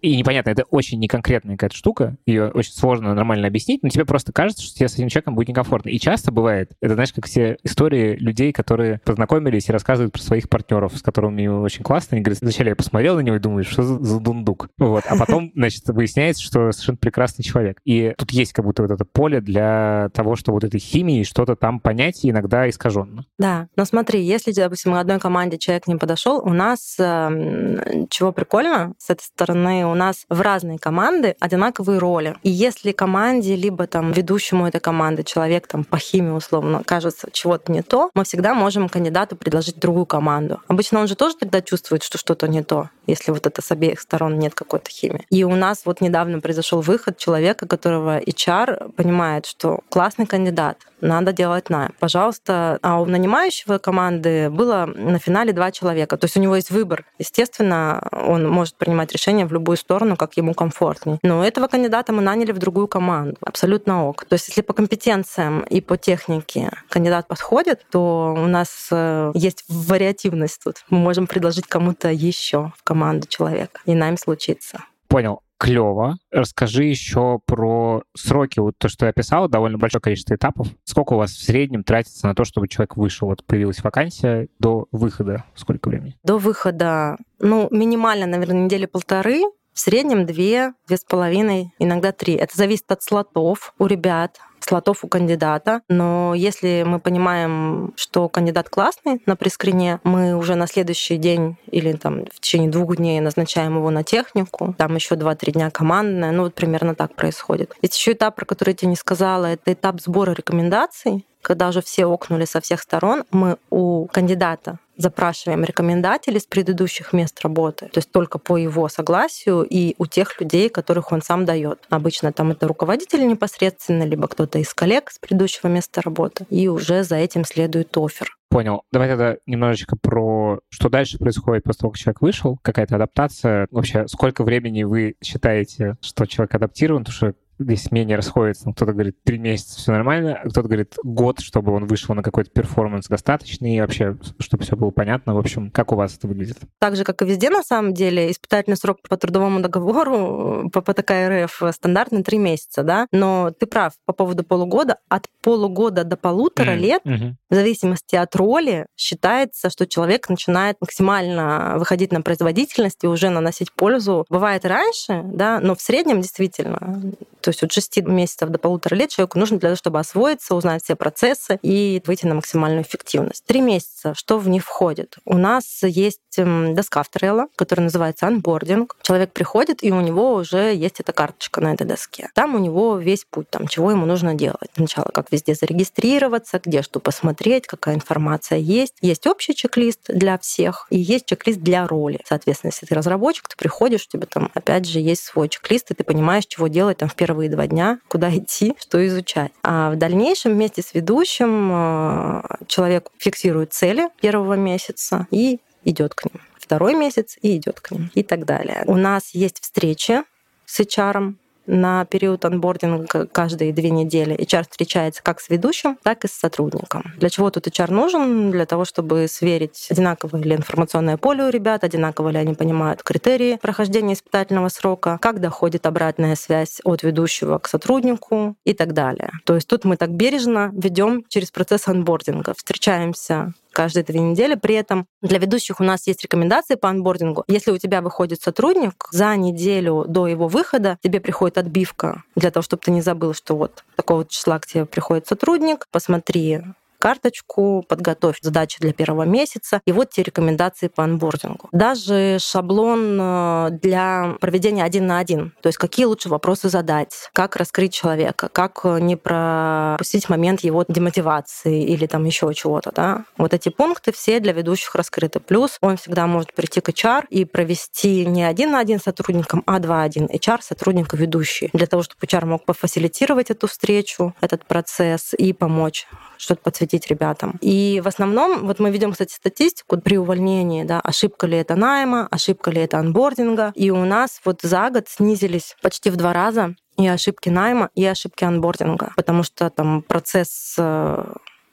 И 0.00 0.16
непонятно, 0.16 0.50
это 0.50 0.64
очень 0.70 0.98
неконкретная 0.98 1.56
какая-то 1.56 1.76
штука, 1.76 2.16
ее 2.24 2.48
очень 2.48 2.72
сложно 2.72 3.14
нормально 3.14 3.46
объяснить, 3.46 3.82
но 3.82 3.90
тебе 3.90 4.06
просто 4.06 4.32
кажется, 4.32 4.62
что 4.64 4.74
тебе 4.74 4.88
с 4.88 4.94
этим 4.94 5.08
человеком 5.08 5.34
будет 5.34 5.48
некомфортно. 5.48 5.90
И 5.90 5.98
часто 5.98 6.32
бывает, 6.32 6.72
это, 6.80 6.94
знаешь, 6.94 7.12
как 7.12 7.26
все 7.26 7.58
истории 7.62 8.16
людей, 8.16 8.52
которые 8.52 9.00
познакомились 9.04 9.68
и 9.68 9.72
рассказывают 9.72 10.14
про 10.14 10.22
своих 10.22 10.48
партнеров, 10.48 10.96
с 10.96 11.02
которыми 11.02 11.46
очень 11.46 11.82
классно, 11.82 12.16
они 12.16 12.22
говорят, 12.22 12.40
вначале 12.40 12.70
я 12.70 12.76
посмотрел 12.76 13.16
на 13.16 13.20
него 13.20 13.36
и 13.36 13.40
думаю, 13.40 13.64
что 13.64 13.82
за, 13.82 14.02
за 14.02 14.18
дундук. 14.18 14.70
Вот. 14.78 15.04
А 15.06 15.16
потом, 15.16 15.52
значит, 15.54 15.86
выясняется, 15.88 16.42
что 16.42 16.72
совершенно 16.72 16.96
прекрасный 16.96 17.42
человек. 17.42 17.78
И 17.84 18.14
тут 18.16 18.30
есть 18.30 18.54
как 18.54 18.64
будто 18.64 18.82
вот 18.82 18.90
это 18.90 19.04
поле 19.04 19.42
для 19.42 20.08
того, 20.14 20.36
что 20.36 20.52
вот 20.52 20.64
этой 20.64 20.80
химии 20.80 21.22
что-то 21.22 21.54
там 21.54 21.80
понять 21.80 22.24
и 22.24 22.30
иногда 22.30 22.68
искажать 22.68 22.93
искаженно. 22.94 23.24
Да, 23.38 23.68
но 23.76 23.84
смотри, 23.84 24.22
если, 24.22 24.52
допустим, 24.52 24.94
одной 24.94 25.18
команде 25.18 25.58
человек 25.58 25.86
не 25.86 25.96
подошел, 25.96 26.40
у 26.44 26.50
нас 26.50 26.96
э, 26.98 28.06
чего 28.10 28.32
прикольно 28.32 28.94
с 28.98 29.10
этой 29.10 29.24
стороны, 29.24 29.86
у 29.86 29.94
нас 29.94 30.24
в 30.28 30.40
разные 30.40 30.78
команды 30.78 31.36
одинаковые 31.40 31.98
роли. 31.98 32.36
И 32.42 32.50
если 32.50 32.92
команде, 32.92 33.56
либо 33.56 33.86
там 33.86 34.12
ведущему 34.12 34.66
этой 34.66 34.80
команды 34.80 35.24
человек 35.24 35.66
там 35.66 35.84
по 35.84 35.98
химии 35.98 36.30
условно 36.30 36.82
кажется 36.84 37.28
чего-то 37.32 37.72
не 37.72 37.82
то, 37.82 38.10
мы 38.14 38.24
всегда 38.24 38.54
можем 38.54 38.88
кандидату 38.88 39.36
предложить 39.36 39.78
другую 39.78 40.06
команду. 40.06 40.60
Обычно 40.68 41.00
он 41.00 41.08
же 41.08 41.16
тоже 41.16 41.36
тогда 41.36 41.60
чувствует, 41.60 42.02
что 42.02 42.18
что-то 42.18 42.48
не 42.48 42.62
то, 42.62 42.90
если 43.06 43.32
вот 43.32 43.46
это 43.46 43.62
с 43.62 43.70
обеих 43.70 44.00
сторон 44.00 44.38
нет 44.38 44.54
какой-то 44.54 44.90
химии. 44.90 45.26
И 45.30 45.44
у 45.44 45.54
нас 45.54 45.82
вот 45.84 46.00
недавно 46.00 46.40
произошел 46.40 46.80
выход 46.80 47.18
человека, 47.18 47.66
которого 47.66 48.20
HR 48.20 48.92
понимает, 48.92 49.46
что 49.46 49.80
классный 49.88 50.26
кандидат, 50.26 50.78
надо 51.04 51.32
делать 51.32 51.70
найм. 51.70 51.92
Пожалуйста, 52.00 52.78
а 52.82 53.00
у 53.00 53.06
нанимающего 53.06 53.78
команды 53.78 54.50
было 54.50 54.86
на 54.86 55.18
финале 55.18 55.52
два 55.52 55.70
человека. 55.70 56.16
То 56.16 56.24
есть 56.24 56.36
у 56.36 56.40
него 56.40 56.56
есть 56.56 56.70
выбор. 56.70 57.04
Естественно, 57.18 58.06
он 58.12 58.48
может 58.48 58.76
принимать 58.76 59.12
решение 59.12 59.46
в 59.46 59.52
любую 59.52 59.76
сторону, 59.76 60.16
как 60.16 60.36
ему 60.36 60.54
комфортнее. 60.54 61.18
Но 61.22 61.44
этого 61.44 61.68
кандидата 61.68 62.12
мы 62.12 62.22
наняли 62.22 62.52
в 62.52 62.58
другую 62.58 62.88
команду. 62.88 63.36
Абсолютно 63.42 64.08
ок. 64.08 64.24
То 64.24 64.34
есть 64.34 64.48
если 64.48 64.62
по 64.62 64.72
компетенциям 64.72 65.60
и 65.62 65.80
по 65.80 65.96
технике 65.96 66.70
кандидат 66.88 67.28
подходит, 67.28 67.84
то 67.90 68.34
у 68.36 68.46
нас 68.46 68.88
э, 68.90 69.32
есть 69.34 69.64
вариативность 69.68 70.62
тут. 70.64 70.84
Мы 70.88 70.98
можем 70.98 71.26
предложить 71.26 71.66
кому-то 71.66 72.08
еще 72.10 72.72
в 72.76 72.82
команду 72.82 73.26
человека. 73.28 73.80
И 73.84 73.94
найм 73.94 74.16
случится. 74.16 74.84
Понял 75.08 75.43
клево. 75.64 76.18
Расскажи 76.30 76.84
еще 76.84 77.40
про 77.46 78.02
сроки. 78.14 78.60
Вот 78.60 78.74
то, 78.78 78.88
что 78.88 79.06
я 79.06 79.10
описал, 79.10 79.48
довольно 79.48 79.78
большое 79.78 80.02
количество 80.02 80.34
этапов. 80.34 80.68
Сколько 80.84 81.14
у 81.14 81.16
вас 81.16 81.32
в 81.32 81.42
среднем 81.42 81.84
тратится 81.84 82.26
на 82.26 82.34
то, 82.34 82.44
чтобы 82.44 82.68
человек 82.68 82.96
вышел? 82.96 83.28
Вот 83.28 83.44
появилась 83.44 83.82
вакансия 83.82 84.48
до 84.58 84.86
выхода. 84.92 85.44
Сколько 85.54 85.88
времени? 85.88 86.16
До 86.22 86.38
выхода, 86.38 87.16
ну, 87.40 87.68
минимально, 87.70 88.26
наверное, 88.26 88.64
недели 88.64 88.86
полторы. 88.86 89.42
В 89.74 89.80
среднем 89.80 90.24
две, 90.24 90.72
две 90.86 90.96
с 90.96 91.04
половиной, 91.04 91.72
иногда 91.80 92.12
три. 92.12 92.34
Это 92.34 92.56
зависит 92.56 92.90
от 92.92 93.02
слотов 93.02 93.74
у 93.80 93.86
ребят, 93.86 94.38
слотов 94.60 95.02
у 95.02 95.08
кандидата. 95.08 95.82
Но 95.88 96.32
если 96.34 96.84
мы 96.86 97.00
понимаем, 97.00 97.92
что 97.96 98.28
кандидат 98.28 98.68
классный 98.68 99.20
на 99.26 99.34
прескрине, 99.34 99.98
мы 100.04 100.36
уже 100.36 100.54
на 100.54 100.68
следующий 100.68 101.16
день 101.16 101.56
или 101.66 101.92
там 101.92 102.24
в 102.26 102.38
течение 102.38 102.70
двух 102.70 102.96
дней 102.96 103.18
назначаем 103.18 103.76
его 103.76 103.90
на 103.90 104.04
технику. 104.04 104.76
Там 104.78 104.94
еще 104.94 105.16
два-три 105.16 105.52
дня 105.52 105.72
командная. 105.72 106.30
Ну, 106.30 106.44
вот 106.44 106.54
примерно 106.54 106.94
так 106.94 107.16
происходит. 107.16 107.74
Есть 107.82 107.96
еще 107.96 108.12
этап, 108.12 108.36
про 108.36 108.44
который 108.44 108.70
я 108.70 108.76
тебе 108.76 108.90
не 108.90 108.96
сказала, 108.96 109.46
это 109.46 109.72
этап 109.72 110.00
сбора 110.00 110.32
рекомендаций 110.32 111.26
когда 111.44 111.68
уже 111.68 111.82
все 111.82 112.06
окнули 112.06 112.46
со 112.46 112.60
всех 112.60 112.80
сторон, 112.80 113.24
мы 113.30 113.58
у 113.70 114.06
кандидата 114.06 114.78
запрашиваем 114.96 115.64
рекомендателей 115.64 116.40
с 116.40 116.46
предыдущих 116.46 117.12
мест 117.12 117.40
работы, 117.42 117.86
то 117.86 117.98
есть 117.98 118.10
только 118.10 118.38
по 118.38 118.56
его 118.56 118.88
согласию 118.88 119.62
и 119.62 119.94
у 119.98 120.06
тех 120.06 120.40
людей, 120.40 120.68
которых 120.68 121.12
он 121.12 121.20
сам 121.20 121.44
дает. 121.44 121.80
Обычно 121.90 122.32
там 122.32 122.52
это 122.52 122.68
руководитель 122.68 123.26
непосредственно, 123.26 124.04
либо 124.04 124.28
кто-то 124.28 124.58
из 124.58 124.72
коллег 124.72 125.10
с 125.10 125.18
предыдущего 125.18 125.68
места 125.68 126.00
работы, 126.00 126.46
и 126.48 126.68
уже 126.68 127.02
за 127.02 127.16
этим 127.16 127.44
следует 127.44 127.96
офер. 127.96 128.36
Понял. 128.50 128.82
Давай 128.92 129.08
тогда 129.08 129.36
немножечко 129.46 129.96
про 129.96 130.60
что 130.68 130.88
дальше 130.88 131.18
происходит 131.18 131.64
после 131.64 131.80
того, 131.80 131.90
как 131.90 131.98
человек 131.98 132.20
вышел, 132.20 132.58
какая-то 132.62 132.94
адаптация. 132.94 133.66
Вообще, 133.72 134.06
сколько 134.06 134.44
времени 134.44 134.84
вы 134.84 135.16
считаете, 135.20 135.96
что 136.00 136.24
человек 136.26 136.54
адаптирован? 136.54 137.02
Потому 137.02 137.16
что 137.16 137.34
здесь 137.58 137.90
мнения 137.90 138.16
расходятся. 138.16 138.72
Кто-то 138.72 138.92
говорит, 138.92 139.22
три 139.24 139.38
месяца 139.38 139.78
все 139.78 139.92
нормально, 139.92 140.34
а 140.36 140.48
кто-то 140.48 140.68
говорит, 140.68 140.94
год, 141.02 141.40
чтобы 141.40 141.72
он 141.72 141.86
вышел 141.86 142.14
на 142.14 142.22
какой-то 142.22 142.50
перформанс 142.50 143.06
достаточный, 143.06 143.76
и 143.76 143.80
вообще, 143.80 144.16
чтобы 144.38 144.64
все 144.64 144.76
было 144.76 144.90
понятно. 144.90 145.34
В 145.34 145.38
общем, 145.38 145.70
как 145.70 145.92
у 145.92 145.96
вас 145.96 146.16
это 146.16 146.28
выглядит? 146.28 146.58
Так 146.78 146.96
же, 146.96 147.04
как 147.04 147.22
и 147.22 147.24
везде, 147.24 147.50
на 147.50 147.62
самом 147.62 147.94
деле, 147.94 148.30
испытательный 148.30 148.76
срок 148.76 148.98
по 149.08 149.16
трудовому 149.16 149.60
договору 149.60 150.70
по, 150.72 150.80
по 150.80 150.94
ПТК 150.94 151.44
РФ 151.44 151.62
стандартный 151.72 152.22
три 152.22 152.38
месяца, 152.38 152.82
да? 152.82 153.06
Но 153.12 153.50
ты 153.50 153.66
прав 153.66 153.92
по 154.04 154.12
поводу 154.12 154.44
полугода. 154.44 154.98
От 155.08 155.28
полугода 155.42 156.04
до 156.04 156.16
полутора 156.16 156.70
mm-hmm. 156.70 156.78
лет, 156.78 157.02
mm-hmm. 157.04 157.34
в 157.50 157.54
зависимости 157.54 158.16
от 158.16 158.34
роли, 158.36 158.86
считается, 158.96 159.70
что 159.70 159.86
человек 159.86 160.28
начинает 160.28 160.76
максимально 160.80 161.74
выходить 161.78 162.12
на 162.12 162.22
производительность 162.22 163.02
и 163.04 163.06
уже 163.06 163.30
наносить 163.30 163.72
пользу. 163.72 164.24
Бывает 164.28 164.64
раньше, 164.64 165.22
да, 165.24 165.60
но 165.60 165.74
в 165.74 165.80
среднем 165.80 166.20
действительно 166.20 167.02
то 167.44 167.50
есть 167.50 167.62
от 167.62 167.72
6 167.72 167.98
месяцев 168.06 168.48
до 168.48 168.58
полутора 168.58 168.94
лет 168.94 169.10
человеку 169.10 169.38
нужно 169.38 169.58
для 169.58 169.68
того, 169.68 169.76
чтобы 169.76 169.98
освоиться, 169.98 170.54
узнать 170.54 170.82
все 170.82 170.96
процессы 170.96 171.58
и 171.60 172.02
выйти 172.06 172.24
на 172.24 172.34
максимальную 172.34 172.82
эффективность. 172.82 173.44
Три 173.44 173.60
месяца. 173.60 174.14
Что 174.14 174.38
в 174.38 174.48
них 174.48 174.64
входит? 174.64 175.18
У 175.26 175.36
нас 175.36 175.82
есть 175.82 176.20
эм, 176.38 176.74
доска 176.74 177.02
в 177.02 177.10
Trello, 177.10 177.48
которая 177.54 177.84
называется 177.84 178.26
анбординг. 178.26 178.96
Человек 179.02 179.32
приходит, 179.32 179.84
и 179.84 179.92
у 179.92 180.00
него 180.00 180.34
уже 180.34 180.74
есть 180.74 181.00
эта 181.00 181.12
карточка 181.12 181.60
на 181.60 181.74
этой 181.74 181.86
доске. 181.86 182.30
Там 182.34 182.54
у 182.54 182.58
него 182.58 182.96
весь 182.96 183.26
путь, 183.28 183.50
там, 183.50 183.68
чего 183.68 183.90
ему 183.90 184.06
нужно 184.06 184.34
делать. 184.34 184.70
Сначала, 184.74 185.10
как 185.12 185.30
везде 185.30 185.54
зарегистрироваться, 185.54 186.60
где 186.64 186.80
что 186.80 186.98
посмотреть, 186.98 187.66
какая 187.66 187.94
информация 187.94 188.58
есть. 188.58 188.94
Есть 189.02 189.26
общий 189.26 189.54
чек-лист 189.54 190.00
для 190.08 190.38
всех, 190.38 190.86
и 190.88 190.98
есть 190.98 191.26
чек-лист 191.26 191.60
для 191.60 191.86
роли. 191.86 192.20
Соответственно, 192.24 192.70
если 192.70 192.86
ты 192.86 192.94
разработчик, 192.94 193.48
ты 193.48 193.56
приходишь, 193.56 194.06
у 194.06 194.10
тебя 194.10 194.26
там, 194.26 194.50
опять 194.54 194.86
же, 194.86 194.98
есть 194.98 195.24
свой 195.24 195.50
чек-лист, 195.50 195.90
и 195.90 195.94
ты 195.94 196.04
понимаешь, 196.04 196.46
чего 196.46 196.68
делать 196.68 196.98
там 196.98 197.08
в 197.08 197.14
первый 197.14 197.33
первые 197.34 197.50
два 197.50 197.66
дня, 197.66 197.98
куда 198.06 198.30
идти, 198.30 198.74
что 198.78 199.04
изучать. 199.08 199.50
А 199.64 199.90
в 199.90 199.96
дальнейшем 199.96 200.52
вместе 200.52 200.82
с 200.82 200.94
ведущим 200.94 201.70
э, 201.72 202.42
человек 202.68 203.08
фиксирует 203.18 203.72
цели 203.72 204.08
первого 204.20 204.54
месяца 204.54 205.26
и 205.32 205.58
идет 205.84 206.14
к 206.14 206.26
ним. 206.26 206.40
Второй 206.56 206.94
месяц 206.94 207.36
и 207.42 207.56
идет 207.56 207.80
к 207.80 207.90
ним 207.90 208.08
и 208.14 208.22
так 208.22 208.44
далее. 208.44 208.84
У 208.86 208.94
нас 208.94 209.34
есть 209.34 209.60
встречи 209.60 210.22
с 210.64 210.78
HR, 210.78 211.34
на 211.66 212.04
период 212.04 212.44
анбординга 212.44 213.26
каждые 213.26 213.72
две 213.72 213.90
недели 213.90 214.36
HR 214.36 214.66
встречается 214.70 215.22
как 215.22 215.40
с 215.40 215.48
ведущим, 215.48 215.98
так 216.02 216.24
и 216.24 216.28
с 216.28 216.32
сотрудником. 216.32 217.12
Для 217.16 217.30
чего 217.30 217.50
тут 217.50 217.66
HR 217.66 217.90
нужен? 217.90 218.50
Для 218.50 218.66
того, 218.66 218.84
чтобы 218.84 219.26
сверить, 219.28 219.88
одинаковое 219.90 220.42
ли 220.42 220.56
информационное 220.56 221.16
поле 221.16 221.44
у 221.44 221.50
ребят, 221.50 221.84
одинаково 221.84 222.30
ли 222.30 222.38
они 222.38 222.54
понимают 222.54 223.02
критерии 223.02 223.58
прохождения 223.60 224.14
испытательного 224.14 224.68
срока, 224.68 225.18
как 225.20 225.40
доходит 225.40 225.86
обратная 225.86 226.36
связь 226.36 226.80
от 226.84 227.02
ведущего 227.02 227.58
к 227.58 227.68
сотруднику 227.68 228.56
и 228.64 228.74
так 228.74 228.92
далее. 228.92 229.30
То 229.44 229.54
есть 229.54 229.68
тут 229.68 229.84
мы 229.84 229.96
так 229.96 230.10
бережно 230.10 230.70
ведем 230.74 231.24
через 231.28 231.50
процесс 231.50 231.88
анбординга. 231.88 232.54
Встречаемся 232.54 233.54
каждые 233.74 234.04
две 234.04 234.20
недели. 234.20 234.54
При 234.54 234.74
этом 234.74 235.06
для 235.20 235.38
ведущих 235.38 235.80
у 235.80 235.84
нас 235.84 236.06
есть 236.06 236.22
рекомендации 236.22 236.76
по 236.76 236.88
анбордингу. 236.88 237.44
Если 237.48 237.70
у 237.70 237.78
тебя 237.78 238.00
выходит 238.00 238.40
сотрудник, 238.40 239.08
за 239.10 239.36
неделю 239.36 240.04
до 240.08 240.26
его 240.26 240.48
выхода 240.48 240.98
тебе 241.02 241.20
приходит 241.20 241.58
отбивка 241.58 242.22
для 242.36 242.50
того, 242.50 242.62
чтобы 242.62 242.82
ты 242.82 242.90
не 242.90 243.02
забыл, 243.02 243.34
что 243.34 243.56
вот 243.56 243.84
такого 243.96 244.24
числа 244.24 244.58
к 244.58 244.66
тебе 244.66 244.86
приходит 244.86 245.26
сотрудник, 245.26 245.86
посмотри 245.90 246.62
карточку, 247.04 247.84
подготовь 247.86 248.38
задачи 248.40 248.78
для 248.80 248.94
первого 248.94 249.24
месяца, 249.24 249.82
и 249.84 249.92
вот 249.92 250.08
те 250.08 250.22
рекомендации 250.22 250.88
по 250.88 251.04
анбордингу. 251.04 251.68
Даже 251.70 252.38
шаблон 252.40 253.18
э, 253.20 253.68
для 253.82 254.38
проведения 254.40 254.82
один 254.82 255.06
на 255.06 255.18
один, 255.18 255.52
то 255.60 255.66
есть 255.66 255.76
какие 255.76 256.06
лучше 256.06 256.30
вопросы 256.30 256.70
задать, 256.70 257.28
как 257.34 257.56
раскрыть 257.56 257.92
человека, 257.92 258.48
как 258.50 258.80
э, 258.84 259.00
не 259.00 259.16
пропустить 259.16 260.30
момент 260.30 260.60
его 260.60 260.86
демотивации 260.88 261.84
или 261.84 262.06
там 262.06 262.24
еще 262.24 262.50
чего-то, 262.54 262.90
да. 262.90 263.26
Вот 263.36 263.52
эти 263.52 263.68
пункты 263.68 264.10
все 264.10 264.40
для 264.40 264.54
ведущих 264.54 264.94
раскрыты. 264.94 265.40
Плюс 265.40 265.76
он 265.82 265.98
всегда 265.98 266.26
может 266.26 266.54
прийти 266.54 266.80
к 266.80 266.88
HR 266.88 267.26
и 267.28 267.44
провести 267.44 268.24
не 268.24 268.44
один 268.44 268.70
на 268.70 268.78
один 268.78 268.98
с 268.98 269.02
сотрудником, 269.02 269.62
а 269.66 269.78
два-один 269.78 270.24
HR 270.24 270.62
сотрудник 270.62 271.12
ведущий, 271.12 271.68
для 271.74 271.86
того, 271.86 272.02
чтобы 272.02 272.24
HR 272.24 272.46
мог 272.46 272.64
пофасилитировать 272.64 273.50
эту 273.50 273.66
встречу, 273.66 274.34
этот 274.40 274.64
процесс 274.64 275.34
и 275.36 275.52
помочь 275.52 276.06
что-то 276.44 276.62
подсветить 276.62 277.08
ребятам. 277.08 277.58
И 277.60 278.00
в 278.04 278.08
основном, 278.08 278.66
вот 278.66 278.78
мы 278.78 278.90
ведем, 278.90 279.12
кстати, 279.12 279.34
статистику 279.34 279.98
при 279.98 280.16
увольнении, 280.18 280.84
да, 280.84 281.00
ошибка 281.00 281.46
ли 281.46 281.58
это 281.58 281.74
найма, 281.74 282.28
ошибка 282.30 282.70
ли 282.70 282.80
это 282.80 282.98
анбординга. 282.98 283.72
И 283.74 283.90
у 283.90 284.04
нас 284.04 284.40
вот 284.44 284.60
за 284.62 284.90
год 284.90 285.08
снизились 285.08 285.76
почти 285.82 286.10
в 286.10 286.16
два 286.16 286.32
раза 286.32 286.74
и 286.96 287.08
ошибки 287.08 287.48
найма, 287.48 287.90
и 287.94 288.04
ошибки 288.04 288.44
анбординга, 288.44 289.12
потому 289.16 289.42
что 289.42 289.68
там 289.70 290.02
процесс 290.02 290.76
э, 290.78 291.24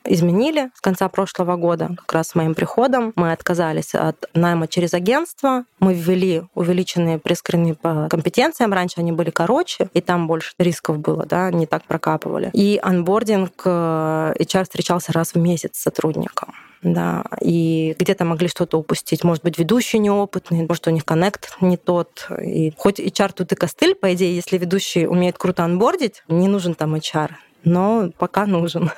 изменили 0.06 0.70
с 0.76 0.82
конца 0.82 1.08
прошлого 1.10 1.56
года, 1.56 1.90
как 1.98 2.14
раз 2.14 2.30
с 2.30 2.36
моим 2.36 2.56
приходом. 2.56 3.14
Мы 3.16 3.32
отказались 3.32 3.94
от 3.96 4.30
найма 4.34 4.68
через 4.68 4.94
агентство, 4.94 5.66
мы 5.80 5.94
ввели 5.94 6.44
увеличенные 6.54 7.20
прескрины 7.20 7.76
по 7.76 8.08
компетенциям, 8.10 8.74
раньше 8.74 9.00
они 9.00 9.12
были 9.12 9.30
короче, 9.30 9.90
и 9.94 10.02
там 10.02 10.28
больше 10.28 10.54
рисков 10.58 11.00
было, 11.00 11.26
да, 11.26 11.52
не 11.52 11.66
так 11.66 11.84
прокапывали. 11.86 12.50
И 12.54 12.80
анбординг 12.82 13.66
HR 13.66 14.36
э, 14.36 14.64
встречался 14.64 15.14
раз 15.14 15.34
в 15.34 15.38
месяц 15.38 15.78
с 15.78 15.84
сотрудником 15.84 16.54
да, 16.84 17.24
и 17.40 17.96
где-то 18.00 18.26
могли 18.26 18.48
что-то 18.48 18.78
упустить. 18.78 19.24
Может 19.24 19.44
быть, 19.44 19.58
ведущий 19.58 20.00
неопытный, 20.00 20.66
может, 20.68 20.88
у 20.88 20.92
них 20.92 21.06
коннект 21.06 21.56
не 21.62 21.78
тот. 21.78 22.28
И 22.44 22.74
хоть 22.76 23.00
HR 23.00 23.34
тут 23.34 23.52
и 23.52 23.56
костыль, 23.56 23.96
по 23.96 24.14
идее, 24.14 24.36
если 24.36 24.58
ведущий 24.58 25.06
умеет 25.08 25.38
круто 25.38 25.64
анбордить, 25.64 26.24
не 26.28 26.48
нужен 26.48 26.74
там 26.74 26.96
HR, 26.96 27.32
но 27.64 28.12
пока 28.18 28.46
нужен. 28.46 28.92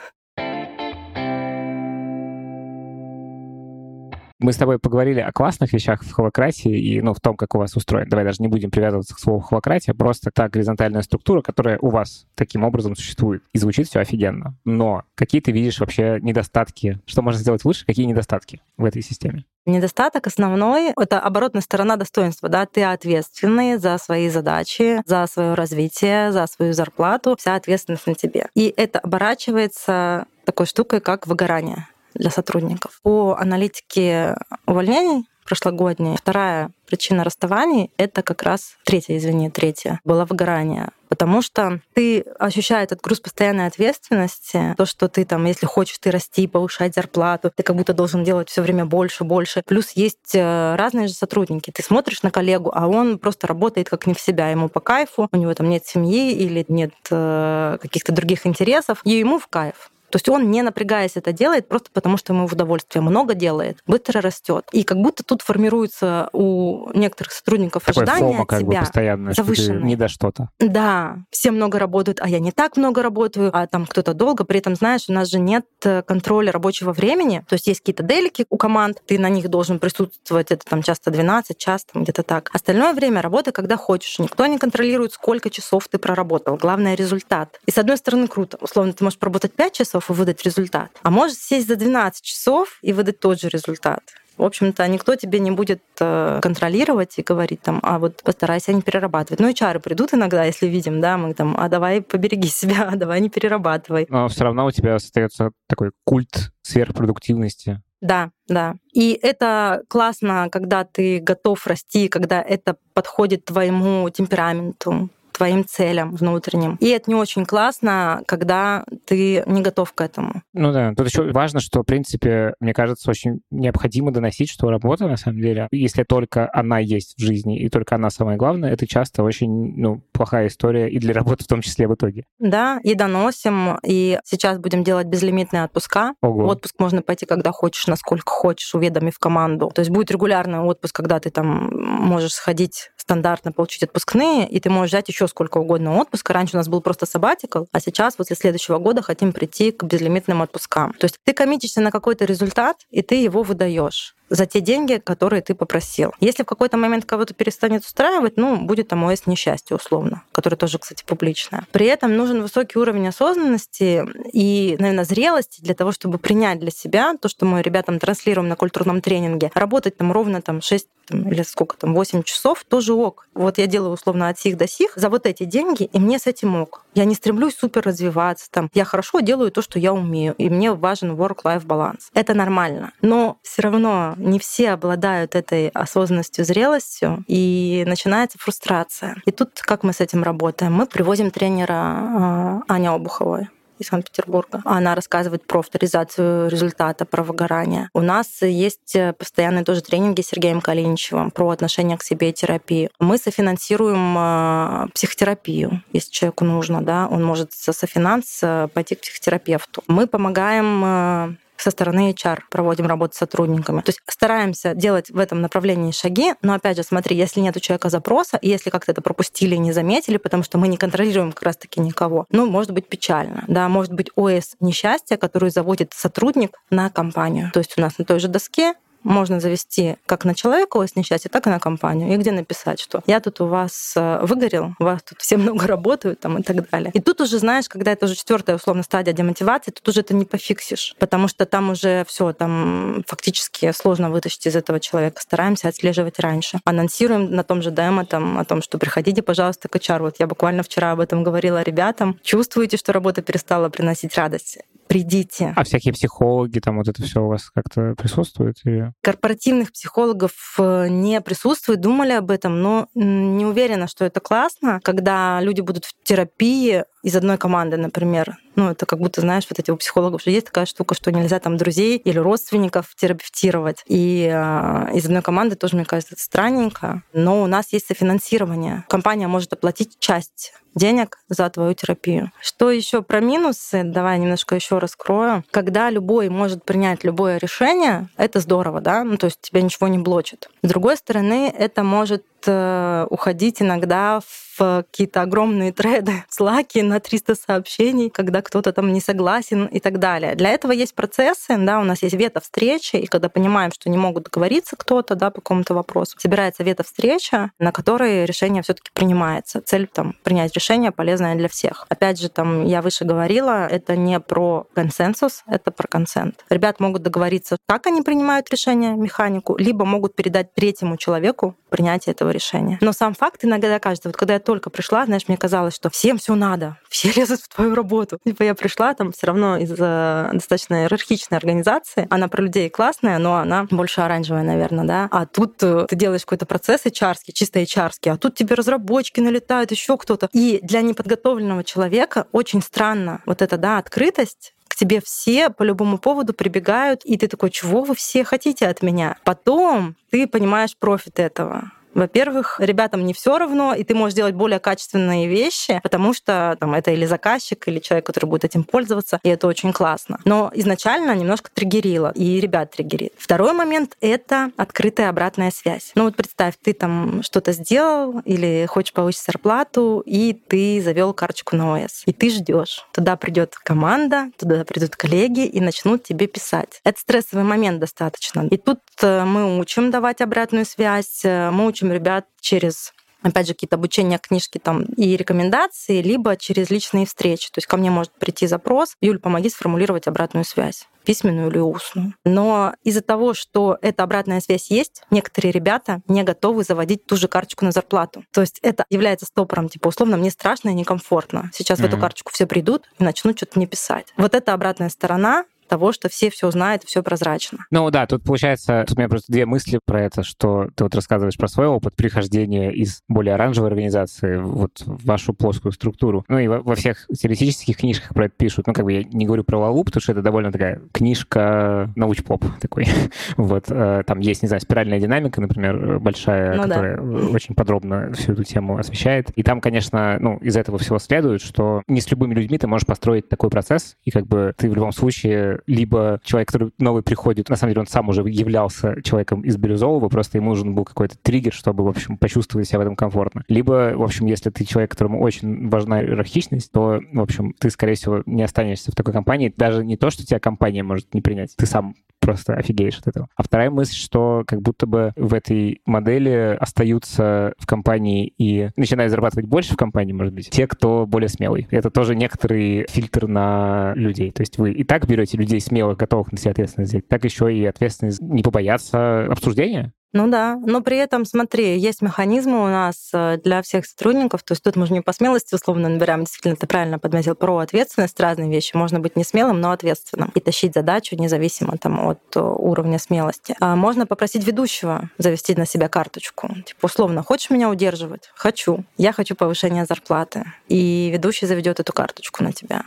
Мы 4.43 4.51
с 4.51 4.57
тобой 4.57 4.77
поговорили 4.77 5.21
о 5.21 5.31
классных 5.31 5.71
вещах 5.71 6.03
в 6.03 6.11
холократии 6.11 6.77
и 6.77 6.99
ну, 6.99 7.13
в 7.13 7.21
том, 7.21 7.37
как 7.37 7.55
у 7.55 7.59
вас 7.59 7.77
устроен. 7.77 8.09
Давай 8.09 8.25
даже 8.25 8.41
не 8.41 8.49
будем 8.49 8.71
привязываться 8.71 9.15
к 9.15 9.19
слову 9.19 9.39
холократия, 9.39 9.93
просто 9.93 10.31
та 10.31 10.49
горизонтальная 10.49 11.01
структура, 11.01 11.41
которая 11.41 11.79
у 11.79 11.87
вас 11.87 12.25
таким 12.35 12.65
образом 12.65 12.97
существует. 12.97 13.41
И 13.53 13.57
звучит 13.57 13.87
все 13.87 14.01
офигенно. 14.01 14.57
Но 14.65 15.03
какие 15.15 15.39
ты 15.39 15.53
видишь 15.53 15.79
вообще 15.79 16.19
недостатки? 16.21 16.99
Что 17.05 17.21
можно 17.21 17.39
сделать 17.39 17.63
лучше? 17.63 17.85
Какие 17.85 18.05
недостатки 18.05 18.61
в 18.75 18.83
этой 18.83 19.01
системе? 19.01 19.45
Недостаток 19.65 20.27
основной— 20.27 20.91
это 20.99 21.21
оборотная 21.21 21.61
сторона 21.61 21.95
достоинства. 21.95 22.49
Да? 22.49 22.65
Ты 22.65 22.83
ответственный 22.83 23.77
за 23.77 23.97
свои 23.97 24.27
задачи, 24.27 25.01
за 25.05 25.25
свое 25.27 25.53
развитие, 25.53 26.33
за 26.33 26.47
свою 26.47 26.73
зарплату. 26.73 27.37
Вся 27.39 27.55
ответственность 27.55 28.07
на 28.07 28.15
тебе. 28.15 28.47
И 28.55 28.73
это 28.75 28.99
оборачивается 28.99 30.25
такой 30.43 30.65
штукой, 30.65 30.99
как 30.99 31.27
выгорание 31.27 31.87
для 32.15 32.29
сотрудников. 32.29 32.99
По 33.03 33.35
аналитике 33.37 34.35
увольнений 34.65 35.25
прошлогодней, 35.43 36.15
вторая 36.17 36.71
причина 36.87 37.23
расставаний— 37.23 37.91
это 37.97 38.21
как 38.21 38.43
раз 38.43 38.77
третья, 38.83 39.17
извини, 39.17 39.49
третья, 39.49 39.99
было 40.03 40.25
выгорание. 40.25 40.89
Потому 41.09 41.43
что 41.43 41.79
ты 41.93 42.21
ощущаешь 42.39 42.85
этот 42.85 43.01
груз 43.01 43.19
постоянной 43.19 43.67
ответственности, 43.67 44.73
то, 44.77 44.85
что 44.85 45.07
ты 45.07 45.25
там, 45.25 45.45
если 45.45 45.67
хочешь 45.67 45.97
ты 45.99 46.09
расти, 46.09 46.47
повышать 46.47 46.95
зарплату, 46.95 47.51
ты 47.55 47.61
как 47.61 47.75
будто 47.75 47.93
должен 47.93 48.23
делать 48.23 48.49
все 48.49 48.63
время 48.63 48.85
больше, 48.85 49.23
больше. 49.23 49.61
Плюс 49.65 49.91
есть 49.91 50.33
э, 50.33 50.75
разные 50.75 51.07
же 51.07 51.13
сотрудники. 51.13 51.71
Ты 51.71 51.83
смотришь 51.83 52.23
на 52.23 52.31
коллегу, 52.31 52.71
а 52.73 52.87
он 52.87 53.19
просто 53.19 53.45
работает 53.45 53.89
как 53.89 54.07
не 54.07 54.15
в 54.15 54.19
себя, 54.19 54.49
ему 54.49 54.69
по 54.69 54.79
кайфу, 54.79 55.29
у 55.31 55.37
него 55.37 55.53
там 55.53 55.69
нет 55.69 55.85
семьи 55.85 56.31
или 56.31 56.65
нет 56.67 56.93
э, 57.11 57.77
каких-то 57.79 58.11
других 58.11 58.47
интересов, 58.47 59.01
и 59.03 59.11
ему 59.11 59.37
в 59.37 59.47
кайф. 59.47 59.91
То 60.13 60.17
есть 60.17 60.29
он, 60.29 60.51
не 60.51 60.61
напрягаясь, 60.61 61.13
это 61.15 61.33
делает 61.33 61.67
просто 61.67 61.89
потому, 61.91 62.17
что 62.17 62.33
ему 62.33 62.45
в 62.45 62.53
удовольствие 62.53 63.01
много 63.01 63.33
делает, 63.33 63.79
быстро 63.87 64.21
растет. 64.21 64.63
И 64.71 64.83
как 64.83 64.99
будто 64.99 65.23
тут 65.23 65.41
формируется 65.41 66.29
у 66.33 66.87
некоторых 66.93 67.33
сотрудников 67.33 67.83
Такое 67.83 68.03
ожидание 68.03 68.33
фома, 68.33 68.43
от 68.43 68.47
как 68.47 68.59
себя 68.59 68.69
бы 68.69 68.79
постоянно, 68.85 69.33
завышенное. 69.33 69.79
что 69.79 69.87
не 69.87 69.95
до 69.95 70.07
что-то. 70.07 70.49
Да, 70.59 71.17
все 71.31 71.49
много 71.49 71.79
работают, 71.79 72.19
а 72.21 72.29
я 72.29 72.37
не 72.37 72.51
так 72.51 72.77
много 72.77 73.01
работаю, 73.01 73.49
а 73.51 73.65
там 73.65 73.87
кто-то 73.87 74.13
долго. 74.13 74.43
При 74.43 74.59
этом, 74.59 74.75
знаешь, 74.75 75.05
у 75.07 75.13
нас 75.13 75.31
же 75.31 75.39
нет 75.39 75.65
э, 75.83 76.03
контроля 76.03 76.51
рабочего 76.51 76.93
времени. 76.93 77.43
То 77.49 77.53
есть 77.53 77.65
есть 77.65 77.79
какие-то 77.79 78.03
делики 78.03 78.45
у 78.51 78.57
команд, 78.57 79.01
ты 79.07 79.17
на 79.17 79.29
них 79.29 79.49
должен 79.49 79.79
присутствовать, 79.79 80.51
это 80.51 80.63
там 80.63 80.83
часто 80.83 81.09
12, 81.09 81.57
час, 81.57 81.85
там 81.91 82.03
где-то 82.03 82.21
так. 82.21 82.51
Остальное 82.53 82.93
время 82.93 83.23
работы, 83.23 83.51
когда 83.51 83.77
хочешь. 83.77 84.19
Никто 84.19 84.45
не 84.45 84.59
контролирует, 84.59 85.13
сколько 85.13 85.49
часов 85.49 85.87
ты 85.87 85.97
проработал. 85.97 86.55
Главное— 86.55 86.93
результат. 86.95 87.59
И 87.65 87.71
с 87.71 87.79
одной 87.79 87.97
стороны, 87.97 88.27
круто. 88.27 88.59
Условно, 88.61 88.93
ты 88.93 89.03
можешь 89.03 89.17
поработать 89.17 89.53
5 89.53 89.73
часов, 89.73 90.02
часов 90.03 90.09
и 90.09 90.13
выдать 90.13 90.43
результат, 90.43 90.89
а 91.03 91.09
может 91.09 91.37
сесть 91.37 91.67
за 91.67 91.75
12 91.75 92.23
часов 92.23 92.79
и 92.81 92.93
выдать 92.93 93.19
тот 93.19 93.39
же 93.39 93.49
результат. 93.49 94.01
В 94.37 94.43
общем-то, 94.43 94.87
никто 94.87 95.15
тебе 95.15 95.39
не 95.39 95.51
будет 95.51 95.81
э, 95.99 96.39
контролировать 96.41 97.19
и 97.19 97.21
говорить 97.21 97.61
там, 97.61 97.79
а 97.83 97.99
вот 97.99 98.23
постарайся 98.23 98.73
не 98.73 98.81
перерабатывать. 98.81 99.39
Ну 99.39 99.47
и 99.47 99.53
чары 99.53 99.79
придут 99.79 100.13
иногда, 100.15 100.43
если 100.43 100.67
видим, 100.67 101.01
да, 101.01 101.17
мы 101.17 101.35
там, 101.35 101.55
а 101.55 101.69
давай 101.69 102.01
побереги 102.01 102.47
себя, 102.47 102.89
а 102.91 102.95
давай 102.95 103.21
не 103.21 103.29
перерабатывай. 103.29 104.07
Но 104.09 104.27
все 104.27 104.43
равно 104.43 104.65
у 104.65 104.71
тебя 104.71 104.95
остается 104.95 105.51
такой 105.67 105.91
культ 106.03 106.51
сверхпродуктивности. 106.63 107.81
Да, 108.01 108.31
да. 108.47 108.75
И 108.91 109.17
это 109.21 109.83
классно, 109.87 110.49
когда 110.51 110.83
ты 110.83 111.19
готов 111.19 111.67
расти, 111.67 112.07
когда 112.07 112.41
это 112.41 112.75
подходит 112.93 113.45
твоему 113.45 114.09
темпераменту, 114.09 115.09
твоим 115.33 115.65
целям 115.65 116.15
внутренним. 116.15 116.77
И 116.79 116.87
это 116.89 117.09
не 117.09 117.15
очень 117.15 117.45
классно, 117.45 118.21
когда 118.27 118.85
ты 119.05 119.43
не 119.45 119.61
готов 119.61 119.93
к 119.93 120.01
этому. 120.01 120.43
Ну 120.53 120.71
да, 120.71 120.93
тут 120.95 121.07
еще 121.07 121.31
важно, 121.31 121.59
что, 121.59 121.81
в 121.81 121.85
принципе, 121.85 122.53
мне 122.59 122.73
кажется, 122.73 123.09
очень 123.09 123.41
необходимо 123.51 124.11
доносить, 124.11 124.49
что 124.49 124.69
работа, 124.69 125.07
на 125.07 125.17
самом 125.17 125.41
деле, 125.41 125.67
если 125.71 126.03
только 126.03 126.49
она 126.53 126.79
есть 126.79 127.15
в 127.17 127.21
жизни, 127.21 127.59
и 127.59 127.69
только 127.69 127.95
она 127.95 128.09
самое 128.09 128.37
главное, 128.37 128.71
это 128.71 128.87
часто 128.87 129.23
очень 129.23 129.73
ну, 129.75 130.01
плохая 130.23 130.47
история 130.47 130.89
и 130.89 130.99
для 130.99 131.13
работы 131.13 131.43
в 131.43 131.47
том 131.47 131.61
числе 131.61 131.85
в 131.85 131.95
итоге. 131.95 132.23
Да, 132.39 132.79
и 132.81 132.95
доносим, 132.95 133.77
и 133.85 134.19
сейчас 134.23 134.57
будем 134.57 134.83
делать 134.85 135.07
безлимитные 135.07 135.65
отпуска. 135.65 136.13
Ого. 136.21 136.47
Отпуск 136.47 136.75
можно 136.79 137.01
пойти, 137.01 137.25
когда 137.25 137.51
хочешь, 137.51 137.87
насколько 137.87 138.31
хочешь, 138.31 138.73
уведомив 138.73 139.19
команду. 139.19 139.69
То 139.75 139.81
есть 139.81 139.91
будет 139.91 140.11
регулярный 140.11 140.59
отпуск, 140.59 140.95
когда 140.95 141.19
ты 141.19 141.29
там 141.29 141.69
можешь 141.73 142.33
сходить 142.33 142.91
стандартно 142.95 143.51
получить 143.51 143.83
отпускные, 143.83 144.47
и 144.47 144.61
ты 144.61 144.69
можешь 144.69 144.91
взять 144.91 145.09
еще 145.09 145.27
сколько 145.27 145.57
угодно 145.57 145.97
отпуска. 145.99 146.31
Раньше 146.31 146.55
у 146.55 146.57
нас 146.57 146.69
был 146.69 146.79
просто 146.79 147.05
сабатикл, 147.05 147.65
а 147.73 147.81
сейчас 147.81 148.15
после 148.15 148.37
следующего 148.37 148.77
года 148.77 149.01
хотим 149.01 149.33
прийти 149.33 149.71
к 149.71 149.83
безлимитным 149.83 150.41
отпускам. 150.41 150.93
То 150.93 151.05
есть 151.05 151.17
ты 151.25 151.33
коммитишься 151.33 151.81
на 151.81 151.91
какой-то 151.91 152.23
результат, 152.23 152.77
и 152.89 153.01
ты 153.01 153.15
его 153.15 153.43
выдаешь 153.43 154.15
за 154.33 154.45
те 154.47 154.61
деньги, 154.61 155.01
которые 155.03 155.41
ты 155.41 155.53
попросил. 155.53 156.11
Если 156.19 156.43
в 156.43 156.47
какой-то 156.47 156.77
момент 156.77 157.05
кого-то 157.05 157.33
перестанет 157.33 157.85
устраивать, 157.85 158.35
ну, 158.35 158.57
будет 158.57 158.87
там 158.87 159.03
ОС 159.03 159.27
несчастье, 159.27 159.75
условно, 159.75 160.23
которое 160.31 160.57
тоже, 160.57 160.79
кстати, 160.79 161.03
публичное. 161.05 161.65
При 161.71 161.85
этом 161.85 162.17
нужен 162.17 162.41
высокий 162.41 162.79
уровень 162.79 163.07
осознанности 163.07 164.03
и, 164.33 164.75
наверное, 164.79 165.05
зрелости 165.05 165.61
для 165.61 165.75
того, 165.75 165.91
чтобы 165.91 166.17
принять 166.17 166.59
для 166.59 166.71
себя 166.71 167.15
то, 167.21 167.29
что 167.29 167.45
мы 167.45 167.61
ребятам 167.61 167.99
транслируем 167.99 168.49
на 168.49 168.55
культурном 168.55 169.01
тренинге. 169.01 169.51
Работать 169.53 169.97
там 169.97 170.11
ровно 170.11 170.41
там 170.41 170.61
6 170.61 170.87
там, 171.13 171.31
или 171.31 171.43
сколько 171.43 171.77
там, 171.77 171.93
8 171.93 172.23
часов, 172.23 172.63
тоже 172.67 172.93
ок. 172.93 173.27
Вот 173.33 173.57
я 173.57 173.67
делаю 173.67 173.93
условно 173.93 174.29
от 174.29 174.39
сих 174.39 174.57
до 174.57 174.67
сих 174.67 174.93
за 174.95 175.09
вот 175.09 175.25
эти 175.25 175.43
деньги, 175.43 175.83
и 175.83 175.99
мне 175.99 176.19
с 176.19 176.27
этим 176.27 176.55
ок. 176.55 176.85
Я 176.95 177.05
не 177.05 177.15
стремлюсь 177.15 177.55
супер 177.55 177.83
развиваться. 177.83 178.49
Там. 178.51 178.69
Я 178.73 178.85
хорошо 178.85 179.19
делаю 179.19 179.51
то, 179.51 179.61
что 179.61 179.79
я 179.79 179.93
умею, 179.93 180.33
и 180.37 180.49
мне 180.49 180.73
важен 180.73 181.11
work-life 181.11 181.65
баланс. 181.65 182.09
Это 182.13 182.33
нормально. 182.33 182.91
Но 183.01 183.37
все 183.43 183.61
равно 183.63 184.15
не 184.17 184.39
все 184.39 184.71
обладают 184.71 185.35
этой 185.35 185.69
осознанностью, 185.69 186.45
зрелостью, 186.45 187.23
и 187.27 187.83
начинается 187.87 188.37
фрустрация. 188.39 189.15
И 189.25 189.31
тут 189.31 189.59
как 189.61 189.83
мы 189.83 189.93
с 189.93 190.01
этим 190.01 190.23
работаем? 190.23 190.73
Мы 190.73 190.85
привозим 190.85 191.31
тренера 191.31 191.73
а, 191.73 192.61
Аня 192.67 192.93
Обуховой 192.93 193.49
из 193.79 193.87
Санкт-Петербурга. 193.87 194.61
Она 194.65 194.95
рассказывает 194.95 195.45
про 195.45 195.59
авторизацию 195.59 196.49
результата, 196.49 197.05
про 197.05 197.23
выгорание. 197.23 197.89
У 197.93 198.01
нас 198.01 198.41
есть 198.41 198.95
постоянные 199.17 199.63
тоже 199.63 199.81
тренинги 199.81 200.21
с 200.21 200.27
Сергеем 200.27 200.61
Калиничевым 200.61 201.31
про 201.31 201.49
отношение 201.49 201.97
к 201.97 202.03
себе 202.03 202.29
и 202.29 202.33
терапию. 202.33 202.89
Мы 202.99 203.17
софинансируем 203.17 204.15
а, 204.17 204.87
психотерапию, 204.93 205.83
если 205.91 206.11
человеку 206.11 206.45
нужно, 206.45 206.81
да, 206.81 207.07
он 207.09 207.23
может 207.23 207.53
со 207.53 207.73
софинанс 207.73 208.41
пойти 208.73 208.95
к 208.95 209.01
психотерапевту. 209.01 209.83
Мы 209.87 210.07
помогаем 210.07 211.37
со 211.63 211.71
стороны 211.71 212.11
HR 212.11 212.41
проводим 212.49 212.85
работу 212.87 213.15
с 213.15 213.19
сотрудниками. 213.19 213.81
То 213.81 213.89
есть 213.89 214.01
стараемся 214.07 214.75
делать 214.75 215.09
в 215.09 215.17
этом 215.17 215.41
направлении 215.41 215.91
шаги, 215.91 216.33
но 216.41 216.53
опять 216.53 216.77
же, 216.77 216.83
смотри, 216.83 217.15
если 217.15 217.39
нет 217.39 217.55
у 217.55 217.59
человека 217.59 217.89
запроса, 217.89 218.37
и 218.37 218.49
если 218.49 218.69
как-то 218.69 218.91
это 218.91 219.01
пропустили 219.01 219.55
не 219.55 219.71
заметили, 219.71 220.17
потому 220.17 220.43
что 220.43 220.57
мы 220.57 220.67
не 220.67 220.77
контролируем 220.77 221.31
как 221.31 221.43
раз-таки 221.43 221.79
никого, 221.79 222.25
ну, 222.29 222.45
может 222.45 222.71
быть 222.71 222.87
печально. 222.87 223.45
Да, 223.47 223.69
может 223.69 223.93
быть 223.93 224.09
ОС 224.15 224.55
несчастье, 224.59 225.17
которое 225.17 225.51
заводит 225.51 225.93
сотрудник 225.95 226.57
на 226.69 226.89
компанию. 226.89 227.51
То 227.53 227.59
есть 227.59 227.73
у 227.77 227.81
нас 227.81 227.97
на 227.97 228.05
той 228.05 228.19
же 228.19 228.27
доске 228.27 228.73
можно 229.03 229.39
завести 229.39 229.97
как 230.05 230.25
на 230.25 230.35
человека 230.35 230.77
ось 230.77 230.95
несчастья, 230.95 231.29
так 231.29 231.47
и 231.47 231.49
на 231.49 231.59
компанию. 231.59 232.13
И 232.13 232.17
где 232.17 232.31
написать, 232.31 232.79
что 232.79 233.01
я 233.07 233.19
тут 233.19 233.41
у 233.41 233.45
вас 233.45 233.93
э, 233.95 234.19
выгорел, 234.23 234.73
у 234.79 234.83
вас 234.83 235.01
тут 235.03 235.21
все 235.21 235.37
много 235.37 235.67
работают 235.67 236.19
там, 236.19 236.37
и 236.37 236.43
так 236.43 236.69
далее. 236.69 236.91
И 236.93 236.99
тут 236.99 237.21
уже, 237.21 237.39
знаешь, 237.39 237.67
когда 237.69 237.91
это 237.91 238.05
уже 238.05 238.15
четвертая 238.15 238.55
условно 238.55 238.83
стадия 238.83 239.13
демотивации, 239.13 239.71
тут 239.71 239.87
уже 239.87 240.01
это 240.01 240.13
не 240.13 240.25
пофиксишь, 240.25 240.95
потому 240.99 241.27
что 241.27 241.45
там 241.45 241.71
уже 241.71 242.05
все, 242.05 242.33
там 242.33 243.03
фактически 243.07 243.71
сложно 243.71 244.09
вытащить 244.09 244.47
из 244.47 244.55
этого 244.55 244.79
человека. 244.79 245.21
Стараемся 245.21 245.67
отслеживать 245.67 246.19
раньше. 246.19 246.59
Анонсируем 246.65 247.31
на 247.31 247.43
том 247.43 247.61
же 247.61 247.71
демо 247.71 248.05
там, 248.05 248.37
о 248.37 248.45
том, 248.45 248.61
что 248.61 248.77
приходите, 248.77 249.21
пожалуйста, 249.21 249.67
к 249.67 249.75
HR. 249.75 249.99
Вот 249.99 250.15
я 250.19 250.27
буквально 250.27 250.63
вчера 250.63 250.91
об 250.91 250.99
этом 250.99 251.23
говорила 251.23 251.61
ребятам. 251.61 252.19
Чувствуете, 252.23 252.77
что 252.77 252.93
работа 252.93 253.21
перестала 253.21 253.69
приносить 253.69 254.15
радость? 254.15 254.59
Придите. 254.87 255.53
А 255.55 255.63
всякие 255.63 255.93
психологи, 255.93 256.59
там 256.59 256.77
вот 256.77 256.87
это 256.87 257.01
все 257.03 257.21
у 257.21 257.27
вас 257.27 257.49
как-то 257.49 257.95
присутствует? 257.97 258.57
Или... 258.65 258.93
Корпоративных 259.01 259.71
психологов 259.71 260.55
э, 260.59 260.87
не 260.89 261.19
присутствует, 261.21 261.81
думали 261.81 262.13
об 262.13 262.31
этом, 262.31 262.61
но 262.61 262.87
не 262.93 263.45
уверена, 263.45 263.87
что 263.87 264.05
это 264.05 264.19
классно, 264.19 264.79
когда 264.83 265.39
люди 265.41 265.61
будут 265.61 265.85
в 265.85 265.93
терапии 266.03 266.83
из 267.03 267.15
одной 267.15 267.37
команды, 267.37 267.77
например. 267.77 268.37
Ну, 268.55 268.71
это 268.71 268.85
как 268.85 268.99
будто, 268.99 269.21
знаешь, 269.21 269.45
вот 269.49 269.59
эти 269.59 269.69
у 269.71 269.77
психологов 269.77 270.21
что 270.21 270.31
есть 270.31 270.45
такая 270.47 270.65
штука, 270.65 270.95
что 270.95 271.11
нельзя 271.11 271.39
там 271.39 271.57
друзей 271.57 271.97
или 271.97 272.17
родственников 272.17 272.95
терапевтировать. 272.95 273.83
И 273.87 274.29
э, 274.31 274.95
из 274.95 275.05
одной 275.05 275.21
команды 275.21 275.55
тоже, 275.55 275.75
мне 275.75 275.85
кажется, 275.85 276.15
это 276.15 276.23
странненько. 276.23 277.03
Но 277.11 277.43
у 277.43 277.47
нас 277.47 277.73
есть 277.73 277.87
софинансирование. 277.87 278.85
Компания 278.87 279.27
может 279.27 279.51
оплатить 279.51 279.99
часть 279.99 280.53
денег 280.75 281.19
за 281.29 281.49
твою 281.49 281.73
терапию. 281.73 282.31
Что 282.41 282.71
еще 282.71 283.01
про 283.01 283.19
минусы? 283.19 283.83
Давай 283.83 284.17
немножко 284.17 284.55
еще 284.55 284.79
раскрою. 284.79 285.43
Когда 285.51 285.89
любой 285.89 286.29
может 286.29 286.63
принять 286.63 287.03
любое 287.03 287.37
решение, 287.37 288.07
это 288.17 288.39
здорово, 288.39 288.81
да? 288.81 289.03
Ну, 289.03 289.17
то 289.17 289.25
есть 289.25 289.41
тебя 289.41 289.61
ничего 289.61 289.87
не 289.87 289.99
блочит. 289.99 290.49
С 290.63 290.67
другой 290.69 290.97
стороны, 290.97 291.53
это 291.55 291.83
может 291.83 292.23
э, 292.47 293.07
уходить 293.09 293.61
иногда 293.61 294.19
в 294.19 294.53
какие-то 294.57 295.21
огромные 295.21 295.71
треды 295.73 296.23
Slack 296.29 296.81
на 296.83 296.99
300 296.99 297.35
сообщений, 297.35 298.09
когда 298.09 298.41
кто-то 298.41 298.71
там 298.71 298.93
не 298.93 299.01
согласен 299.01 299.65
и 299.65 299.79
так 299.79 299.99
далее. 299.99 300.35
Для 300.35 300.49
этого 300.49 300.71
есть 300.71 300.95
процессы, 300.95 301.55
да, 301.57 301.79
у 301.79 301.83
нас 301.83 302.03
есть 302.03 302.15
вето-встречи, 302.15 302.97
и 302.97 303.07
когда 303.07 303.29
понимаем, 303.29 303.71
что 303.71 303.89
не 303.89 303.97
могут 303.97 304.25
договориться 304.25 304.75
кто-то, 304.75 305.15
да, 305.15 305.29
по 305.29 305.41
какому-то 305.41 305.73
вопросу, 305.73 306.17
собирается 306.19 306.63
вето-встреча, 306.63 307.51
на 307.59 307.71
которой 307.71 308.25
решение 308.25 308.63
все 308.63 308.73
таки 308.73 308.91
принимается. 308.93 309.61
Цель 309.61 309.87
там 309.87 310.15
принять 310.23 310.53
решение 310.53 310.91
полезное 310.91 311.35
для 311.35 311.49
всех. 311.49 311.85
Опять 311.89 312.19
же, 312.19 312.29
там 312.29 312.65
я 312.65 312.81
выше 312.81 313.05
говорила, 313.05 313.67
это 313.67 313.95
не 313.95 314.19
про 314.19 314.67
консенсус, 314.73 315.43
это 315.47 315.71
про 315.71 315.87
консент. 315.87 316.45
Ребят 316.49 316.79
могут 316.79 317.01
договориться, 317.01 317.57
как 317.67 317.87
они 317.87 318.01
принимают 318.01 318.49
решение, 318.49 318.93
механику, 318.93 319.57
либо 319.57 319.85
могут 319.85 320.15
передать 320.15 320.53
третьему 320.53 320.97
человеку 320.97 321.55
принятие 321.73 322.13
этого 322.13 322.29
решения. 322.29 322.77
Но 322.81 322.93
сам 322.93 323.15
факт 323.15 323.43
иногда 323.43 323.79
кажется, 323.79 324.07
вот 324.07 324.15
когда 324.15 324.35
я 324.35 324.39
только 324.39 324.69
пришла, 324.69 325.07
знаешь, 325.07 325.23
мне 325.27 325.37
казалось, 325.37 325.73
что 325.73 325.89
всем 325.89 326.19
все 326.19 326.35
надо, 326.35 326.77
все 326.87 327.11
лезут 327.15 327.41
в 327.41 327.47
твою 327.47 327.73
работу. 327.73 328.19
Типа 328.23 328.43
я 328.43 328.53
пришла 328.53 328.93
там 328.93 329.11
все 329.11 329.25
равно 329.25 329.57
из 329.57 329.73
э, 329.75 330.29
достаточно 330.33 330.83
иерархичной 330.83 331.39
организации, 331.39 332.05
она 332.11 332.27
про 332.27 332.43
людей 332.43 332.69
классная, 332.69 333.17
но 333.17 333.37
она 333.37 333.65
больше 333.71 334.01
оранжевая, 334.01 334.43
наверное, 334.43 334.85
да. 334.85 335.07
А 335.11 335.25
тут 335.25 335.63
э, 335.63 335.87
ты 335.89 335.95
делаешь 335.95 336.21
какой-то 336.21 336.45
процесс 336.45 336.85
HR, 336.85 337.15
чисто 337.33 337.59
HR, 337.59 337.91
а 338.05 338.17
тут 338.17 338.35
тебе 338.35 338.53
разработчики 338.53 339.19
налетают, 339.19 339.71
еще 339.71 339.97
кто-то. 339.97 340.29
И 340.31 340.59
для 340.61 340.81
неподготовленного 340.81 341.63
человека 341.63 342.27
очень 342.31 342.61
странно 342.61 343.23
вот 343.25 343.41
эта, 343.41 343.57
да, 343.57 343.79
открытость, 343.79 344.52
к 344.73 344.75
тебе 344.75 345.01
все 345.05 345.51
по 345.51 345.61
любому 345.61 345.99
поводу 345.99 346.33
прибегают, 346.33 347.05
и 347.05 347.15
ты 347.15 347.27
такой, 347.27 347.51
чего 347.51 347.83
вы 347.83 347.93
все 347.93 348.23
хотите 348.23 348.65
от 348.65 348.81
меня? 348.81 349.17
Потом 349.23 349.95
ты 350.09 350.25
понимаешь 350.25 350.75
профит 350.75 351.19
этого. 351.19 351.71
Во-первых, 351.93 352.59
ребятам 352.59 353.05
не 353.05 353.13
все 353.13 353.37
равно, 353.37 353.73
и 353.73 353.83
ты 353.83 353.95
можешь 353.95 354.15
делать 354.15 354.35
более 354.35 354.59
качественные 354.59 355.27
вещи, 355.27 355.79
потому 355.83 356.13
что 356.13 356.57
там, 356.59 356.73
это 356.73 356.91
или 356.91 357.05
заказчик, 357.05 357.67
или 357.67 357.79
человек, 357.79 358.05
который 358.05 358.25
будет 358.25 358.45
этим 358.45 358.63
пользоваться, 358.63 359.19
и 359.23 359.29
это 359.29 359.47
очень 359.47 359.73
классно. 359.73 360.19
Но 360.25 360.51
изначально 360.53 361.13
немножко 361.15 361.49
триггерило, 361.53 362.11
и 362.15 362.39
ребят 362.39 362.71
триггерит. 362.71 363.13
Второй 363.17 363.53
момент— 363.53 363.95
это 364.01 364.51
открытая 364.57 365.09
обратная 365.09 365.51
связь. 365.51 365.91
Ну 365.95 366.05
вот 366.05 366.15
представь, 366.15 366.55
ты 366.61 366.73
там 366.73 367.21
что-то 367.23 367.51
сделал 367.51 368.19
или 368.25 368.65
хочешь 368.67 368.93
повысить 368.93 369.25
зарплату, 369.25 370.03
и 370.05 370.33
ты 370.33 370.81
завел 370.81 371.13
карточку 371.13 371.55
на 371.55 371.75
ОС, 371.75 372.03
и 372.05 372.13
ты 372.13 372.29
ждешь. 372.29 372.85
Туда 372.91 373.15
придет 373.15 373.55
команда, 373.55 374.29
туда 374.37 374.63
придут 374.65 374.95
коллеги 374.95 375.45
и 375.45 375.59
начнут 375.59 376.03
тебе 376.03 376.27
писать. 376.27 376.81
Это 376.83 376.99
стрессовый 376.99 377.43
момент 377.43 377.79
достаточно. 377.79 378.47
И 378.49 378.57
тут 378.57 378.79
э, 379.01 379.23
мы 379.25 379.59
учим 379.59 379.91
давать 379.91 380.21
обратную 380.21 380.65
связь, 380.65 381.21
э, 381.23 381.49
мы 381.51 381.65
учим 381.65 381.82
учим 381.83 381.91
ребят 381.91 382.25
через 382.39 382.93
опять 383.21 383.47
же, 383.47 383.53
какие-то 383.53 383.77
обучения, 383.77 384.19
книжки 384.19 384.57
там 384.57 384.83
и 384.83 385.15
рекомендации, 385.15 386.01
либо 386.01 386.35
через 386.35 386.69
личные 386.69 387.05
встречи. 387.05 387.49
То 387.51 387.59
есть 387.59 387.67
ко 387.67 387.77
мне 387.77 387.89
может 387.89 388.11
прийти 388.19 388.47
запрос, 388.47 388.97
Юль, 388.99 389.17
помоги 389.17 389.49
сформулировать 389.49 390.07
обратную 390.07 390.43
связь 390.43 390.87
письменную 391.05 391.49
или 391.49 391.59
устную. 391.59 392.13
Но 392.23 392.73
из-за 392.83 393.01
того, 393.01 393.33
что 393.33 393.77
эта 393.81 394.03
обратная 394.03 394.39
связь 394.39 394.71
есть, 394.71 395.03
некоторые 395.11 395.51
ребята 395.51 396.01
не 396.07 396.23
готовы 396.23 396.63
заводить 396.63 397.05
ту 397.05 397.17
же 397.17 397.27
карточку 397.27 397.65
на 397.65 397.71
зарплату. 397.71 398.23
То 398.31 398.41
есть 398.41 398.59
это 398.61 398.85
является 398.89 399.25
стопором, 399.25 399.69
типа, 399.69 399.89
условно, 399.89 400.17
мне 400.17 400.31
страшно 400.31 400.69
и 400.69 400.73
некомфортно. 400.73 401.51
Сейчас 401.53 401.79
mm-hmm. 401.79 401.83
в 401.83 401.85
эту 401.85 401.97
карточку 401.97 402.31
все 402.31 402.47
придут 402.47 402.85
и 402.99 403.03
начнут 403.03 403.37
что-то 403.37 403.59
мне 403.59 403.67
писать. 403.67 404.13
Вот 404.17 404.33
эта 404.33 404.53
обратная 404.53 404.89
сторона, 404.89 405.45
того, 405.73 405.91
что 405.91 406.07
все 406.07 406.29
все 406.29 406.51
знают, 406.51 406.83
все 406.83 407.01
прозрачно. 407.01 407.65
Ну 407.71 407.89
да, 407.89 408.05
тут 408.05 408.23
получается, 408.23 408.85
тут 408.87 408.95
у 408.95 409.01
меня 409.01 409.09
просто 409.09 409.31
две 409.31 409.47
мысли 409.47 409.79
про 409.83 410.03
это, 410.03 410.21
что 410.21 410.67
ты 410.75 410.83
вот 410.83 410.93
рассказываешь 410.93 411.35
про 411.35 411.47
свой 411.47 411.65
опыт 411.65 411.95
прихождения 411.95 412.71
из 412.71 413.01
более 413.07 413.33
оранжевой 413.33 413.69
организации 413.69 414.37
вот 414.37 414.83
в 414.85 415.03
вашу 415.03 415.33
плоскую 415.33 415.71
структуру. 415.71 416.25
Ну 416.27 416.37
и 416.37 416.47
во, 416.47 416.59
во 416.61 416.75
всех 416.75 417.07
теоретических 417.07 417.75
книжках 417.75 418.13
про 418.13 418.25
это 418.25 418.35
пишут. 418.37 418.67
Ну 418.67 418.73
как 418.73 418.85
бы 418.85 418.93
я 418.93 419.03
не 419.03 419.25
говорю 419.25 419.43
про 419.43 419.57
Лалу, 419.57 419.83
потому 419.83 419.99
что 419.99 420.11
это 420.11 420.21
довольно 420.21 420.51
такая 420.51 420.79
книжка 420.91 421.91
научпоп 421.95 422.45
такой. 422.61 422.85
вот 423.37 423.65
э, 423.69 424.03
там 424.05 424.19
есть, 424.19 424.43
не 424.43 424.47
знаю, 424.47 424.61
спиральная 424.61 424.99
динамика, 424.99 425.41
например, 425.41 425.97
большая, 425.97 426.55
ну, 426.55 426.63
которая 426.63 426.97
да. 426.97 427.03
очень 427.29 427.55
подробно 427.55 428.13
всю 428.13 428.33
эту 428.33 428.43
тему 428.43 428.77
освещает. 428.77 429.31
И 429.31 429.41
там, 429.41 429.59
конечно, 429.59 430.17
ну 430.19 430.37
из 430.37 430.55
этого 430.55 430.77
всего 430.77 430.99
следует, 430.99 431.41
что 431.41 431.81
не 431.87 431.99
с 431.99 432.11
любыми 432.11 432.35
людьми 432.35 432.59
ты 432.59 432.67
можешь 432.67 432.85
построить 432.85 433.27
такой 433.27 433.49
процесс, 433.49 433.95
и 434.03 434.11
как 434.11 434.27
бы 434.27 434.53
ты 434.55 434.69
в 434.69 434.75
любом 434.75 434.91
случае 434.91 435.61
либо 435.67 436.19
человек, 436.23 436.49
который 436.49 436.71
новый 436.79 437.03
приходит, 437.03 437.49
на 437.49 437.55
самом 437.55 437.71
деле 437.71 437.81
он 437.81 437.87
сам 437.87 438.09
уже 438.09 438.21
являлся 438.23 439.01
человеком 439.03 439.41
из 439.41 439.57
бирюзового, 439.57 440.09
просто 440.09 440.37
ему 440.37 440.49
нужен 440.49 440.75
был 440.75 440.85
какой-то 440.85 441.15
триггер, 441.21 441.53
чтобы, 441.53 441.83
в 441.83 441.87
общем, 441.87 442.17
почувствовать 442.17 442.67
себя 442.67 442.79
в 442.79 442.81
этом 442.81 442.95
комфортно. 442.95 443.43
Либо, 443.47 443.93
в 443.95 444.03
общем, 444.03 444.25
если 444.25 444.49
ты 444.49 444.65
человек, 444.65 444.91
которому 444.91 445.21
очень 445.21 445.69
важна 445.69 446.01
иерархичность, 446.01 446.71
то, 446.71 447.01
в 447.11 447.21
общем, 447.21 447.53
ты, 447.59 447.69
скорее 447.69 447.95
всего, 447.95 448.23
не 448.25 448.43
останешься 448.43 448.91
в 448.91 448.95
такой 448.95 449.13
компании. 449.13 449.53
Даже 449.55 449.83
не 449.85 449.97
то, 449.97 450.09
что 450.09 450.25
тебя 450.25 450.39
компания 450.39 450.83
может 450.83 451.13
не 451.13 451.21
принять, 451.21 451.55
ты 451.55 451.65
сам 451.65 451.95
просто 452.25 452.53
офигеешь 452.53 452.99
от 452.99 453.07
этого. 453.07 453.27
А 453.35 453.43
вторая 453.43 453.69
мысль, 453.69 453.95
что 453.95 454.43
как 454.47 454.61
будто 454.61 454.87
бы 454.87 455.11
в 455.15 455.33
этой 455.33 455.81
модели 455.85 456.57
остаются 456.59 457.53
в 457.57 457.65
компании 457.65 458.33
и 458.37 458.69
начинают 458.75 459.11
зарабатывать 459.11 459.45
больше 459.45 459.73
в 459.73 459.77
компании, 459.77 460.13
может 460.13 460.33
быть, 460.33 460.49
те, 460.49 460.67
кто 460.67 461.05
более 461.05 461.29
смелый. 461.29 461.67
Это 461.71 461.89
тоже 461.89 462.15
некоторый 462.15 462.85
фильтр 462.89 463.27
на 463.27 463.93
людей. 463.95 464.31
То 464.31 464.41
есть 464.41 464.57
вы 464.57 464.71
и 464.71 464.83
так 464.83 465.07
берете 465.07 465.37
людей 465.37 465.61
смелых, 465.61 465.97
готовых 465.97 466.31
на 466.31 466.37
себя 466.37 466.51
ответственность 466.51 466.91
взять, 466.91 467.07
так 467.07 467.23
еще 467.23 467.53
и 467.53 467.65
ответственность 467.65 468.21
не 468.21 468.43
побояться 468.43 469.25
обсуждения. 469.25 469.93
Ну 470.13 470.27
да, 470.27 470.59
но 470.63 470.81
при 470.81 470.97
этом, 470.97 471.25
смотри, 471.25 471.77
есть 471.79 472.03
механизмы 472.03 472.63
у 472.63 472.67
нас 472.67 473.09
э, 473.13 473.39
для 473.43 473.63
всех 473.63 473.87
сотрудников, 473.87 474.43
то 474.43 474.51
есть 474.51 474.63
тут 474.63 474.75
мы 474.75 474.85
же 474.85 474.93
не 474.93 475.01
по 475.01 475.11
смелости 475.11 475.55
условно 475.55 475.89
набираем, 475.89 476.21
действительно, 476.21 476.55
ты 476.55 476.67
правильно 476.67 476.99
подметил, 476.99 477.33
про 477.33 477.57
ответственность, 477.57 478.19
разные 478.19 478.49
вещи. 478.49 478.75
Можно 478.75 478.99
быть 478.99 479.15
не 479.15 479.23
смелым, 479.23 479.59
но 479.59 479.71
ответственным 479.71 480.31
и 480.35 480.39
тащить 480.39 480.75
задачу 480.75 481.15
независимо 481.15 481.77
там, 481.79 482.07
от 482.07 482.19
э, 482.35 482.39
уровня 482.39 482.99
смелости. 482.99 483.55
А 483.59 483.75
можно 483.75 484.05
попросить 484.05 484.45
ведущего 484.45 485.09
завести 485.17 485.55
на 485.55 485.65
себя 485.65 485.89
карточку. 485.89 486.47
Типа, 486.63 486.85
условно, 486.85 487.23
хочешь 487.23 487.49
меня 487.49 487.69
удерживать? 487.69 488.29
Хочу. 488.35 488.85
Я 488.97 489.13
хочу 489.13 489.35
повышения 489.35 489.85
зарплаты. 489.85 490.45
И 490.67 491.09
ведущий 491.11 491.47
заведет 491.47 491.79
эту 491.79 491.91
карточку 491.91 492.43
на 492.43 492.53
тебя 492.53 492.83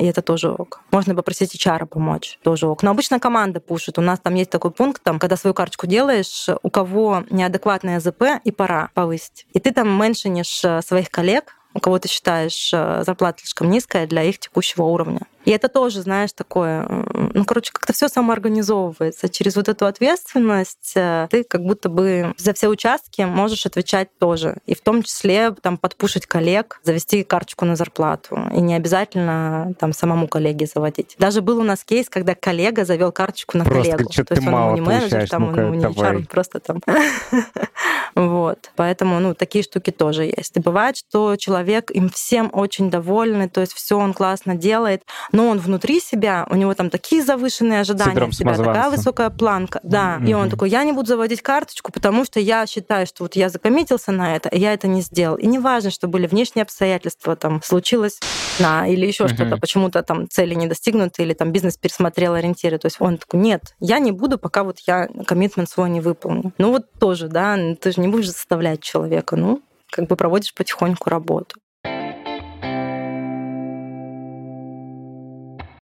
и 0.00 0.06
это 0.06 0.22
тоже 0.22 0.50
ок. 0.50 0.80
Можно 0.90 1.14
попросить 1.14 1.54
HR 1.54 1.86
помочь, 1.86 2.38
тоже 2.42 2.66
ок. 2.66 2.82
Но 2.82 2.90
обычно 2.90 3.20
команда 3.20 3.60
пушит. 3.60 3.98
У 3.98 4.00
нас 4.00 4.18
там 4.18 4.34
есть 4.34 4.50
такой 4.50 4.70
пункт, 4.70 5.02
там, 5.02 5.18
когда 5.18 5.36
свою 5.36 5.52
карточку 5.52 5.86
делаешь, 5.86 6.48
у 6.62 6.70
кого 6.70 7.24
неадекватное 7.30 8.00
ЗП, 8.00 8.22
и 8.42 8.50
пора 8.50 8.88
повысить. 8.94 9.46
И 9.52 9.60
ты 9.60 9.72
там 9.72 9.88
меншинишь 10.00 10.64
э, 10.64 10.80
своих 10.80 11.10
коллег, 11.10 11.54
у 11.74 11.80
кого 11.80 11.98
ты 11.98 12.08
считаешь 12.08 12.70
э, 12.72 13.02
зарплата 13.04 13.40
слишком 13.40 13.70
низкая 13.70 14.06
для 14.06 14.22
их 14.22 14.38
текущего 14.38 14.84
уровня. 14.84 15.20
И 15.44 15.50
это 15.50 15.68
тоже, 15.68 16.02
знаешь, 16.02 16.32
такое, 16.32 16.86
ну, 17.34 17.44
короче, 17.44 17.72
как-то 17.72 17.92
все 17.92 18.08
самоорганизовывается. 18.08 19.28
Через 19.28 19.56
вот 19.56 19.68
эту 19.68 19.86
ответственность 19.86 20.92
э, 20.94 21.28
ты 21.30 21.44
как 21.44 21.62
будто 21.62 21.88
бы 21.88 22.34
за 22.36 22.52
все 22.52 22.68
участки 22.68 23.22
можешь 23.22 23.64
отвечать 23.66 24.08
тоже. 24.18 24.58
И 24.66 24.74
в 24.74 24.80
том 24.80 25.02
числе 25.02 25.52
там 25.52 25.78
подпушить 25.78 26.26
коллег, 26.26 26.80
завести 26.82 27.24
карточку 27.24 27.64
на 27.64 27.76
зарплату. 27.76 28.38
И 28.54 28.60
не 28.60 28.74
обязательно 28.74 29.74
там 29.78 29.92
самому 29.92 30.28
коллеге 30.28 30.66
заводить. 30.66 31.16
Даже 31.18 31.40
был 31.40 31.58
у 31.58 31.64
нас 31.64 31.84
кейс, 31.84 32.08
когда 32.08 32.34
коллега 32.34 32.84
завел 32.84 33.12
карточку 33.12 33.56
на 33.56 33.64
просто, 33.64 33.92
коллегу. 33.92 34.10
То 34.10 34.34
есть 34.34 34.46
он 34.46 34.52
мало 34.52 34.74
не 34.74 34.80
менеджер, 34.80 35.28
там 35.28 35.52
ну 35.52 35.68
он 35.68 35.78
не 35.78 35.84
HR, 35.84 36.16
он 36.16 36.26
просто 36.26 36.60
там. 36.60 36.80
вот. 38.14 38.70
Поэтому, 38.76 39.18
ну, 39.20 39.34
такие 39.34 39.64
штуки 39.64 39.90
тоже 39.90 40.24
есть. 40.24 40.56
И 40.56 40.60
бывает, 40.60 40.96
что 40.96 41.36
человек 41.36 41.90
им 41.90 42.10
всем 42.10 42.50
очень 42.52 42.90
довольный, 42.90 43.48
то 43.48 43.60
есть 43.60 43.72
все 43.72 43.98
он 43.98 44.12
классно 44.12 44.54
делает, 44.54 45.02
но 45.32 45.48
он 45.48 45.58
внутри 45.58 46.00
себя, 46.00 46.46
у 46.50 46.56
него 46.56 46.74
там 46.74 46.90
такие 46.90 47.22
завышенные 47.22 47.80
ожидания 47.80 48.30
себя, 48.32 48.54
такая 48.54 48.90
высокая 48.90 49.30
планка. 49.30 49.80
Да, 49.82 50.18
mm-hmm. 50.20 50.28
и 50.28 50.34
он 50.34 50.50
такой, 50.50 50.70
я 50.70 50.84
не 50.84 50.92
буду 50.92 51.08
заводить 51.08 51.42
карточку, 51.42 51.92
потому 51.92 52.24
что 52.24 52.40
я 52.40 52.66
считаю, 52.66 53.06
что 53.06 53.24
вот 53.24 53.36
я 53.36 53.48
закоммитился 53.48 54.12
на 54.12 54.36
это, 54.36 54.48
и 54.48 54.58
я 54.58 54.72
это 54.72 54.88
не 54.88 55.02
сделал. 55.02 55.36
И 55.36 55.46
не 55.46 55.58
важно, 55.58 55.90
что 55.90 56.08
были 56.08 56.26
внешние 56.26 56.62
обстоятельства, 56.62 57.36
там 57.36 57.62
случилось, 57.62 58.20
да, 58.58 58.86
или 58.86 59.06
еще 59.06 59.24
mm-hmm. 59.24 59.34
что-то, 59.34 59.56
почему-то 59.56 60.02
там 60.02 60.28
цели 60.28 60.54
не 60.54 60.66
достигнуты, 60.66 61.22
или 61.22 61.34
там 61.34 61.52
бизнес 61.52 61.76
пересмотрел 61.76 62.34
ориентиры. 62.34 62.78
То 62.78 62.86
есть 62.86 62.96
он 63.00 63.18
такой, 63.18 63.40
нет, 63.40 63.74
я 63.80 63.98
не 63.98 64.12
буду, 64.12 64.38
пока 64.38 64.64
вот 64.64 64.78
я 64.86 65.08
коммитмент 65.26 65.68
свой 65.68 65.90
не 65.90 66.00
выполню. 66.00 66.52
Ну 66.58 66.70
вот 66.70 66.90
тоже, 66.98 67.28
да, 67.28 67.56
ты 67.80 67.92
же 67.92 68.00
не 68.00 68.08
будешь 68.08 68.28
заставлять 68.28 68.80
человека, 68.80 69.36
ну, 69.36 69.62
как 69.90 70.06
бы 70.06 70.16
проводишь 70.16 70.54
потихоньку 70.54 71.10
работу. 71.10 71.56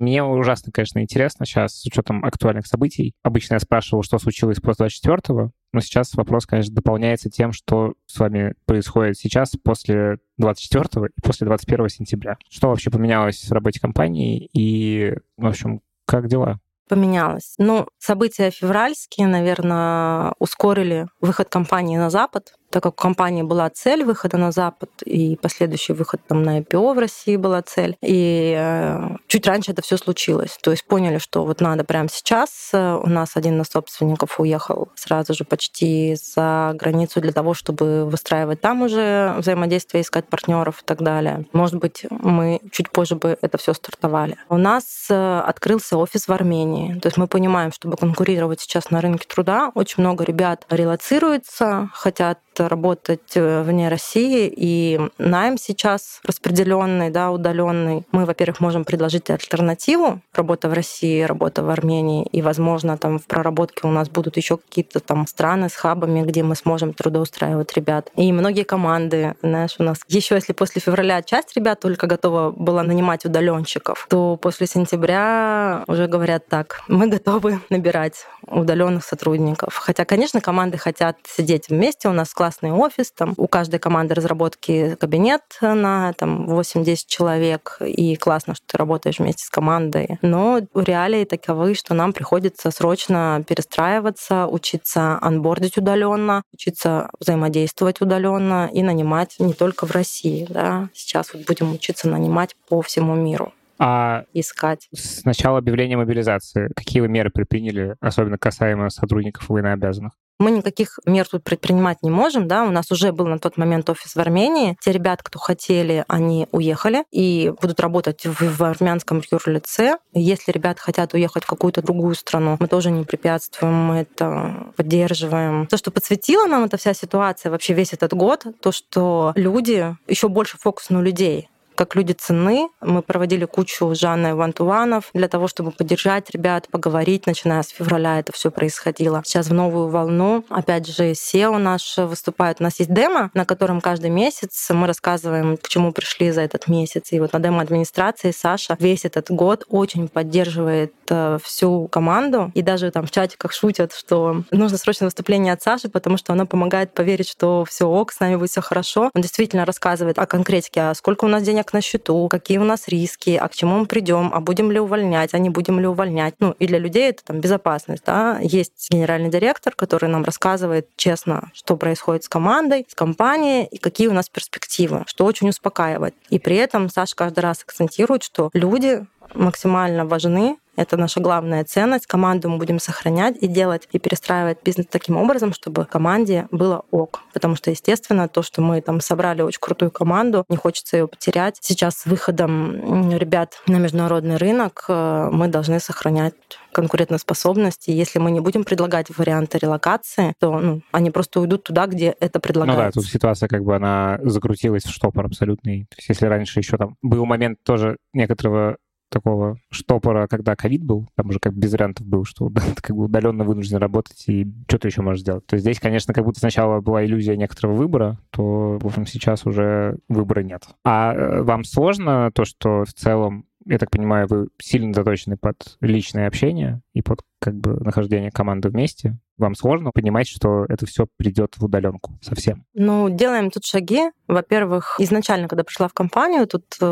Мне 0.02 0.24
ужасно, 0.24 0.72
конечно, 0.72 0.97
интересно 0.97 1.45
сейчас 1.45 1.80
с 1.80 1.86
учетом 1.86 2.26
актуальных 2.26 2.66
событий. 2.66 3.14
Обычно 3.22 3.54
я 3.54 3.60
спрашивал, 3.60 4.02
что 4.02 4.18
случилось 4.18 4.60
после 4.60 4.88
24-го, 4.88 5.52
но 5.74 5.80
сейчас 5.80 6.16
вопрос, 6.16 6.47
конечно, 6.47 6.74
дополняется 6.74 7.30
тем, 7.30 7.52
что 7.52 7.93
с 8.08 8.18
вами 8.18 8.56
происходит 8.66 9.20
сейчас 9.20 9.52
после 9.64 10.18
24 10.39 11.06
и 11.16 11.22
после 11.22 11.45
21 11.45 11.89
сентября. 11.89 12.38
Что 12.49 12.70
вообще 12.70 12.89
поменялось 12.89 13.47
в 13.47 13.52
работе 13.52 13.80
компании 13.80 14.49
и, 14.54 15.14
в 15.38 15.45
общем, 15.45 15.82
как 16.06 16.28
дела? 16.28 16.60
поменялось. 16.89 17.54
Ну, 17.58 17.88
события 17.99 18.52
февральские, 18.52 19.26
наверное, 19.26 20.34
ускорили 20.39 21.08
выход 21.22 21.47
компании 21.47 21.95
на 21.95 22.10
Запад 22.10 22.56
так 22.72 22.84
как 22.84 22.93
у 22.93 22.95
компании 22.95 23.43
была 23.43 23.69
цель 23.69 24.03
выхода 24.03 24.38
на 24.38 24.51
Запад, 24.51 24.89
и 25.05 25.36
последующий 25.36 25.93
выход 25.93 26.22
там, 26.28 26.43
на 26.43 26.59
IPO 26.59 26.93
в 26.95 26.99
России 26.99 27.36
была 27.36 27.61
цель. 27.61 27.95
И 28.01 28.55
э, 28.57 29.17
чуть 29.28 29.45
раньше 29.47 29.72
это 29.72 29.82
все 29.82 29.97
случилось. 29.97 30.57
То 30.61 30.72
есть 30.72 30.86
поняли, 30.86 31.17
что 31.17 31.45
вот 31.45 31.61
надо 31.61 31.84
прямо 31.84 32.09
сейчас. 32.09 32.72
У 32.74 33.07
нас 33.07 33.36
один 33.36 33.61
из 33.61 33.67
собственников 33.67 34.39
уехал 34.39 34.89
сразу 34.95 35.34
же 35.34 35.43
почти 35.43 36.15
за 36.15 36.74
границу 36.76 37.22
для 37.22 37.32
того, 37.32 37.53
чтобы 37.53 38.05
выстраивать 38.05 38.61
там 38.61 38.82
уже 38.82 39.36
взаимодействие, 39.38 40.03
искать 40.03 40.26
партнеров 40.28 40.82
и 40.82 40.86
так 40.86 41.01
далее. 41.01 41.45
Может 41.53 41.76
быть, 41.76 42.05
мы 42.09 42.59
чуть 42.72 42.89
позже 42.89 43.15
бы 43.15 43.38
это 43.41 43.57
все 43.57 43.74
стартовали. 43.74 44.38
У 44.49 44.57
нас 44.57 45.07
э, 45.09 45.39
открылся 45.45 45.97
офис 45.97 46.28
в 46.28 46.32
Армении. 46.32 46.99
То 46.99 47.07
есть 47.07 47.17
мы 47.17 47.28
понимаем, 47.28 47.72
чтобы 47.72 47.97
конкурировать 47.97 48.61
сейчас 48.61 48.91
на 48.91 49.01
рынке 49.01 49.28
труда, 49.28 49.72
очень 49.76 50.03
много 50.03 50.24
ребят 50.24 50.65
релацируются, 50.69 51.89
хотят 51.93 52.39
работать 52.68 53.36
э, 53.36 53.64
вне 53.64 53.89
России, 53.89 54.51
и 54.55 54.99
найм 55.18 55.57
сейчас 55.57 56.20
распределенный, 56.26 57.09
да, 57.09 57.32
удаленный. 57.32 58.03
Мы, 58.12 58.26
во-первых, 58.26 58.59
можем 58.59 58.84
предложить 58.84 59.30
альтернативу 59.30 60.22
работа 60.34 60.70
в 60.70 60.74
России, 60.74 61.22
работа 61.22 61.64
в 61.64 61.70
Армении, 61.70 62.26
и, 62.32 62.41
возможно, 62.41 62.97
там 62.97 63.20
в 63.20 63.26
проработке 63.26 63.88
у 63.88 63.91
нас 63.91 64.09
будут 64.09 64.38
еще 64.38 64.57
какие-то 64.57 64.99
там 64.99 65.28
страны 65.28 65.70
с 65.70 65.76
хабами, 65.76 66.22
где 66.22 66.43
мы 66.43 66.55
сможем 66.55 66.93
трудоустраивать 66.93 67.74
ребят. 67.74 68.09
И 68.16 68.32
многие 68.32 68.64
команды, 68.64 69.36
знаешь, 69.41 69.76
у 69.80 69.84
нас 69.84 69.99
еще 70.07 70.36
если 70.36 70.53
после 70.53 70.82
февраля 70.82 71.22
часть 71.22 71.55
ребят 71.55 71.80
только 71.80 72.07
готова 72.07 72.51
была 72.51 72.84
нанимать 72.84 73.26
удаленщиков, 73.26 74.07
то 74.09 74.38
после 74.38 74.68
сентября 74.68 75.84
уже 75.88 76.07
говорят 76.07 76.47
так, 76.47 76.82
мы 76.88 77.07
готовы 77.07 77.62
набирать 77.70 78.26
удаленных 78.47 79.03
сотрудников. 79.03 79.75
Хотя, 79.75 80.05
конечно, 80.05 80.41
команды 80.41 80.77
хотят 80.77 81.17
сидеть 81.27 81.69
вместе, 81.69 82.09
у 82.09 82.13
нас 82.13 82.33
классный 82.33 82.71
офис, 82.71 83.11
там 83.11 83.33
у 83.37 83.47
каждой 83.47 83.79
команды 83.79 84.13
разработки 84.13 84.95
кабинет 84.99 85.41
на 85.61 86.13
там 86.13 86.49
8-10 86.49 86.95
человек, 87.07 87.77
и 87.81 88.15
классно, 88.15 88.55
что 88.55 88.65
ты 88.67 88.77
работаешь 88.77 89.19
вместе 89.19 89.45
с 89.45 89.49
командой. 89.49 90.17
Но 90.21 90.61
реалии 90.75 91.25
таковы, 91.25 91.75
что 91.75 91.93
нам 91.93 92.13
приходится 92.13 92.71
срочно 92.71 93.43
перестраиваться, 93.47 94.47
учиться 94.47 95.17
анбордить 95.21 95.77
удаленно, 95.77 96.43
учиться 96.53 97.09
взаимодействовать 97.19 98.01
удаленно 98.01 98.69
и 98.71 98.83
нанимать 98.83 99.35
не 99.39 99.53
только 99.53 99.85
в 99.85 99.91
России. 99.91 100.45
Да? 100.49 100.89
Сейчас 100.93 101.33
вот 101.33 101.45
будем 101.45 101.73
учиться 101.73 102.07
нанимать 102.07 102.55
по 102.67 102.81
всему 102.81 103.15
миру 103.15 103.53
а 103.82 104.25
искать. 104.34 104.88
С 104.93 105.25
начала 105.25 105.57
объявления 105.57 105.97
мобилизации 105.97 106.69
какие 106.75 107.01
вы 107.01 107.07
меры 107.07 107.32
предприняли, 107.32 107.95
особенно 107.99 108.38
касаемо 108.38 108.91
сотрудников 108.91 109.49
военнообязанных? 109.49 110.13
Мы 110.41 110.49
никаких 110.49 110.99
мер 111.05 111.27
тут 111.27 111.43
предпринимать 111.43 112.01
не 112.01 112.09
можем, 112.09 112.47
да, 112.47 112.63
у 112.63 112.71
нас 112.71 112.91
уже 112.91 113.11
был 113.11 113.27
на 113.27 113.38
тот 113.38 113.57
момент 113.57 113.88
офис 113.91 114.15
в 114.15 114.19
Армении. 114.19 114.75
Те 114.82 114.91
ребята, 114.91 115.23
кто 115.23 115.38
хотели, 115.38 116.03
они 116.07 116.47
уехали 116.51 117.03
и 117.11 117.53
будут 117.61 117.79
работать 117.79 118.25
в, 118.25 118.41
в 118.41 118.63
армянском 118.63 119.21
юрлице. 119.32 119.97
Если 120.13 120.51
ребята 120.51 120.82
хотят 120.82 121.13
уехать 121.13 121.43
в 121.43 121.47
какую-то 121.47 121.84
другую 121.84 122.15
страну, 122.15 122.57
мы 122.59 122.67
тоже 122.67 122.89
не 122.89 123.03
препятствуем, 123.03 123.73
мы 123.73 123.97
это 123.97 124.73
поддерживаем. 124.75 125.67
То, 125.67 125.77
что 125.77 125.91
подсветила 125.91 126.47
нам 126.47 126.63
эта 126.63 126.77
вся 126.77 126.95
ситуация 126.95 127.51
вообще 127.51 127.73
весь 127.73 127.93
этот 127.93 128.13
год, 128.13 128.43
то, 128.61 128.71
что 128.71 129.34
люди, 129.36 129.95
еще 130.07 130.27
больше 130.27 130.57
фокус 130.57 130.89
на 130.89 131.01
людей 131.01 131.51
как 131.82 131.95
люди 131.95 132.13
ценны. 132.13 132.69
Мы 132.79 133.01
проводили 133.01 133.45
кучу 133.45 133.95
Жанны 133.95 134.36
вантуванов 134.36 135.09
для 135.15 135.27
того, 135.27 135.47
чтобы 135.47 135.71
поддержать 135.71 136.29
ребят, 136.29 136.67
поговорить. 136.69 137.25
Начиная 137.25 137.63
с 137.63 137.69
февраля 137.69 138.19
это 138.19 138.32
все 138.32 138.51
происходило. 138.51 139.23
Сейчас 139.25 139.47
в 139.47 139.53
новую 139.53 139.88
волну. 139.88 140.45
Опять 140.49 140.86
же, 140.86 141.13
SEO 141.13 141.57
наш 141.57 141.97
выступает. 141.97 142.57
У 142.59 142.63
нас 142.65 142.77
есть 142.77 142.93
демо, 142.93 143.32
на 143.34 143.45
котором 143.45 143.82
каждый 143.82 144.11
месяц 144.11 144.69
мы 144.69 144.86
рассказываем, 144.86 145.57
к 145.57 145.67
чему 145.69 145.91
пришли 145.91 146.29
за 146.29 146.41
этот 146.41 146.67
месяц. 146.67 147.11
И 147.13 147.19
вот 147.19 147.34
на 147.34 147.39
демо-администрации 147.39 148.29
Саша 148.29 148.77
весь 148.79 149.05
этот 149.05 149.32
год 149.32 149.65
очень 149.67 150.07
поддерживает 150.07 150.93
э, 151.09 151.39
всю 151.43 151.88
команду. 151.88 152.51
И 152.53 152.61
даже 152.61 152.91
там 152.91 153.07
в 153.07 153.11
чатиках 153.11 153.53
шутят, 153.53 153.91
что 153.93 154.43
нужно 154.51 154.77
срочное 154.77 155.07
выступление 155.07 155.53
от 155.53 155.63
Саши, 155.63 155.89
потому 155.89 156.17
что 156.17 156.32
она 156.32 156.45
помогает 156.45 156.93
поверить, 156.93 157.27
что 157.27 157.65
все 157.67 157.88
ок, 157.88 158.11
с 158.11 158.19
нами 158.19 158.36
будет 158.36 158.51
все 158.51 158.61
хорошо. 158.61 159.09
Он 159.15 159.21
действительно 159.23 159.65
рассказывает 159.65 160.19
о 160.19 160.27
конкретике, 160.27 160.82
а 160.82 160.93
сколько 160.93 161.25
у 161.25 161.27
нас 161.27 161.41
денег 161.41 161.70
на 161.74 161.82
счету, 161.82 162.28
какие 162.30 162.57
у 162.57 162.63
нас 162.63 162.88
риски, 162.88 163.38
а 163.41 163.47
к 163.47 163.53
чему 163.53 163.80
мы 163.80 163.86
придем, 163.86 164.32
а 164.34 164.39
будем 164.39 164.72
ли 164.72 164.80
увольнять, 164.80 165.34
а 165.34 165.38
не 165.38 165.49
будем 165.49 165.80
ли 165.80 165.88
увольнять. 165.88 166.36
Ну, 166.39 166.55
и 166.59 166.67
для 166.67 166.80
людей 166.80 167.09
это 167.09 167.24
там 167.24 167.39
безопасность. 167.39 168.03
Да? 168.05 168.39
Есть 168.41 168.89
генеральный 168.89 169.30
директор, 169.30 169.74
который 169.76 170.09
нам 170.09 170.24
рассказывает 170.24 170.88
честно, 170.95 171.51
что 171.53 171.78
происходит 171.78 172.24
с 172.24 172.30
командой, 172.30 172.86
с 172.89 172.95
компанией 172.95 173.65
и 173.65 173.78
какие 173.78 174.07
у 174.07 174.13
нас 174.13 174.30
перспективы, 174.30 175.03
что 175.07 175.26
очень 175.26 175.49
успокаивает. 175.49 176.15
И 176.30 176.39
при 176.39 176.55
этом 176.55 176.89
Саша 176.89 177.15
каждый 177.15 177.39
раз 177.39 177.63
акцентирует, 177.63 178.24
что 178.24 178.49
люди 178.53 179.05
максимально 179.34 180.05
важны 180.05 180.57
это 180.82 180.97
наша 180.97 181.19
главная 181.19 181.63
ценность. 181.63 182.07
Команду 182.07 182.49
мы 182.49 182.57
будем 182.57 182.79
сохранять 182.79 183.38
и 183.39 183.47
делать, 183.47 183.88
и 183.91 183.99
перестраивать 183.99 184.57
бизнес 184.63 184.88
таким 184.89 185.17
образом, 185.17 185.53
чтобы 185.53 185.86
команде 185.86 186.47
было 186.51 186.84
ок. 186.91 187.21
Потому 187.34 187.55
что, 187.55 187.69
естественно, 187.69 188.27
то, 188.27 188.41
что 188.41 188.61
мы 188.61 188.82
там 188.82 188.99
собрали 188.99 189.41
очень 189.41 189.59
крутую 189.59 189.91
команду, 189.91 190.43
не 190.49 190.57
хочется 190.57 190.97
ее 190.97 191.07
потерять. 191.07 191.57
Сейчас 191.61 191.99
с 191.99 192.05
выходом 192.05 193.11
ребят 193.11 193.61
на 193.67 193.77
международный 193.77 194.38
рынок 194.38 194.86
э, 194.88 195.29
мы 195.32 195.47
должны 195.47 195.79
сохранять 195.79 196.34
конкурентоспособность. 196.71 197.88
И 197.88 197.91
если 197.91 198.19
мы 198.19 198.32
не 198.32 198.39
будем 198.39 198.63
предлагать 198.63 199.15
варианты 199.15 199.57
релокации, 199.59 200.34
то 200.39 200.59
ну, 200.59 200.82
они 200.91 201.11
просто 201.11 201.41
уйдут 201.41 201.63
туда, 201.63 201.86
где 201.86 202.15
это 202.19 202.39
предлагается. 202.39 202.82
Ну 202.82 202.88
да, 202.88 202.91
тут 202.91 203.05
ситуация 203.05 203.47
как 203.49 203.63
бы 203.63 203.75
она 203.75 204.19
закрутилась 204.23 204.84
в 204.84 204.91
штопор 204.91 205.25
абсолютный. 205.25 205.86
То 205.89 205.95
есть 205.97 206.09
если 206.09 206.25
раньше 206.25 206.59
еще 206.59 206.77
там 206.77 206.95
был 207.01 207.25
момент 207.25 207.59
тоже 207.63 207.97
некоторого 208.13 208.77
такого 209.12 209.57
штопора, 209.70 210.28
когда 210.28 210.55
ковид 210.55 210.84
был, 210.84 211.07
там 211.16 211.30
уже 211.30 211.39
как 211.39 211.53
без 211.53 211.72
вариантов 211.72 212.07
был, 212.07 212.26
что 212.26 212.49
ты 212.76 212.82
как 212.82 212.95
бы 212.95 213.03
удаленно 213.03 213.43
вынужден 213.43 213.78
работать, 213.78 214.24
и 214.28 214.47
что 214.68 214.80
ты 214.80 214.88
еще 214.88 215.01
можешь 215.01 215.22
сделать. 215.22 215.45
То 215.45 215.55
есть 215.55 215.64
здесь, 215.64 215.80
конечно, 215.80 216.14
как 216.14 216.26
будто 216.26 216.39
сначала 216.39 216.82
была 216.82 217.05
иллюзия 217.05 217.38
некоторого 217.38 217.76
выбора, 217.76 218.18
то, 218.32 218.80
в 218.80 218.86
общем, 218.86 219.05
сейчас 219.05 219.45
уже 219.45 219.97
выбора 220.07 220.41
нет. 220.41 220.64
А 220.84 221.14
э, 221.14 221.41
вам 221.43 221.64
сложно 221.64 222.32
то, 222.34 222.45
что 222.45 222.86
в 222.86 222.93
целом 222.93 223.45
я 223.66 223.78
так 223.78 223.91
понимаю, 223.91 224.28
вы 224.28 224.47
сильно 224.59 224.93
заточены 224.93 225.38
под 225.38 225.78
личное 225.82 226.28
общение 226.28 226.82
и 226.93 227.01
под 227.01 227.22
как 227.39 227.55
бы 227.55 227.80
нахождение 227.80 228.32
команды 228.32 228.70
вместе. 228.70 229.18
Вам 229.41 229.55
сложно 229.55 229.91
понимать, 229.91 230.27
что 230.27 230.65
это 230.69 230.85
все 230.85 231.07
придет 231.17 231.57
в 231.57 231.65
удаленку 231.65 232.17
совсем? 232.21 232.65
Ну, 232.73 233.09
делаем 233.09 233.51
тут 233.51 233.65
шаги. 233.65 234.11
Во-первых, 234.27 234.95
изначально, 234.99 235.47
когда 235.47 235.63
пришла 235.63 235.87
в 235.87 235.93
компанию, 235.93 236.47
тут 236.47 236.63
э, 236.79 236.85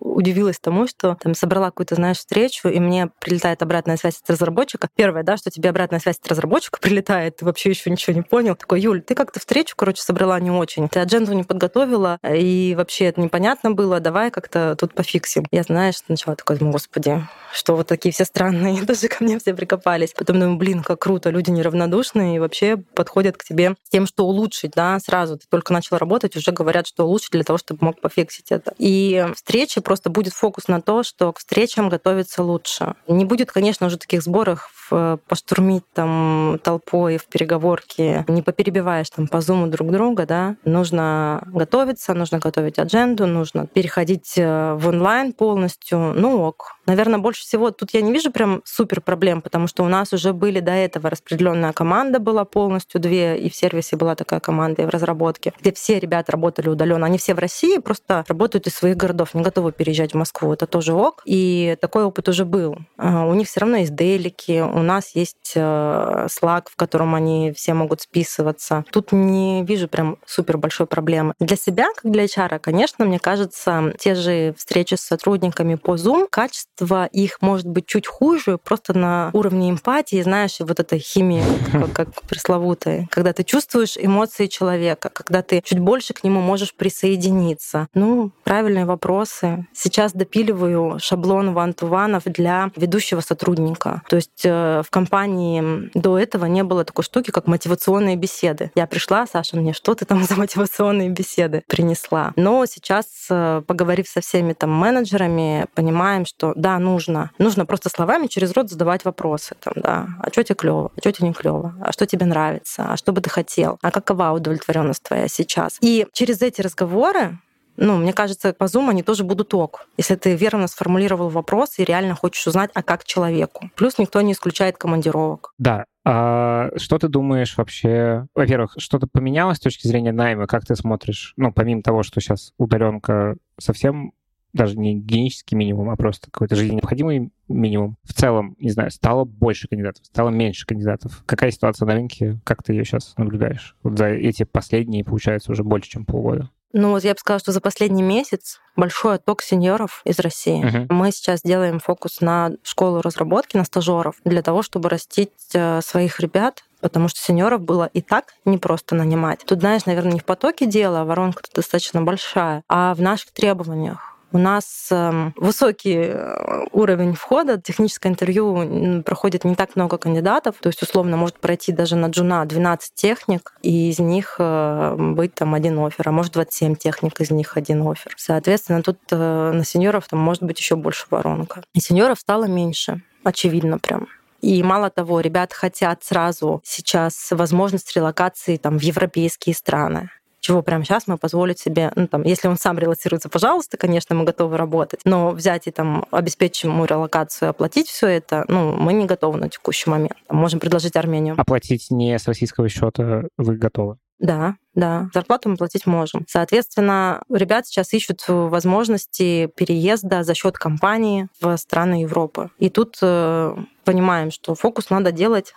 удивилась 0.00 0.58
тому, 0.58 0.86
что 0.86 1.16
там 1.20 1.34
собрала 1.34 1.70
какую-то, 1.70 1.94
знаешь, 1.94 2.18
встречу, 2.18 2.68
и 2.68 2.78
мне 2.78 3.10
прилетает 3.20 3.62
обратная 3.62 3.96
связь 3.96 4.20
от 4.22 4.28
разработчика. 4.28 4.88
Первое, 4.94 5.22
да, 5.22 5.36
что 5.36 5.50
тебе 5.50 5.70
обратная 5.70 6.00
связь 6.00 6.18
от 6.22 6.30
разработчика 6.30 6.78
прилетает, 6.82 7.36
ты 7.36 7.44
вообще 7.44 7.70
еще 7.70 7.90
ничего 7.90 8.14
не 8.14 8.22
понял. 8.22 8.56
Такой, 8.56 8.80
Юль, 8.80 9.00
ты 9.00 9.14
как-то 9.14 9.40
встречу, 9.40 9.74
короче, 9.76 10.02
собрала 10.02 10.38
не 10.40 10.50
очень. 10.50 10.88
Ты 10.88 11.00
адженду 11.00 11.32
не 11.32 11.44
подготовила, 11.44 12.18
и 12.28 12.74
вообще 12.76 13.06
это 13.06 13.20
непонятно 13.20 13.70
было, 13.70 14.00
давай 14.00 14.30
как-то 14.30 14.76
тут 14.78 14.94
пофиксим. 14.94 15.44
Я, 15.50 15.62
знаешь, 15.62 15.96
сначала 15.96 16.36
такой, 16.36 16.58
господи, 16.58 17.22
что 17.52 17.76
вот 17.76 17.86
такие 17.86 18.12
все 18.12 18.24
странные, 18.24 18.82
даже 18.86 19.08
ко 19.08 19.22
мне 19.22 19.38
все 19.38 19.54
прикопались. 19.54 20.12
Потом 20.12 20.40
думаю, 20.40 20.56
блин, 20.56 20.82
как 20.82 21.00
круто, 21.00 21.30
люди 21.30 21.50
неравнодушные 21.92 22.36
и 22.36 22.38
вообще 22.38 22.76
подходят 22.76 23.36
к 23.36 23.44
тебе 23.44 23.74
с 23.84 23.90
тем, 23.90 24.06
что 24.06 24.24
улучшить, 24.24 24.72
да, 24.72 24.98
сразу. 24.98 25.36
Ты 25.36 25.44
только 25.48 25.72
начал 25.72 25.98
работать, 25.98 26.36
уже 26.36 26.52
говорят, 26.52 26.86
что 26.86 27.04
улучшить 27.04 27.32
для 27.32 27.44
того, 27.44 27.58
чтобы 27.58 27.84
мог 27.84 28.00
пофиксить 28.00 28.50
это. 28.50 28.74
И 28.78 29.26
встреча 29.34 29.80
просто 29.80 30.10
будет 30.10 30.32
фокус 30.32 30.68
на 30.68 30.80
то, 30.80 31.02
что 31.02 31.32
к 31.32 31.38
встречам 31.38 31.88
готовиться 31.88 32.42
лучше. 32.42 32.94
Не 33.08 33.24
будет, 33.24 33.52
конечно, 33.52 33.86
уже 33.86 33.98
таких 33.98 34.22
сборов 34.22 34.70
Э, 34.92 35.16
поштурмить 35.26 35.84
там 35.94 36.58
толпой 36.62 37.16
в 37.16 37.26
переговорке, 37.26 38.24
не 38.28 38.42
поперебиваешь 38.42 39.08
там 39.10 39.26
по 39.26 39.40
зуму 39.40 39.66
друг 39.66 39.90
друга, 39.90 40.26
да, 40.26 40.56
нужно 40.64 41.42
готовиться, 41.46 42.14
нужно 42.14 42.38
готовить 42.38 42.78
адженду, 42.78 43.26
нужно 43.26 43.66
переходить 43.66 44.34
э, 44.36 44.74
в 44.74 44.88
онлайн 44.88 45.32
полностью, 45.32 46.12
ну 46.14 46.42
ок. 46.42 46.76
Наверное, 46.86 47.18
больше 47.18 47.42
всего 47.42 47.70
тут 47.70 47.94
я 47.94 48.02
не 48.02 48.12
вижу 48.12 48.32
прям 48.32 48.62
супер 48.64 49.00
проблем, 49.00 49.40
потому 49.40 49.66
что 49.66 49.84
у 49.84 49.88
нас 49.88 50.12
уже 50.12 50.32
были 50.32 50.60
до 50.60 50.72
этого 50.72 51.10
распределенная 51.10 51.72
команда 51.72 52.18
была 52.18 52.44
полностью 52.44 53.00
две, 53.00 53.38
и 53.38 53.48
в 53.48 53.54
сервисе 53.54 53.96
была 53.96 54.14
такая 54.14 54.40
команда, 54.40 54.82
и 54.82 54.84
в 54.86 54.88
разработке, 54.88 55.52
где 55.60 55.72
все 55.72 55.98
ребята 55.98 56.32
работали 56.32 56.68
удаленно. 56.68 57.06
Они 57.06 57.18
все 57.18 57.34
в 57.34 57.38
России, 57.38 57.78
просто 57.78 58.24
работают 58.26 58.66
из 58.66 58.74
своих 58.74 58.96
городов, 58.96 59.34
не 59.34 59.42
готовы 59.42 59.72
переезжать 59.72 60.12
в 60.12 60.16
Москву. 60.16 60.52
Это 60.52 60.66
тоже 60.66 60.92
ок. 60.92 61.22
И 61.24 61.76
такой 61.80 62.04
опыт 62.04 62.28
уже 62.28 62.44
был. 62.44 62.76
А, 62.96 63.26
у 63.26 63.34
них 63.34 63.48
все 63.48 63.60
равно 63.60 63.76
есть 63.76 63.94
делики, 63.94 64.60
у 64.60 64.82
нас 64.82 65.14
есть 65.14 65.52
э, 65.54 66.26
Slack, 66.28 66.66
в 66.70 66.76
котором 66.76 67.14
они 67.14 67.52
все 67.52 67.74
могут 67.74 68.02
списываться. 68.02 68.84
Тут 68.90 69.12
не 69.12 69.64
вижу 69.64 69.88
прям 69.88 70.18
супер 70.26 70.58
большой 70.58 70.86
проблемы. 70.86 71.34
Для 71.38 71.56
себя, 71.56 71.88
как 71.94 72.10
для 72.10 72.24
HR, 72.24 72.58
конечно, 72.58 73.04
мне 73.04 73.18
кажется, 73.18 73.94
те 73.98 74.14
же 74.14 74.54
встречи 74.56 74.94
с 74.94 75.00
сотрудниками 75.00 75.76
по 75.76 75.94
Zoom, 75.94 76.26
качество 76.30 76.71
их 77.12 77.40
может 77.40 77.66
быть 77.66 77.86
чуть 77.86 78.06
хуже, 78.06 78.58
просто 78.58 78.96
на 78.96 79.30
уровне 79.32 79.70
эмпатии, 79.70 80.22
знаешь, 80.22 80.56
вот 80.60 80.80
этой 80.80 80.98
химии, 80.98 81.42
как, 81.72 81.92
как 81.92 82.22
пресловутая, 82.22 83.08
когда 83.10 83.32
ты 83.32 83.44
чувствуешь 83.44 83.96
эмоции 83.96 84.46
человека, 84.46 85.10
когда 85.12 85.42
ты 85.42 85.62
чуть 85.64 85.78
больше 85.78 86.14
к 86.14 86.24
нему 86.24 86.40
можешь 86.40 86.74
присоединиться. 86.74 87.88
Ну, 87.94 88.32
правильные 88.44 88.84
вопросы. 88.84 89.66
Сейчас 89.72 90.12
допиливаю 90.12 90.98
шаблон 90.98 91.54
ван-ту-ванов 91.54 92.24
для 92.24 92.70
ведущего 92.76 93.20
сотрудника. 93.20 94.02
То 94.08 94.16
есть 94.16 94.42
э, 94.44 94.82
в 94.84 94.90
компании 94.90 95.90
до 95.94 96.18
этого 96.18 96.46
не 96.46 96.62
было 96.62 96.84
такой 96.84 97.04
штуки, 97.04 97.30
как 97.30 97.46
мотивационные 97.46 98.16
беседы. 98.16 98.70
Я 98.74 98.86
пришла, 98.86 99.26
Саша 99.26 99.56
мне, 99.56 99.72
что 99.72 99.94
ты 99.94 100.04
там 100.04 100.22
за 100.24 100.36
мотивационные 100.36 101.08
беседы 101.08 101.62
принесла? 101.66 102.32
Но 102.36 102.64
сейчас, 102.66 103.06
э, 103.30 103.62
поговорив 103.66 104.08
со 104.08 104.20
всеми 104.20 104.52
там 104.52 104.70
менеджерами, 104.70 105.66
понимаем, 105.74 106.26
что 106.26 106.52
да, 106.62 106.78
нужно. 106.78 107.30
Нужно 107.38 107.66
просто 107.66 107.90
словами 107.90 108.28
через 108.28 108.52
рот 108.52 108.70
задавать 108.70 109.04
вопросы. 109.04 109.56
Там, 109.60 109.74
да, 109.76 110.06
а 110.20 110.30
что 110.30 110.44
тебе 110.44 110.54
клево? 110.54 110.92
А 110.96 111.00
что 111.00 111.12
тебе 111.12 111.28
не 111.28 111.34
клево? 111.34 111.74
А 111.82 111.92
что 111.92 112.06
тебе 112.06 112.24
нравится? 112.24 112.92
А 112.92 112.96
что 112.96 113.12
бы 113.12 113.20
ты 113.20 113.28
хотел? 113.28 113.78
А 113.82 113.90
какова 113.90 114.30
удовлетворенность 114.30 115.02
твоя 115.02 115.26
сейчас? 115.26 115.78
И 115.80 116.06
через 116.12 116.40
эти 116.40 116.60
разговоры 116.62 117.38
ну, 117.78 117.96
мне 117.96 118.12
кажется, 118.12 118.52
по 118.52 118.64
Zoom 118.64 118.90
они 118.90 119.02
тоже 119.02 119.24
будут 119.24 119.54
ок, 119.54 119.86
если 119.96 120.14
ты 120.14 120.36
верно 120.36 120.68
сформулировал 120.68 121.30
вопрос 121.30 121.78
и 121.78 121.84
реально 121.84 122.14
хочешь 122.14 122.46
узнать, 122.46 122.70
а 122.74 122.82
как 122.82 123.04
человеку. 123.04 123.70
Плюс 123.76 123.96
никто 123.96 124.20
не 124.20 124.32
исключает 124.32 124.76
командировок. 124.76 125.54
Да, 125.58 125.86
а 126.04 126.68
что 126.76 126.98
ты 126.98 127.08
думаешь 127.08 127.56
вообще? 127.56 128.26
Во-первых, 128.34 128.74
что-то 128.76 129.06
поменялось 129.06 129.56
с 129.56 129.60
точки 129.60 129.86
зрения 129.86 130.12
найма? 130.12 130.46
Как 130.46 130.66
ты 130.66 130.76
смотришь? 130.76 131.32
Ну, 131.36 131.50
помимо 131.50 131.82
того, 131.82 132.02
что 132.02 132.20
сейчас 132.20 132.52
удаленка 132.58 133.36
совсем 133.58 134.12
даже 134.52 134.78
не 134.78 134.94
гигиенический 134.94 135.56
минимум, 135.56 135.90
а 135.90 135.96
просто 135.96 136.30
какой-то 136.30 136.56
жизненно 136.56 136.76
необходимый 136.76 137.30
минимум. 137.48 137.96
В 138.04 138.12
целом, 138.12 138.56
не 138.58 138.70
знаю, 138.70 138.90
стало 138.90 139.24
больше 139.24 139.68
кандидатов, 139.68 140.04
стало 140.06 140.30
меньше 140.30 140.66
кандидатов. 140.66 141.22
Какая 141.26 141.50
ситуация 141.50 141.86
на 141.86 141.94
рынке? 141.94 142.40
Как 142.44 142.62
ты 142.62 142.72
ее 142.72 142.84
сейчас 142.84 143.14
наблюдаешь? 143.16 143.76
Вот 143.82 143.98
за 143.98 144.08
эти 144.08 144.44
последние, 144.44 145.04
получается, 145.04 145.52
уже 145.52 145.64
больше, 145.64 145.90
чем 145.90 146.04
полгода. 146.04 146.50
Ну 146.74 146.90
вот 146.90 147.04
я 147.04 147.12
бы 147.12 147.18
сказала, 147.18 147.40
что 147.40 147.52
за 147.52 147.60
последний 147.60 148.02
месяц 148.02 148.58
большой 148.76 149.16
отток 149.16 149.42
сеньоров 149.42 150.00
из 150.06 150.18
России. 150.20 150.64
Uh-huh. 150.64 150.86
Мы 150.88 151.12
сейчас 151.12 151.42
делаем 151.42 151.80
фокус 151.80 152.22
на 152.22 152.52
школу 152.62 153.02
разработки, 153.02 153.58
на 153.58 153.64
стажеров, 153.64 154.16
для 154.24 154.40
того, 154.40 154.62
чтобы 154.62 154.88
растить 154.88 155.30
э, 155.52 155.80
своих 155.82 156.20
ребят 156.20 156.64
потому 156.80 157.06
что 157.06 157.20
сеньоров 157.20 157.60
было 157.62 157.88
и 157.94 158.02
так 158.02 158.34
непросто 158.44 158.96
нанимать. 158.96 159.44
Тут, 159.46 159.60
знаешь, 159.60 159.86
наверное, 159.86 160.14
не 160.14 160.18
в 160.18 160.24
потоке 160.24 160.66
дела, 160.66 161.02
а 161.02 161.04
воронка 161.04 161.40
достаточно 161.54 162.02
большая, 162.02 162.64
а 162.68 162.92
в 162.94 163.00
наших 163.00 163.30
требованиях. 163.30 164.11
У 164.32 164.38
нас 164.38 164.88
эм, 164.90 165.34
высокий 165.36 166.06
э, 166.08 166.64
уровень 166.72 167.12
входа, 167.12 167.60
техническое 167.60 168.08
интервью 168.08 169.02
проходит 169.02 169.44
не 169.44 169.54
так 169.54 169.76
много 169.76 169.98
кандидатов, 169.98 170.56
то 170.58 170.68
есть 170.68 170.82
условно 170.82 171.18
может 171.18 171.38
пройти 171.38 171.70
даже 171.70 171.96
на 171.96 172.06
джуна 172.06 172.44
12 172.46 172.94
техник, 172.94 173.52
и 173.60 173.90
из 173.90 173.98
них 173.98 174.36
э, 174.38 174.96
быть 174.96 175.34
там 175.34 175.52
один 175.52 175.78
офер, 175.78 176.08
а 176.08 176.12
может 176.12 176.32
27 176.32 176.76
техник, 176.76 177.20
из 177.20 177.30
них 177.30 177.58
один 177.58 177.86
офер. 177.86 178.14
Соответственно, 178.16 178.82
тут 178.82 178.98
э, 179.10 179.52
на 179.52 179.64
сеньоров 179.64 180.08
там 180.08 180.20
может 180.20 180.42
быть 180.42 180.58
еще 180.58 180.76
больше 180.76 181.04
воронка. 181.10 181.62
И 181.74 181.80
сеньоров 181.80 182.18
стало 182.18 182.46
меньше, 182.46 183.02
очевидно 183.24 183.78
прям. 183.78 184.08
И 184.40 184.62
мало 184.62 184.88
того, 184.88 185.20
ребят 185.20 185.52
хотят 185.52 186.02
сразу 186.04 186.62
сейчас 186.64 187.28
возможность 187.30 187.94
релокации 187.94 188.56
там, 188.56 188.78
в 188.78 188.82
европейские 188.82 189.54
страны 189.54 190.08
чего 190.42 190.60
прямо 190.62 190.84
сейчас 190.84 191.06
мы 191.06 191.16
позволить 191.18 191.60
себе, 191.60 191.92
ну, 191.94 192.08
там, 192.08 192.24
если 192.24 192.48
он 192.48 192.58
сам 192.58 192.76
релацируется, 192.78 193.28
пожалуйста, 193.28 193.76
конечно, 193.76 194.16
мы 194.16 194.24
готовы 194.24 194.56
работать, 194.56 195.00
но 195.04 195.30
взять 195.30 195.68
и 195.68 195.70
там 195.70 196.04
обеспечить 196.10 196.64
ему 196.64 196.84
релокацию, 196.84 197.50
оплатить 197.50 197.86
все 197.86 198.08
это, 198.08 198.44
ну, 198.48 198.72
мы 198.72 198.92
не 198.92 199.06
готовы 199.06 199.38
на 199.38 199.48
текущий 199.48 199.88
момент. 199.88 200.16
Можем 200.28 200.58
предложить 200.58 200.96
Армению. 200.96 201.36
Оплатить 201.38 201.86
не 201.90 202.18
с 202.18 202.26
российского 202.26 202.68
счета 202.68 203.24
вы 203.38 203.56
готовы? 203.56 203.98
Да, 204.18 204.56
да, 204.74 205.08
зарплату 205.14 205.48
мы 205.48 205.56
платить 205.56 205.86
можем. 205.86 206.24
Соответственно, 206.28 207.22
ребят 207.28 207.66
сейчас 207.66 207.92
ищут 207.92 208.24
возможности 208.26 209.50
переезда 209.56 210.22
за 210.22 210.34
счет 210.34 210.58
компании 210.58 211.28
в 211.40 211.56
страны 211.56 212.02
Европы. 212.02 212.50
И 212.58 212.68
тут 212.68 212.98
э, 213.02 213.56
понимаем, 213.84 214.30
что 214.30 214.54
фокус 214.54 214.90
надо 214.90 215.10
делать 215.10 215.54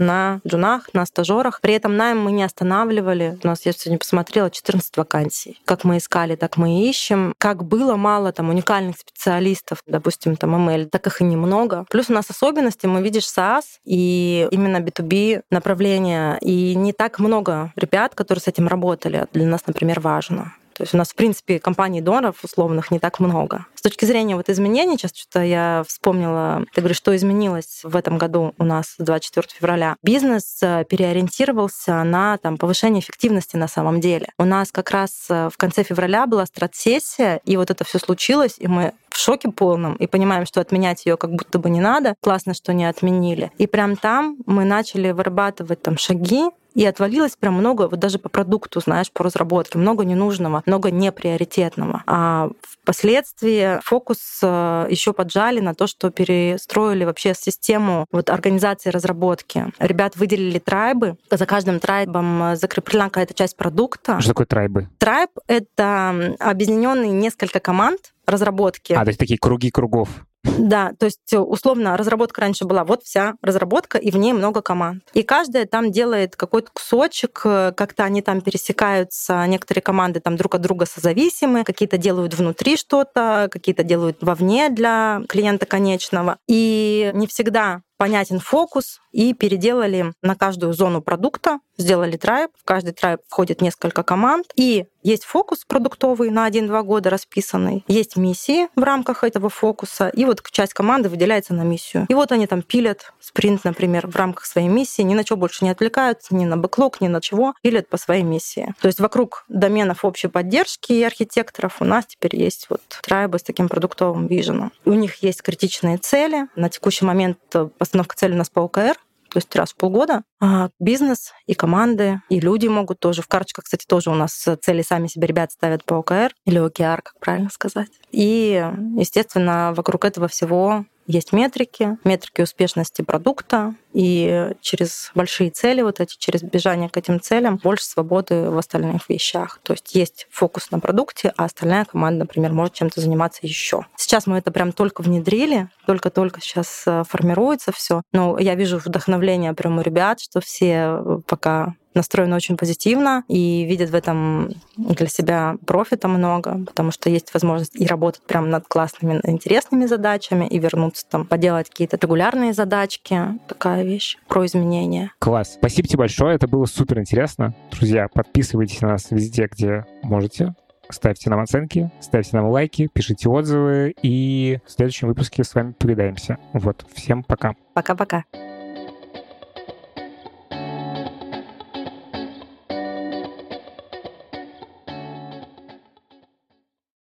на 0.00 0.40
джунах, 0.46 0.88
на 0.92 1.06
стажерах. 1.06 1.60
При 1.60 1.74
этом 1.74 1.96
найм 1.96 2.18
мы 2.18 2.32
не 2.32 2.42
останавливали. 2.42 3.38
У 3.42 3.46
нас, 3.46 3.64
я 3.66 3.72
сегодня 3.72 3.98
посмотрела, 3.98 4.50
14 4.50 4.96
вакансий. 4.96 5.60
Как 5.64 5.84
мы 5.84 5.98
искали, 5.98 6.36
так 6.36 6.56
мы 6.56 6.80
и 6.80 6.88
ищем. 6.88 7.34
Как 7.38 7.64
было 7.64 7.96
мало 7.96 8.32
там 8.32 8.48
уникальных 8.48 8.96
специалистов, 8.98 9.82
допустим, 9.86 10.36
там 10.36 10.68
ML, 10.68 10.86
так 10.86 11.06
их 11.06 11.20
и 11.20 11.24
немного. 11.24 11.84
Плюс 11.90 12.10
у 12.10 12.12
нас 12.12 12.30
особенности, 12.30 12.86
мы 12.86 13.02
видишь 13.02 13.24
SaaS 13.24 13.64
и 13.84 14.48
именно 14.50 14.78
B2B 14.78 15.42
направления. 15.50 16.38
И 16.40 16.74
не 16.74 16.92
так 16.92 17.18
много 17.18 17.72
ребят, 17.76 18.14
которые 18.14 18.42
с 18.42 18.48
этим 18.48 18.66
работали. 18.66 19.26
Для 19.32 19.46
нас, 19.46 19.66
например, 19.66 20.00
важно. 20.00 20.54
То 20.80 20.84
есть 20.84 20.94
у 20.94 20.96
нас, 20.96 21.10
в 21.10 21.14
принципе, 21.14 21.58
компаний 21.58 22.00
доноров 22.00 22.42
условных 22.42 22.90
не 22.90 22.98
так 22.98 23.20
много. 23.20 23.66
С 23.74 23.82
точки 23.82 24.06
зрения 24.06 24.34
вот 24.34 24.48
изменений, 24.48 24.96
сейчас 24.96 25.12
что-то 25.14 25.44
я 25.44 25.84
вспомнила, 25.86 26.64
ты 26.72 26.80
говоришь, 26.80 26.96
что 26.96 27.14
изменилось 27.14 27.82
в 27.82 27.94
этом 27.94 28.16
году 28.16 28.54
у 28.56 28.64
нас 28.64 28.94
24 28.98 29.46
февраля. 29.54 29.96
Бизнес 30.02 30.58
э, 30.62 30.86
переориентировался 30.88 32.02
на 32.02 32.38
там, 32.38 32.56
повышение 32.56 33.02
эффективности 33.02 33.56
на 33.56 33.68
самом 33.68 34.00
деле. 34.00 34.28
У 34.38 34.46
нас 34.46 34.72
как 34.72 34.90
раз 34.90 35.26
э, 35.28 35.50
в 35.52 35.58
конце 35.58 35.82
февраля 35.82 36.26
была 36.26 36.46
стратсессия, 36.46 37.42
и 37.44 37.58
вот 37.58 37.70
это 37.70 37.84
все 37.84 37.98
случилось, 37.98 38.54
и 38.56 38.66
мы 38.66 38.94
в 39.10 39.18
шоке 39.18 39.50
полном 39.50 39.96
и 39.96 40.06
понимаем, 40.06 40.46
что 40.46 40.62
отменять 40.62 41.04
ее 41.04 41.18
как 41.18 41.32
будто 41.32 41.58
бы 41.58 41.68
не 41.68 41.80
надо. 41.80 42.14
Классно, 42.22 42.54
что 42.54 42.72
не 42.72 42.86
отменили. 42.86 43.52
И 43.58 43.66
прям 43.66 43.96
там 43.96 44.38
мы 44.46 44.64
начали 44.64 45.10
вырабатывать 45.10 45.82
там 45.82 45.98
шаги, 45.98 46.48
и 46.74 46.84
отвалилось 46.86 47.36
прям 47.36 47.54
много, 47.54 47.88
вот 47.88 47.98
даже 47.98 48.18
по 48.18 48.28
продукту, 48.28 48.80
знаешь, 48.80 49.10
по 49.10 49.24
разработке, 49.24 49.78
много 49.78 50.04
ненужного, 50.04 50.62
много 50.66 50.90
неприоритетного. 50.90 52.02
А 52.06 52.50
впоследствии 52.62 53.80
фокус 53.82 54.40
э, 54.42 54.86
еще 54.90 55.12
поджали 55.12 55.60
на 55.60 55.74
то, 55.74 55.86
что 55.86 56.10
перестроили 56.10 57.04
вообще 57.04 57.34
систему 57.34 58.06
вот 58.12 58.30
организации 58.30 58.90
разработки. 58.90 59.72
Ребят 59.78 60.16
выделили 60.16 60.58
трайбы, 60.58 61.16
за 61.30 61.46
каждым 61.46 61.80
трайбом 61.80 62.56
закреплена 62.56 63.06
какая-то 63.06 63.34
часть 63.34 63.56
продукта. 63.56 64.20
Что 64.20 64.30
такое 64.30 64.46
трайбы? 64.46 64.88
Трайб— 64.98 65.30
это 65.46 66.36
объединенные 66.38 67.10
несколько 67.10 67.60
команд, 67.60 68.12
разработки. 68.26 68.92
А, 68.92 69.02
то 69.04 69.08
есть 69.08 69.18
такие 69.18 69.38
круги 69.38 69.70
кругов. 69.70 70.08
Да, 70.42 70.92
то 70.98 71.06
есть 71.06 71.32
условно 71.32 71.96
разработка 71.96 72.40
раньше 72.40 72.64
была 72.64 72.84
вот 72.84 73.02
вся 73.02 73.34
разработка, 73.42 73.98
и 73.98 74.10
в 74.10 74.16
ней 74.16 74.32
много 74.32 74.62
команд. 74.62 75.02
И 75.12 75.22
каждая 75.22 75.66
там 75.66 75.90
делает 75.92 76.36
какой-то 76.36 76.70
кусочек, 76.72 77.42
э, 77.44 77.72
как-то 77.76 78.04
они 78.04 78.22
там 78.22 78.40
пересекаются, 78.40 79.44
некоторые 79.46 79.82
команды 79.82 80.20
там 80.20 80.36
друг 80.36 80.54
от 80.54 80.62
друга 80.62 80.86
созависимы, 80.86 81.64
какие-то 81.64 81.98
делают 81.98 82.34
внутри 82.34 82.76
что-то, 82.76 83.48
какие-то 83.50 83.82
делают 83.82 84.18
вовне 84.22 84.70
для 84.70 85.22
клиента 85.28 85.66
конечного. 85.66 86.38
И 86.48 87.10
не 87.14 87.26
всегда 87.26 87.82
понятен 88.00 88.40
фокус 88.40 88.98
и 89.12 89.34
переделали 89.34 90.14
на 90.22 90.34
каждую 90.34 90.72
зону 90.72 91.02
продукта, 91.02 91.58
сделали 91.76 92.16
трайб. 92.16 92.50
В 92.56 92.64
каждый 92.64 92.94
трайб 92.94 93.20
входит 93.28 93.60
несколько 93.60 94.02
команд. 94.02 94.46
И 94.56 94.86
есть 95.02 95.24
фокус 95.24 95.64
продуктовый 95.66 96.30
на 96.30 96.48
1-2 96.48 96.82
года 96.82 97.10
расписанный, 97.10 97.84
есть 97.88 98.16
миссии 98.16 98.68
в 98.76 98.82
рамках 98.82 99.24
этого 99.24 99.48
фокуса, 99.48 100.08
и 100.08 100.24
вот 100.24 100.42
часть 100.50 100.74
команды 100.74 101.08
выделяется 101.08 101.54
на 101.54 101.62
миссию. 101.62 102.06
И 102.08 102.14
вот 102.14 102.32
они 102.32 102.46
там 102.46 102.62
пилят 102.62 103.12
спринт, 103.20 103.64
например, 103.64 104.06
в 104.06 104.16
рамках 104.16 104.46
своей 104.46 104.68
миссии, 104.68 105.02
ни 105.02 105.14
на 105.14 105.22
что 105.22 105.36
больше 105.36 105.64
не 105.64 105.70
отвлекаются, 105.70 106.34
ни 106.34 106.44
на 106.44 106.56
бэклог, 106.56 107.00
ни 107.00 107.08
на 107.08 107.20
чего, 107.20 107.54
пилят 107.62 107.88
по 107.88 107.96
своей 107.96 108.22
миссии. 108.22 108.74
То 108.80 108.88
есть 108.88 109.00
вокруг 109.00 109.44
доменов 109.48 110.04
общей 110.04 110.28
поддержки 110.28 110.92
и 110.92 111.02
архитекторов 111.02 111.80
у 111.80 111.84
нас 111.84 112.06
теперь 112.06 112.36
есть 112.36 112.66
вот 112.68 112.82
трайбы 113.02 113.38
с 113.38 113.42
таким 113.42 113.68
продуктовым 113.68 114.26
виженом. 114.26 114.72
У 114.84 114.92
них 114.92 115.22
есть 115.22 115.42
критичные 115.42 115.98
цели. 115.98 116.48
На 116.56 116.68
текущий 116.68 117.04
момент 117.04 117.38
постановка 117.78 118.16
цели 118.16 118.32
у 118.32 118.36
нас 118.36 118.50
по 118.50 118.60
ОКР, 118.60 118.96
то 119.30 119.38
есть 119.38 119.54
раз 119.54 119.72
в 119.72 119.76
полгода. 119.76 120.22
А 120.40 120.70
бизнес 120.78 121.32
и 121.46 121.54
команды, 121.54 122.20
и 122.28 122.40
люди 122.40 122.66
могут 122.66 123.00
тоже. 123.00 123.22
В 123.22 123.28
карточках, 123.28 123.64
кстати, 123.64 123.86
тоже 123.86 124.10
у 124.10 124.14
нас 124.14 124.46
цели 124.60 124.82
сами 124.82 125.06
себе 125.06 125.26
ребят 125.26 125.52
ставят 125.52 125.84
по 125.84 125.96
ОКР 125.96 126.32
или 126.44 126.58
ОКР, 126.58 127.02
как 127.02 127.14
правильно 127.20 127.50
сказать. 127.50 127.90
И, 128.10 128.64
естественно, 128.96 129.72
вокруг 129.74 130.04
этого 130.04 130.28
всего 130.28 130.84
есть 131.10 131.32
метрики, 131.32 131.98
метрики 132.04 132.40
успешности 132.42 133.02
продукта, 133.02 133.74
и 133.92 134.52
через 134.60 135.10
большие 135.14 135.50
цели, 135.50 135.82
вот 135.82 136.00
эти, 136.00 136.16
через 136.16 136.42
бежание 136.42 136.88
к 136.88 136.96
этим 136.96 137.20
целям, 137.20 137.56
больше 137.56 137.84
свободы 137.84 138.50
в 138.50 138.56
остальных 138.56 139.08
вещах. 139.08 139.58
То 139.62 139.72
есть 139.72 139.94
есть 139.94 140.28
фокус 140.30 140.70
на 140.70 140.78
продукте, 140.78 141.32
а 141.36 141.44
остальная 141.44 141.84
команда, 141.84 142.20
например, 142.20 142.52
может 142.52 142.74
чем-то 142.74 143.00
заниматься 143.00 143.40
еще. 143.42 143.86
Сейчас 143.96 144.26
мы 144.26 144.38
это 144.38 144.52
прям 144.52 144.72
только 144.72 145.02
внедрили, 145.02 145.68
только-только 145.86 146.40
сейчас 146.40 146.84
э, 146.86 147.02
формируется 147.08 147.72
все. 147.72 148.02
Но 148.12 148.38
я 148.38 148.54
вижу 148.54 148.78
вдохновление 148.78 149.54
прям 149.54 149.78
у 149.78 149.82
ребят, 149.82 150.20
что 150.20 150.40
все 150.40 151.00
э, 151.04 151.18
пока 151.26 151.74
настроены 151.94 152.36
очень 152.36 152.56
позитивно 152.56 153.24
и 153.28 153.64
видят 153.64 153.90
в 153.90 153.94
этом 153.94 154.50
для 154.76 155.06
себя 155.06 155.56
профита 155.66 156.08
много, 156.08 156.64
потому 156.66 156.90
что 156.90 157.10
есть 157.10 157.32
возможность 157.34 157.74
и 157.74 157.86
работать 157.86 158.22
прям 158.22 158.50
над 158.50 158.66
классными, 158.66 159.20
интересными 159.24 159.86
задачами, 159.86 160.46
и 160.46 160.58
вернуться 160.58 161.06
там, 161.08 161.26
поделать 161.26 161.68
какие-то 161.70 161.98
регулярные 162.00 162.52
задачки. 162.52 163.20
Такая 163.48 163.82
вещь 163.84 164.16
про 164.28 164.44
изменения. 164.46 165.12
Класс. 165.18 165.54
Спасибо 165.54 165.88
тебе 165.88 165.98
большое, 165.98 166.36
это 166.36 166.48
было 166.48 166.64
супер 166.66 167.00
интересно. 167.00 167.54
Друзья, 167.70 168.08
подписывайтесь 168.12 168.80
на 168.80 168.88
нас 168.88 169.10
везде, 169.10 169.48
где 169.50 169.84
можете. 170.02 170.54
Ставьте 170.90 171.30
нам 171.30 171.40
оценки, 171.40 171.90
ставьте 172.00 172.36
нам 172.36 172.48
лайки, 172.48 172.88
пишите 172.92 173.28
отзывы, 173.28 173.94
и 174.02 174.58
в 174.66 174.70
следующем 174.70 175.08
выпуске 175.08 175.44
с 175.44 175.54
вами 175.54 175.72
повидаемся. 175.78 176.38
Вот, 176.52 176.84
всем 176.92 177.22
пока. 177.22 177.54
Пока-пока. 177.74 178.24